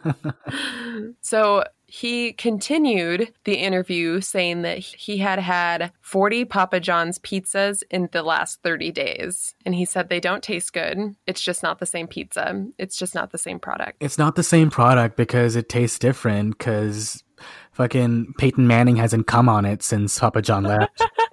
so 1.20 1.64
he 1.96 2.34
continued 2.34 3.32
the 3.44 3.54
interview 3.54 4.20
saying 4.20 4.60
that 4.60 4.80
he 4.80 5.16
had 5.16 5.38
had 5.38 5.92
40 6.02 6.44
Papa 6.44 6.78
John's 6.78 7.18
pizzas 7.18 7.82
in 7.90 8.10
the 8.12 8.22
last 8.22 8.60
30 8.62 8.92
days. 8.92 9.54
And 9.64 9.74
he 9.74 9.86
said 9.86 10.10
they 10.10 10.20
don't 10.20 10.42
taste 10.42 10.74
good. 10.74 11.16
It's 11.26 11.40
just 11.40 11.62
not 11.62 11.78
the 11.78 11.86
same 11.86 12.06
pizza. 12.06 12.66
It's 12.76 12.98
just 12.98 13.14
not 13.14 13.32
the 13.32 13.38
same 13.38 13.58
product. 13.58 13.96
It's 14.00 14.18
not 14.18 14.36
the 14.36 14.42
same 14.42 14.68
product 14.68 15.16
because 15.16 15.56
it 15.56 15.70
tastes 15.70 15.98
different 15.98 16.58
because 16.58 17.24
fucking 17.72 18.34
Peyton 18.36 18.66
Manning 18.66 18.96
hasn't 18.96 19.26
come 19.26 19.48
on 19.48 19.64
it 19.64 19.82
since 19.82 20.18
Papa 20.18 20.42
John 20.42 20.64
left. 20.64 21.02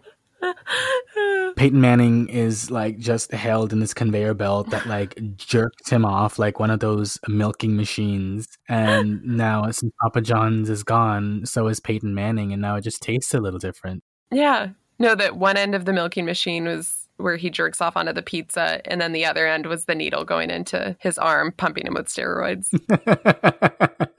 Peyton 1.64 1.80
Manning 1.80 2.28
is 2.28 2.70
like 2.70 2.98
just 2.98 3.32
held 3.32 3.72
in 3.72 3.80
this 3.80 3.94
conveyor 3.94 4.34
belt 4.34 4.70
that 4.72 4.86
like 4.86 5.18
jerks 5.38 5.90
him 5.90 6.04
off 6.04 6.38
like 6.38 6.60
one 6.60 6.70
of 6.70 6.82
those 6.82 7.18
milking 7.30 7.78
machines. 7.78 8.50
And 8.68 9.24
now 9.38 9.72
since 9.72 9.94
Papa 10.02 10.20
John's 10.20 10.70
is 10.70 10.84
gone, 10.84 11.46
so 11.46 11.70
is 11.70 11.80
Peyton 11.80 12.14
Manning, 12.14 12.52
and 12.52 12.62
now 12.62 12.76
it 12.76 12.82
just 12.82 13.02
tastes 13.02 13.34
a 13.34 13.40
little 13.40 13.60
different. 13.60 14.04
Yeah. 14.30 14.72
No, 15.00 15.16
that 15.16 15.38
one 15.38 15.56
end 15.56 15.74
of 15.74 15.86
the 15.86 15.94
milking 15.94 16.26
machine 16.26 16.66
was 16.66 17.08
where 17.16 17.38
he 17.38 17.50
jerks 17.50 17.80
off 17.80 17.96
onto 17.96 18.12
the 18.12 18.22
pizza, 18.22 18.82
and 18.84 19.00
then 19.00 19.14
the 19.14 19.24
other 19.24 19.48
end 19.48 19.68
was 19.68 19.86
the 19.86 19.96
needle 19.96 20.26
going 20.26 20.50
into 20.50 20.98
his 21.00 21.18
arm, 21.18 21.54
pumping 21.56 21.88
him 21.88 21.94
with 21.94 22.08
steroids. 22.08 22.68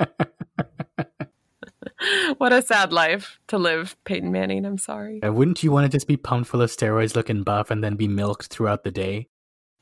what 2.39 2.53
a 2.53 2.63
sad 2.63 2.93
life 2.93 3.39
to 3.49 3.59
live, 3.59 3.97
Peyton 4.05 4.33
Manning. 4.33 4.65
I'm 4.65 4.79
sorry. 4.79 5.23
Uh, 5.23 5.33
wouldn't 5.33 5.63
you 5.63 5.71
want 5.71 5.91
to 5.91 5.95
just 5.95 6.09
be 6.09 6.17
pumped 6.17 6.49
full 6.49 6.63
of 6.63 6.71
steroids, 6.71 7.15
looking 7.15 7.43
buff, 7.43 7.71
and 7.71 7.83
then 7.83 7.97
be 7.97 8.09
milked 8.09 8.47
throughout 8.47 8.85
the 8.85 8.91
day? 8.91 9.29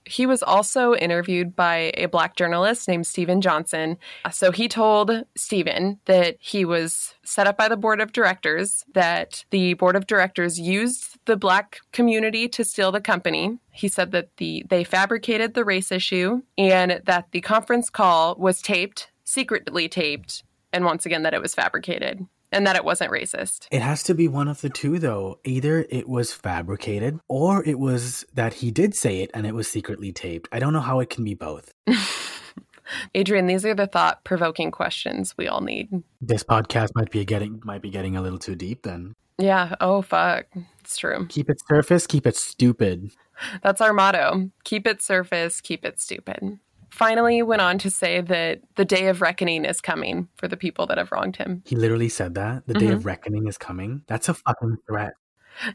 He 0.04 0.26
was 0.26 0.42
also 0.42 0.94
interviewed 0.94 1.54
by 1.54 1.92
a 1.94 2.06
black 2.06 2.34
journalist 2.34 2.88
named 2.88 3.06
Steven 3.06 3.40
Johnson. 3.40 3.98
So 4.32 4.50
he 4.50 4.66
told 4.66 5.24
Steven 5.36 6.00
that 6.06 6.36
he 6.40 6.64
was 6.64 7.14
set 7.22 7.46
up 7.46 7.56
by 7.56 7.68
the 7.68 7.76
board 7.76 8.00
of 8.00 8.12
directors, 8.12 8.84
that 8.94 9.44
the 9.50 9.74
board 9.74 9.94
of 9.94 10.08
directors 10.08 10.58
used 10.58 11.18
the 11.26 11.36
black 11.36 11.80
community 11.92 12.48
to 12.48 12.64
steal 12.64 12.90
the 12.90 13.00
company. 13.00 13.58
He 13.70 13.86
said 13.86 14.10
that 14.10 14.36
the 14.38 14.64
they 14.68 14.82
fabricated 14.82 15.54
the 15.54 15.64
race 15.64 15.92
issue 15.92 16.42
and 16.58 17.00
that 17.04 17.28
the 17.30 17.40
conference 17.40 17.88
call 17.88 18.34
was 18.34 18.60
taped, 18.60 19.12
secretly 19.22 19.88
taped, 19.88 20.42
and 20.72 20.84
once 20.84 21.06
again 21.06 21.22
that 21.22 21.34
it 21.34 21.42
was 21.42 21.54
fabricated 21.54 22.26
and 22.52 22.66
that 22.66 22.76
it 22.76 22.84
wasn't 22.84 23.10
racist. 23.10 23.66
It 23.70 23.82
has 23.82 24.02
to 24.04 24.14
be 24.14 24.28
one 24.28 24.46
of 24.46 24.60
the 24.60 24.68
two, 24.68 24.98
though. 24.98 25.38
Either 25.44 25.86
it 25.90 26.08
was 26.08 26.32
fabricated 26.32 27.18
or 27.28 27.64
it 27.64 27.78
was 27.78 28.24
that 28.34 28.54
he 28.54 28.70
did 28.70 28.94
say 28.94 29.20
it 29.22 29.30
and 29.34 29.46
it 29.46 29.54
was 29.54 29.68
secretly 29.68 30.12
taped. 30.12 30.48
I 30.52 30.58
don't 30.58 30.72
know 30.72 30.80
how 30.80 31.00
it 31.00 31.10
can 31.10 31.24
be 31.24 31.34
both. 31.34 31.72
Adrian, 33.14 33.46
these 33.46 33.64
are 33.64 33.74
the 33.74 33.86
thought 33.86 34.22
provoking 34.22 34.70
questions 34.70 35.34
we 35.38 35.48
all 35.48 35.62
need. 35.62 35.88
This 36.20 36.44
podcast 36.44 36.90
might 36.94 37.10
be 37.10 37.24
getting 37.24 37.60
might 37.64 37.80
be 37.80 37.90
getting 37.90 38.16
a 38.16 38.22
little 38.22 38.38
too 38.38 38.54
deep 38.54 38.82
then. 38.82 39.14
Yeah. 39.38 39.76
Oh 39.80 40.02
fuck. 40.02 40.46
It's 40.80 40.98
true. 40.98 41.26
Keep 41.28 41.48
it 41.48 41.62
surface, 41.66 42.06
keep 42.06 42.26
it 42.26 42.36
stupid. 42.36 43.10
That's 43.62 43.80
our 43.80 43.94
motto. 43.94 44.50
Keep 44.64 44.86
it 44.86 45.00
surface, 45.00 45.60
keep 45.62 45.86
it 45.86 45.98
stupid 46.00 46.58
finally 46.92 47.42
went 47.42 47.62
on 47.62 47.78
to 47.78 47.90
say 47.90 48.20
that 48.20 48.60
the 48.76 48.84
day 48.84 49.08
of 49.08 49.20
reckoning 49.20 49.64
is 49.64 49.80
coming 49.80 50.28
for 50.36 50.46
the 50.46 50.56
people 50.56 50.86
that 50.86 50.98
have 50.98 51.10
wronged 51.10 51.36
him. 51.36 51.62
He 51.66 51.74
literally 51.74 52.08
said 52.08 52.34
that 52.34 52.66
the 52.66 52.74
mm-hmm. 52.74 52.86
day 52.86 52.92
of 52.92 53.06
reckoning 53.06 53.46
is 53.48 53.58
coming. 53.58 54.02
That's 54.06 54.28
a 54.28 54.34
fucking 54.34 54.76
threat. 54.86 55.14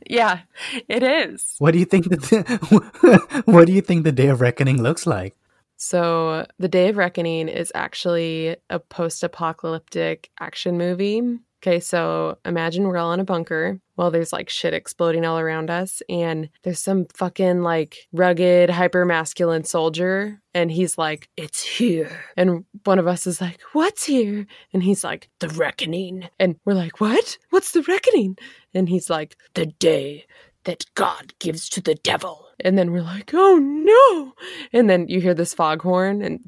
Yeah, 0.10 0.42
it 0.88 1.04
is. 1.04 1.56
What 1.60 1.72
do 1.72 1.80
you 1.80 1.86
think 1.86 2.10
the 2.10 3.44
What 3.46 3.68
do 3.68 3.74
you 3.74 3.82
think 3.82 4.04
the 4.04 4.12
day 4.12 4.28
of 4.28 4.42
reckoning 4.42 4.82
looks 4.82 5.06
like? 5.06 5.36
So, 5.80 6.48
the 6.58 6.68
day 6.68 6.90
of 6.90 6.98
reckoning 6.98 7.48
is 7.48 7.72
actually 7.76 8.56
a 8.72 8.80
post-apocalyptic 8.80 10.32
action 10.40 10.78
movie 10.78 11.22
Okay, 11.64 11.80
so 11.80 12.38
imagine 12.46 12.88
we're 12.88 12.98
all 12.98 13.14
in 13.14 13.20
a 13.20 13.26
bunker 13.26 13.80
while 13.96 14.12
there's 14.12 14.32
like 14.32 14.48
shit 14.48 14.76
exploding 14.76 15.26
all 15.26 15.40
around 15.40 15.72
us, 15.72 16.04
and 16.08 16.50
there's 16.64 16.80
some 16.80 17.08
fucking 17.16 17.64
like 17.64 17.98
rugged, 18.14 18.70
hyper 18.70 19.06
masculine 19.06 19.64
soldier, 19.64 20.40
and 20.54 20.72
he's 20.72 21.00
like, 21.00 21.30
It's 21.36 21.64
here. 21.64 22.26
And 22.38 22.64
one 22.84 23.00
of 23.00 23.08
us 23.08 23.26
is 23.26 23.42
like, 23.42 23.60
What's 23.74 24.06
here? 24.06 24.46
And 24.72 24.84
he's 24.84 25.04
like, 25.04 25.30
The 25.40 25.50
reckoning. 25.50 26.30
And 26.40 26.58
we're 26.64 26.74
like, 26.74 27.02
What? 27.02 27.40
What's 27.50 27.72
the 27.72 27.82
reckoning? 27.82 28.38
And 28.76 28.88
he's 28.88 29.10
like, 29.10 29.36
The 29.56 29.66
day 29.66 30.28
that 30.66 30.86
God 30.94 31.34
gives 31.40 31.70
to 31.70 31.82
the 31.82 31.96
devil. 31.96 32.47
And 32.62 32.78
then 32.78 32.92
we're 32.92 33.04
like, 33.04 33.32
oh 33.34 33.58
no. 33.58 34.34
And 34.74 34.90
then 34.90 35.08
you 35.08 35.22
hear 35.22 35.34
this 35.34 35.54
foghorn 35.54 36.22
and 36.22 36.40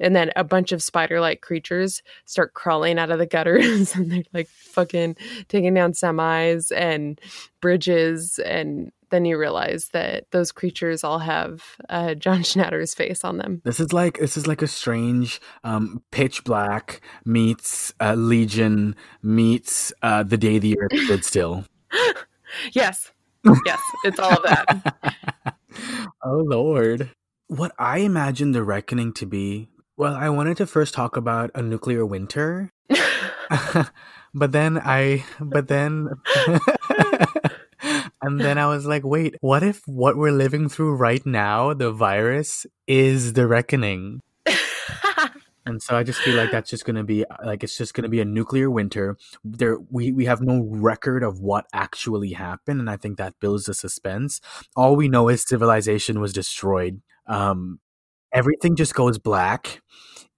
and 0.00 0.16
then 0.16 0.30
a 0.36 0.44
bunch 0.44 0.72
of 0.72 0.82
spider 0.82 1.20
like 1.20 1.40
creatures 1.40 2.02
start 2.24 2.54
crawling 2.54 2.98
out 2.98 3.10
of 3.10 3.18
the 3.18 3.26
gutters 3.26 3.94
and 3.94 4.10
they're 4.10 4.24
like 4.32 4.48
fucking 4.48 5.16
taking 5.48 5.74
down 5.74 5.92
semis 5.92 6.72
and 6.74 7.20
bridges. 7.60 8.38
And 8.38 8.92
then 9.10 9.24
you 9.24 9.38
realize 9.38 9.88
that 9.92 10.30
those 10.30 10.52
creatures 10.52 11.02
all 11.02 11.18
have 11.18 11.64
uh, 11.88 12.14
John 12.14 12.38
Schnatter's 12.42 12.94
face 12.94 13.24
on 13.24 13.38
them. 13.38 13.60
This 13.64 13.80
is 13.80 13.92
like 13.92 14.18
this 14.18 14.36
is 14.36 14.46
like 14.46 14.62
a 14.62 14.66
strange 14.66 15.40
um, 15.64 16.02
pitch 16.10 16.44
black 16.44 17.00
meets 17.24 17.92
uh, 18.00 18.14
Legion 18.14 18.94
meets 19.22 19.92
uh, 20.02 20.22
the 20.22 20.38
day 20.38 20.58
the 20.58 20.78
earth 20.78 20.98
stood 21.04 21.24
still. 21.24 21.64
Yes. 22.72 23.12
Yes, 23.64 23.80
it's 24.04 24.18
all 24.18 24.32
of 24.32 24.42
that. 24.42 25.56
oh 26.24 26.38
Lord. 26.38 27.10
What 27.48 27.72
I 27.78 27.98
imagine 27.98 28.52
the 28.52 28.62
reckoning 28.62 29.12
to 29.14 29.26
be, 29.26 29.68
well, 29.96 30.14
I 30.14 30.28
wanted 30.28 30.58
to 30.58 30.66
first 30.66 30.92
talk 30.94 31.16
about 31.16 31.50
a 31.54 31.62
nuclear 31.62 32.04
winter. 32.04 32.70
but 34.34 34.52
then 34.52 34.78
I 34.78 35.24
but 35.40 35.68
then 35.68 36.08
and 38.22 38.40
then 38.40 38.58
I 38.58 38.66
was 38.66 38.86
like, 38.86 39.04
wait, 39.04 39.36
what 39.40 39.62
if 39.62 39.82
what 39.86 40.16
we're 40.16 40.32
living 40.32 40.68
through 40.68 40.96
right 40.96 41.24
now, 41.24 41.72
the 41.74 41.90
virus, 41.90 42.66
is 42.86 43.32
the 43.32 43.46
reckoning? 43.46 44.20
And 45.68 45.82
so 45.82 45.96
I 45.96 46.02
just 46.02 46.20
feel 46.20 46.36
like 46.36 46.50
that's 46.50 46.70
just 46.70 46.84
going 46.84 46.96
to 46.96 47.04
be 47.04 47.24
like 47.44 47.62
it's 47.62 47.76
just 47.76 47.94
going 47.94 48.02
to 48.02 48.08
be 48.08 48.20
a 48.20 48.24
nuclear 48.24 48.70
winter. 48.70 49.16
There, 49.44 49.78
we 49.90 50.12
we 50.12 50.24
have 50.24 50.40
no 50.40 50.66
record 50.68 51.22
of 51.22 51.40
what 51.40 51.66
actually 51.72 52.32
happened, 52.32 52.80
and 52.80 52.90
I 52.90 52.96
think 52.96 53.18
that 53.18 53.38
builds 53.40 53.66
the 53.66 53.74
suspense. 53.74 54.40
All 54.74 54.96
we 54.96 55.08
know 55.08 55.28
is 55.28 55.44
civilization 55.46 56.20
was 56.20 56.32
destroyed 56.32 57.02
um, 57.28 57.78
everything 58.32 58.74
just 58.74 58.94
goes 58.94 59.18
black. 59.18 59.82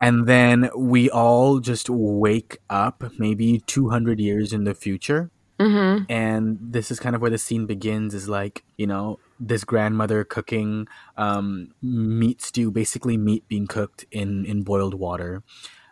And 0.01 0.27
then 0.27 0.71
we 0.77 1.11
all 1.11 1.61
just 1.61 1.89
wake 1.91 2.59
up 2.69 3.05
maybe 3.19 3.63
200 3.67 4.19
years 4.19 4.53
in 4.53 4.65
the 4.65 4.75
future. 4.75 5.31
Mm-hmm. 5.59 6.11
And 6.11 6.59
this 6.61 6.91
is 6.91 6.99
kind 6.99 7.15
of 7.15 7.21
where 7.21 7.31
the 7.31 7.39
scene 7.39 7.67
begins 7.67 8.15
is 8.15 8.29
like, 8.29 8.65
you 8.79 8.87
know, 8.87 9.19
this 9.41 9.65
grandmother 9.65 10.25
cooking 10.25 10.87
um, 11.17 11.73
meat 11.83 12.43
stew, 12.43 12.71
basically 12.71 13.17
meat 13.17 13.49
being 13.49 13.67
cooked 13.67 14.05
in, 14.11 14.45
in 14.45 14.63
boiled 14.63 14.95
water. 14.95 15.43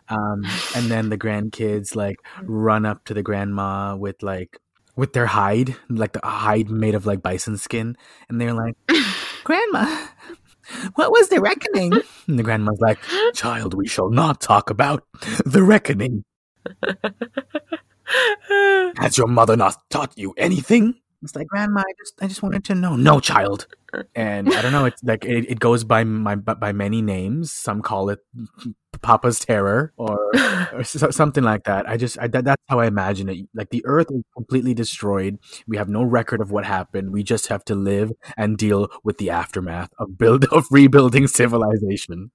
Um, 0.09 0.43
and 0.75 0.89
then 0.89 1.09
the 1.09 1.17
grandkids 1.17 1.95
like 1.95 2.17
run 2.43 2.85
up 2.85 3.05
to 3.05 3.13
the 3.13 3.21
grandma 3.21 3.95
with 3.95 4.23
like 4.23 4.59
with 4.95 5.13
their 5.13 5.27
hide, 5.27 5.75
like 5.89 6.13
the 6.13 6.19
hide 6.23 6.69
made 6.69 6.95
of 6.95 7.05
like 7.05 7.21
bison 7.21 7.57
skin, 7.57 7.95
and 8.27 8.41
they're 8.41 8.53
like, 8.53 8.75
"Grandma, 9.43 10.07
what 10.95 11.11
was 11.11 11.29
the 11.29 11.39
reckoning?" 11.39 11.93
And 12.27 12.39
the 12.39 12.43
grandma's 12.43 12.81
like, 12.81 12.99
"Child, 13.33 13.75
we 13.75 13.87
shall 13.87 14.09
not 14.09 14.41
talk 14.41 14.69
about 14.69 15.03
the 15.45 15.63
reckoning. 15.63 16.25
Has 18.97 19.17
your 19.17 19.27
mother 19.27 19.55
not 19.55 19.77
taught 19.89 20.17
you 20.17 20.33
anything?" 20.37 20.95
It's 21.21 21.35
like, 21.35 21.47
"Grandma, 21.47 21.81
I 21.81 21.93
just 21.97 22.13
I 22.21 22.27
just 22.27 22.41
wanted 22.41 22.63
to 22.65 22.75
know." 22.75 22.95
No, 22.95 23.19
child. 23.19 23.67
And 24.15 24.53
I 24.53 24.61
don't 24.61 24.71
know. 24.71 24.85
It's 24.85 25.03
like 25.03 25.25
it, 25.25 25.49
it 25.49 25.59
goes 25.59 25.83
by 25.83 26.03
my 26.03 26.35
by 26.35 26.71
many 26.71 27.01
names. 27.01 27.51
Some 27.51 27.81
call 27.81 28.09
it 28.09 28.19
Papa's 29.01 29.39
Terror 29.39 29.93
or, 29.97 30.31
or 30.73 30.83
something 30.83 31.43
like 31.43 31.63
that. 31.65 31.89
I 31.89 31.97
just 31.97 32.17
I, 32.19 32.27
that, 32.27 32.45
that's 32.45 32.63
how 32.67 32.79
I 32.79 32.85
imagine 32.85 33.29
it. 33.29 33.49
Like 33.53 33.69
the 33.69 33.83
Earth 33.85 34.07
is 34.11 34.23
completely 34.35 34.73
destroyed. 34.73 35.39
We 35.67 35.77
have 35.77 35.89
no 35.89 36.03
record 36.03 36.41
of 36.41 36.51
what 36.51 36.65
happened. 36.65 37.11
We 37.11 37.23
just 37.23 37.47
have 37.47 37.63
to 37.65 37.75
live 37.75 38.11
and 38.37 38.57
deal 38.57 38.89
with 39.03 39.17
the 39.17 39.29
aftermath 39.29 39.89
of 39.99 40.17
build 40.17 40.45
of 40.45 40.65
rebuilding 40.71 41.27
civilization. 41.27 42.31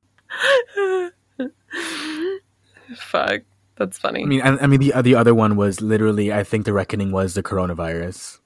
Fuck, 2.97 3.43
that's 3.77 3.99
funny. 3.99 4.23
I 4.23 4.27
mean, 4.27 4.43
I, 4.43 4.57
I 4.59 4.67
mean 4.67 4.81
the 4.81 4.93
the 5.03 5.15
other 5.15 5.35
one 5.35 5.57
was 5.57 5.81
literally. 5.81 6.33
I 6.33 6.45
think 6.45 6.65
the 6.65 6.73
reckoning 6.73 7.13
was 7.13 7.35
the 7.35 7.43
coronavirus. 7.43 8.41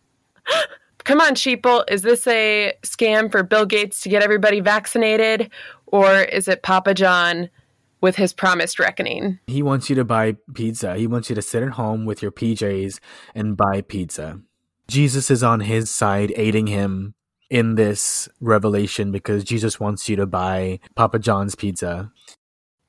Come 1.05 1.21
on, 1.21 1.35
sheeple. 1.35 1.85
Is 1.91 2.03
this 2.03 2.27
a 2.27 2.75
scam 2.83 3.33
for 3.33 3.43
Bill 3.43 3.65
Gates 3.65 4.03
to 4.03 4.09
get 4.09 4.23
everybody 4.23 4.61
vaccinated? 4.61 5.51
Or 5.87 6.21
is 6.21 6.49
it 6.49 6.63
Papa 6.63 6.93
John 6.95 7.49
with 8.01 8.17
his 8.17 8.33
promised 8.33 8.79
reckoning? 8.79 9.39
He 9.47 9.63
wants 9.63 9.89
you 9.89 9.97
to 9.97 10.05
buy 10.05 10.37
pizza. 10.55 10.97
He 10.97 11.07
wants 11.07 11.31
you 11.31 11.35
to 11.35 11.43
sit 11.43 11.63
at 11.63 11.71
home 11.71 12.05
with 12.05 12.21
your 12.21 12.31
PJs 12.31 12.99
and 13.35 13.57
buy 13.57 13.81
pizza. 13.81 14.41
Jesus 14.89 15.31
is 15.31 15.43
on 15.43 15.61
his 15.61 15.91
side, 15.91 16.33
aiding 16.37 16.67
him 16.67 17.15
in 17.51 17.77
this 17.77 18.29
revelation 18.41 19.11
because 19.11 19.45
Jesus 19.45 19.81
wants 19.81 20.09
you 20.09 20.17
to 20.17 20.27
buy 20.27 20.81
Papa 20.95 21.19
John's 21.19 21.55
pizza. 21.55 22.13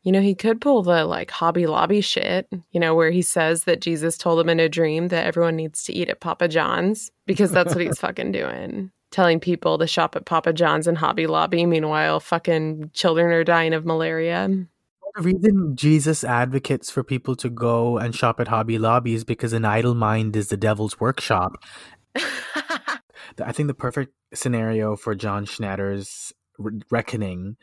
You 0.03 0.13
know, 0.13 0.21
he 0.21 0.33
could 0.33 0.61
pull 0.61 0.81
the 0.81 1.05
like 1.05 1.29
Hobby 1.29 1.67
Lobby 1.67 2.01
shit, 2.01 2.47
you 2.71 2.79
know, 2.79 2.95
where 2.95 3.11
he 3.11 3.21
says 3.21 3.65
that 3.65 3.81
Jesus 3.81 4.17
told 4.17 4.39
him 4.39 4.49
in 4.49 4.59
a 4.59 4.69
dream 4.69 5.09
that 5.09 5.25
everyone 5.25 5.57
needs 5.57 5.83
to 5.83 5.93
eat 5.93 6.09
at 6.09 6.21
Papa 6.21 6.47
John's 6.47 7.11
because 7.25 7.51
that's 7.51 7.75
what 7.75 7.83
he's 7.83 7.99
fucking 7.99 8.31
doing. 8.31 8.91
Telling 9.11 9.39
people 9.39 9.77
to 9.77 9.87
shop 9.87 10.15
at 10.15 10.25
Papa 10.25 10.53
John's 10.53 10.87
and 10.87 10.97
Hobby 10.97 11.27
Lobby. 11.27 11.65
Meanwhile, 11.65 12.21
fucking 12.21 12.91
children 12.93 13.31
are 13.31 13.43
dying 13.43 13.73
of 13.73 13.85
malaria. 13.85 14.47
The 15.15 15.21
reason 15.21 15.75
Jesus 15.75 16.23
advocates 16.23 16.91
for 16.91 17.03
people 17.03 17.35
to 17.37 17.49
go 17.49 17.97
and 17.97 18.15
shop 18.15 18.39
at 18.39 18.47
Hobby 18.47 18.77
Lobby 18.77 19.15
is 19.15 19.23
because 19.23 19.53
an 19.53 19.65
idle 19.65 19.95
mind 19.95 20.35
is 20.35 20.49
the 20.49 20.57
devil's 20.57 20.99
workshop. 20.99 21.53
I 22.15 23.51
think 23.51 23.67
the 23.67 23.73
perfect 23.73 24.13
scenario 24.33 24.95
for 24.95 25.15
John 25.15 25.45
Schnatter's 25.45 26.31
reckoning 26.91 27.57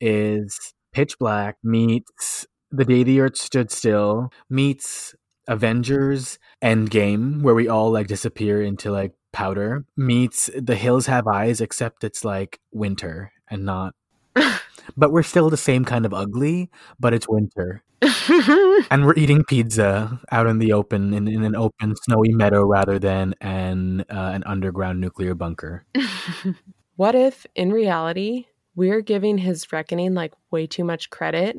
is 0.00 0.56
Pitch 0.92 1.18
Black 1.18 1.56
meets 1.62 2.46
The 2.70 2.84
Day 2.84 3.02
the 3.02 3.20
Earth 3.20 3.36
Stood 3.36 3.70
Still 3.70 4.30
meets 4.50 5.14
Avengers 5.48 6.38
Endgame, 6.62 7.42
where 7.42 7.54
we 7.54 7.68
all 7.68 7.90
like 7.90 8.06
disappear 8.06 8.62
into 8.62 8.90
like 8.90 9.12
powder, 9.32 9.84
meets 9.96 10.50
The 10.54 10.76
Hills 10.76 11.06
Have 11.06 11.26
Eyes, 11.26 11.60
except 11.60 12.04
it's 12.04 12.24
like 12.24 12.60
winter 12.72 13.32
and 13.50 13.64
not. 13.64 13.94
but 14.96 15.12
we're 15.12 15.22
still 15.22 15.50
the 15.50 15.56
same 15.56 15.84
kind 15.84 16.04
of 16.04 16.12
ugly, 16.12 16.70
but 17.00 17.14
it's 17.14 17.28
winter. 17.28 17.82
and 18.90 19.06
we're 19.06 19.14
eating 19.14 19.44
pizza 19.44 20.20
out 20.30 20.46
in 20.46 20.58
the 20.58 20.72
open, 20.72 21.14
in, 21.14 21.26
in 21.26 21.44
an 21.44 21.56
open 21.56 21.94
snowy 22.02 22.32
meadow 22.32 22.64
rather 22.64 22.98
than 22.98 23.34
an, 23.40 24.02
uh, 24.10 24.32
an 24.34 24.42
underground 24.44 25.00
nuclear 25.00 25.34
bunker. 25.34 25.86
what 26.96 27.14
if, 27.14 27.46
in 27.54 27.72
reality, 27.72 28.46
we're 28.74 29.00
giving 29.00 29.38
his 29.38 29.70
reckoning 29.72 30.14
like 30.14 30.32
way 30.50 30.66
too 30.66 30.84
much 30.84 31.10
credit. 31.10 31.56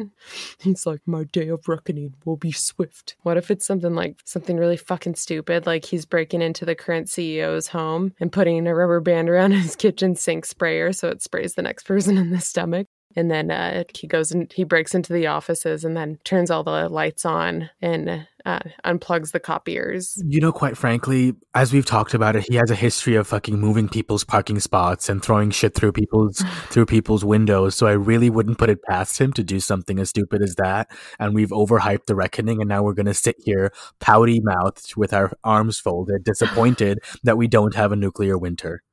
He's 0.59 0.85
like, 0.85 1.01
my 1.05 1.25
day 1.25 1.47
of 1.49 1.67
reckoning 1.67 2.15
will 2.25 2.37
be 2.37 2.51
swift. 2.51 3.15
What 3.21 3.37
if 3.37 3.51
it's 3.51 3.65
something 3.65 3.95
like 3.95 4.17
something 4.25 4.57
really 4.57 4.77
fucking 4.77 5.15
stupid, 5.15 5.65
like 5.65 5.85
he's 5.85 6.05
breaking 6.05 6.41
into 6.41 6.65
the 6.65 6.75
current 6.75 7.07
CEO's 7.07 7.67
home 7.67 8.13
and 8.19 8.31
putting 8.31 8.65
a 8.67 8.75
rubber 8.75 8.99
band 8.99 9.29
around 9.29 9.51
his 9.53 9.75
kitchen 9.75 10.15
sink 10.15 10.45
sprayer 10.45 10.93
so 10.93 11.09
it 11.09 11.21
sprays 11.21 11.55
the 11.55 11.61
next 11.61 11.83
person 11.83 12.17
in 12.17 12.31
the 12.31 12.39
stomach? 12.39 12.87
And 13.15 13.29
then 13.29 13.51
uh, 13.51 13.83
he 13.93 14.07
goes 14.07 14.31
and 14.31 14.51
he 14.53 14.63
breaks 14.63 14.95
into 14.95 15.13
the 15.13 15.27
offices 15.27 15.83
and 15.83 15.95
then 15.95 16.19
turns 16.23 16.49
all 16.49 16.63
the 16.63 16.89
lights 16.89 17.25
on 17.25 17.69
and 17.81 18.27
uh, 18.45 18.59
unplugs 18.83 19.31
the 19.31 19.39
copiers. 19.39 20.21
You 20.25 20.41
know, 20.41 20.51
quite 20.51 20.77
frankly, 20.77 21.33
as 21.53 21.71
we've 21.71 21.85
talked 21.85 22.13
about 22.13 22.35
it, 22.35 22.45
he 22.49 22.55
has 22.55 22.69
a 22.69 22.75
history 22.75 23.15
of 23.15 23.27
fucking 23.27 23.59
moving 23.59 23.87
people's 23.87 24.23
parking 24.23 24.59
spots 24.59 25.09
and 25.09 25.23
throwing 25.23 25.51
shit 25.51 25.75
through 25.75 25.93
people's 25.93 26.43
through 26.69 26.85
people's 26.85 27.23
windows. 27.23 27.75
So 27.75 27.87
I 27.87 27.93
really 27.93 28.29
wouldn't 28.29 28.57
put 28.57 28.69
it 28.69 28.83
past 28.83 29.19
him 29.19 29.33
to 29.33 29.43
do 29.43 29.59
something 29.59 29.99
as 29.99 30.09
stupid 30.09 30.41
as 30.41 30.55
that. 30.55 30.89
And 31.19 31.33
we've 31.33 31.49
overhyped 31.49 32.05
the 32.05 32.15
reckoning, 32.15 32.59
and 32.61 32.69
now 32.69 32.83
we're 32.83 32.93
gonna 32.93 33.13
sit 33.13 33.35
here 33.39 33.71
pouty 33.99 34.41
mouthed 34.43 34.95
with 34.95 35.13
our 35.13 35.31
arms 35.43 35.79
folded, 35.79 36.23
disappointed 36.23 36.99
that 37.23 37.37
we 37.37 37.47
don't 37.47 37.75
have 37.75 37.91
a 37.91 37.95
nuclear 37.95 38.37
winter. 38.37 38.83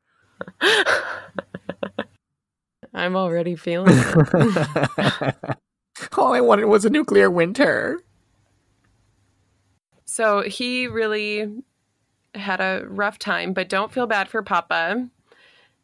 I'm 2.93 3.17
already 3.17 3.57
feeling 3.57 3.97
it. 3.97 5.35
All 6.17 6.33
I 6.33 6.41
wanted 6.41 6.65
was 6.65 6.85
a 6.85 6.91
nuclear 6.91 7.31
winter. 7.31 8.01
So 10.05 10.43
he 10.43 10.87
really 10.87 11.63
had 12.35 12.61
a 12.61 12.85
rough 12.89 13.19
time, 13.19 13.53
but 13.53 13.69
don't 13.69 13.93
feel 13.93 14.07
bad 14.07 14.29
for 14.29 14.43
Papa. 14.43 15.09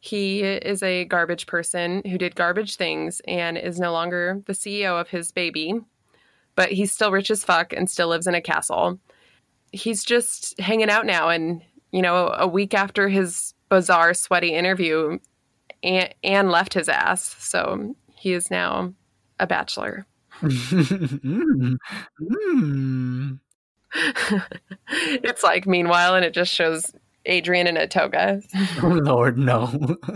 He 0.01 0.43
is 0.43 0.83
a 0.83 1.05
garbage 1.05 1.47
person 1.47 2.03
who 2.07 2.19
did 2.19 2.37
garbage 2.37 2.77
things 2.77 3.21
and 3.27 3.57
is 3.57 3.81
no 3.81 3.93
longer 3.93 4.43
the 4.47 4.53
CEO 4.53 5.01
of 5.01 5.09
his 5.09 5.33
baby, 5.33 5.81
but 6.55 6.71
he's 6.71 6.93
still 6.93 7.11
rich 7.11 7.31
as 7.31 7.45
fuck 7.45 7.73
and 7.73 7.91
still 7.91 8.09
lives 8.09 8.27
in 8.27 8.35
a 8.35 8.41
castle. 8.41 8.99
He's 9.73 10.05
just 10.05 10.59
hanging 10.61 10.91
out 10.91 11.07
now. 11.07 11.29
And, 11.29 11.63
you 11.91 12.03
know, 12.03 12.35
a 12.37 12.47
week 12.47 12.75
after 12.75 13.09
his 13.09 13.55
bizarre, 13.69 14.15
sweaty 14.15 14.55
interview, 14.55 15.19
Anne, 15.83 16.51
left 16.51 16.75
his 16.75 16.89
ass, 16.89 17.37
so 17.39 17.95
he 18.15 18.33
is 18.33 18.51
now 18.51 18.93
a 19.39 19.47
bachelor. 19.47 20.07
mm. 20.43 21.77
Mm. 22.21 23.39
it's 25.23 25.43
like 25.43 25.67
meanwhile, 25.67 26.15
and 26.15 26.25
it 26.25 26.35
just 26.35 26.53
shows 26.53 26.93
Adrian 27.25 27.67
in 27.67 27.77
a 27.77 27.87
toga. 27.87 28.41
oh 28.83 28.89
Lord, 29.05 29.39
no. 29.39 29.97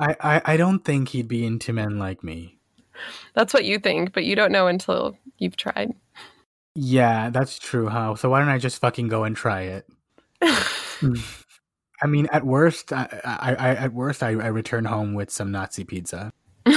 I, 0.00 0.14
I 0.20 0.42
I 0.44 0.56
don't 0.56 0.84
think 0.84 1.08
he'd 1.10 1.28
be 1.28 1.44
into 1.44 1.72
men 1.72 1.98
like 1.98 2.22
me. 2.24 2.58
That's 3.34 3.54
what 3.54 3.64
you 3.64 3.78
think, 3.78 4.12
but 4.12 4.24
you 4.24 4.34
don't 4.34 4.52
know 4.52 4.66
until 4.66 5.16
you've 5.38 5.56
tried. 5.56 5.92
Yeah, 6.74 7.30
that's 7.30 7.58
true, 7.58 7.88
huh? 7.88 8.16
So 8.16 8.30
why 8.30 8.40
don't 8.40 8.48
I 8.48 8.58
just 8.58 8.80
fucking 8.80 9.08
go 9.08 9.24
and 9.24 9.36
try 9.36 9.62
it? 9.62 9.86
I 12.02 12.06
mean, 12.06 12.28
at 12.32 12.44
worst, 12.44 12.92
I, 12.92 13.20
I, 13.24 13.54
I 13.54 13.74
at 13.74 13.92
worst, 13.92 14.22
I, 14.22 14.30
I 14.30 14.48
return 14.48 14.84
home 14.84 15.14
with 15.14 15.30
some 15.30 15.50
Nazi 15.50 15.84
pizza. 15.84 16.32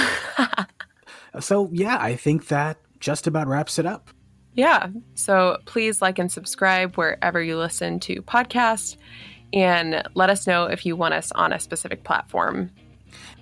so 1.40 1.70
yeah, 1.72 1.98
I 2.00 2.16
think 2.16 2.48
that 2.48 2.78
just 3.00 3.28
about 3.28 3.48
wraps 3.48 3.78
it 3.78 3.86
up. 3.86 4.10
Yeah. 4.54 4.90
So 5.16 5.58
please 5.66 6.02
like 6.02 6.20
and 6.20 6.32
subscribe 6.32 6.96
wherever 6.96 7.42
you 7.42 7.58
listen 7.58 8.00
to 8.02 8.22
podcasts, 8.22 8.98
and 9.54 10.04
let 10.14 10.30
us 10.30 10.48
know 10.48 10.66
if 10.66 10.86
you 10.86 10.96
want 10.96 11.14
us 11.14 11.32
on 11.34 11.54
a 11.54 11.60
specific 11.60 12.04
platform. 12.04 12.72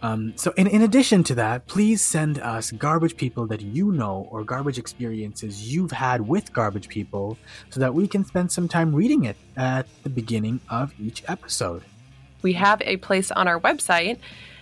Um, 0.02 0.34
so, 0.36 0.52
in, 0.58 0.68
in 0.68 0.82
addition 0.82 1.24
to 1.26 1.36
that, 1.36 1.68
please 1.68 2.04
send 2.04 2.40
us 2.40 2.72
garbage 2.72 3.18
people 3.18 3.48
that 3.48 3.62
you 3.62 3.92
know 3.92 4.28
or 4.32 4.44
garbage 4.44 4.78
experiences 4.78 5.74
you've 5.74 5.92
had 5.92 6.28
with 6.28 6.54
garbage 6.54 6.88
people 6.88 7.38
so 7.70 7.80
that 7.80 7.94
we 7.94 8.08
can 8.08 8.24
spend 8.24 8.52
some 8.52 8.68
time 8.68 8.96
reading 8.96 9.26
it 9.26 9.38
at 9.58 9.88
the 10.04 10.10
beginning 10.10 10.60
of 10.70 10.94
each 11.00 11.24
episode. 11.28 11.84
We 12.42 12.54
have 12.54 12.82
a 12.86 12.98
place 12.98 13.32
on 13.32 13.48
our 13.48 13.60
website 13.60 14.18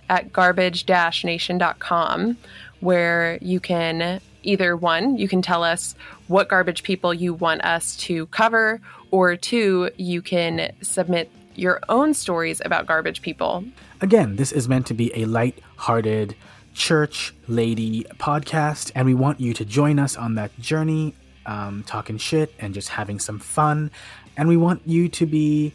at 0.10 0.34
garbage 0.34 0.88
nation.com 0.88 2.38
where 2.80 3.38
you 3.41 3.60
can 3.60 4.22
either 4.43 4.76
one, 4.76 5.18
you 5.18 5.28
can 5.28 5.41
tell 5.41 5.64
us 5.64 5.95
what 6.28 6.47
garbage 6.47 6.84
people 6.84 7.14
you 7.14 7.34
want 7.34 7.64
us 7.64 7.95
to 7.97 8.26
cover, 8.28 8.80
or 9.12 9.36
two, 9.36 9.89
you 9.97 10.22
can 10.22 10.72
submit 10.82 11.30
your 11.58 11.82
own 11.89 12.14
stories 12.14 12.62
about 12.64 12.86
garbage 12.86 13.22
people. 13.22 13.64
Again, 14.01 14.36
this 14.36 14.51
is 14.51 14.68
meant 14.70 14.86
to 14.88 14.93
be 14.93 15.12
a 15.16 15.26
light-hearted 15.26 16.36
church 16.74 17.34
lady 17.47 18.03
podcast, 18.20 18.91
and 18.93 19.05
we 19.05 19.14
want 19.14 19.39
you 19.39 19.53
to 19.53 19.66
join 19.66 19.99
us 19.99 20.16
on 20.16 20.36
that 20.36 20.58
journey, 20.60 21.16
um, 21.45 21.84
talking 21.88 22.18
shit 22.18 22.53
and 22.60 22.74
just 22.74 22.89
having 22.89 23.20
some 23.20 23.39
fun. 23.39 23.89
And 24.38 24.47
we 24.47 24.58
want 24.58 24.84
you 24.86 25.10
to 25.10 25.26
be 25.26 25.74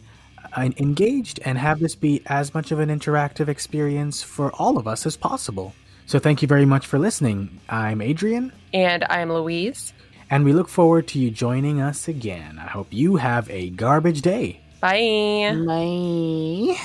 uh, 0.55 0.69
engaged 0.77 1.39
and 1.43 1.57
have 1.57 1.79
this 1.79 1.95
be 1.95 2.21
as 2.27 2.53
much 2.53 2.71
of 2.71 2.79
an 2.79 2.89
interactive 2.89 3.49
experience 3.49 4.23
for 4.23 4.51
all 4.53 4.77
of 4.77 4.87
us 4.87 5.05
as 5.05 5.17
possible. 5.17 5.75
So, 6.05 6.19
thank 6.19 6.41
you 6.41 6.47
very 6.47 6.65
much 6.65 6.85
for 6.85 6.99
listening. 6.99 7.59
I'm 7.69 8.01
Adrian. 8.01 8.51
And 8.73 9.05
I'm 9.09 9.31
Louise. 9.31 9.93
And 10.29 10.45
we 10.45 10.53
look 10.53 10.69
forward 10.69 11.07
to 11.09 11.19
you 11.19 11.31
joining 11.31 11.79
us 11.79 12.07
again. 12.07 12.59
I 12.59 12.67
hope 12.67 12.87
you 12.91 13.17
have 13.17 13.49
a 13.49 13.69
garbage 13.69 14.21
day. 14.21 14.62
Bye. 14.83 15.63
Bye. 15.65 16.75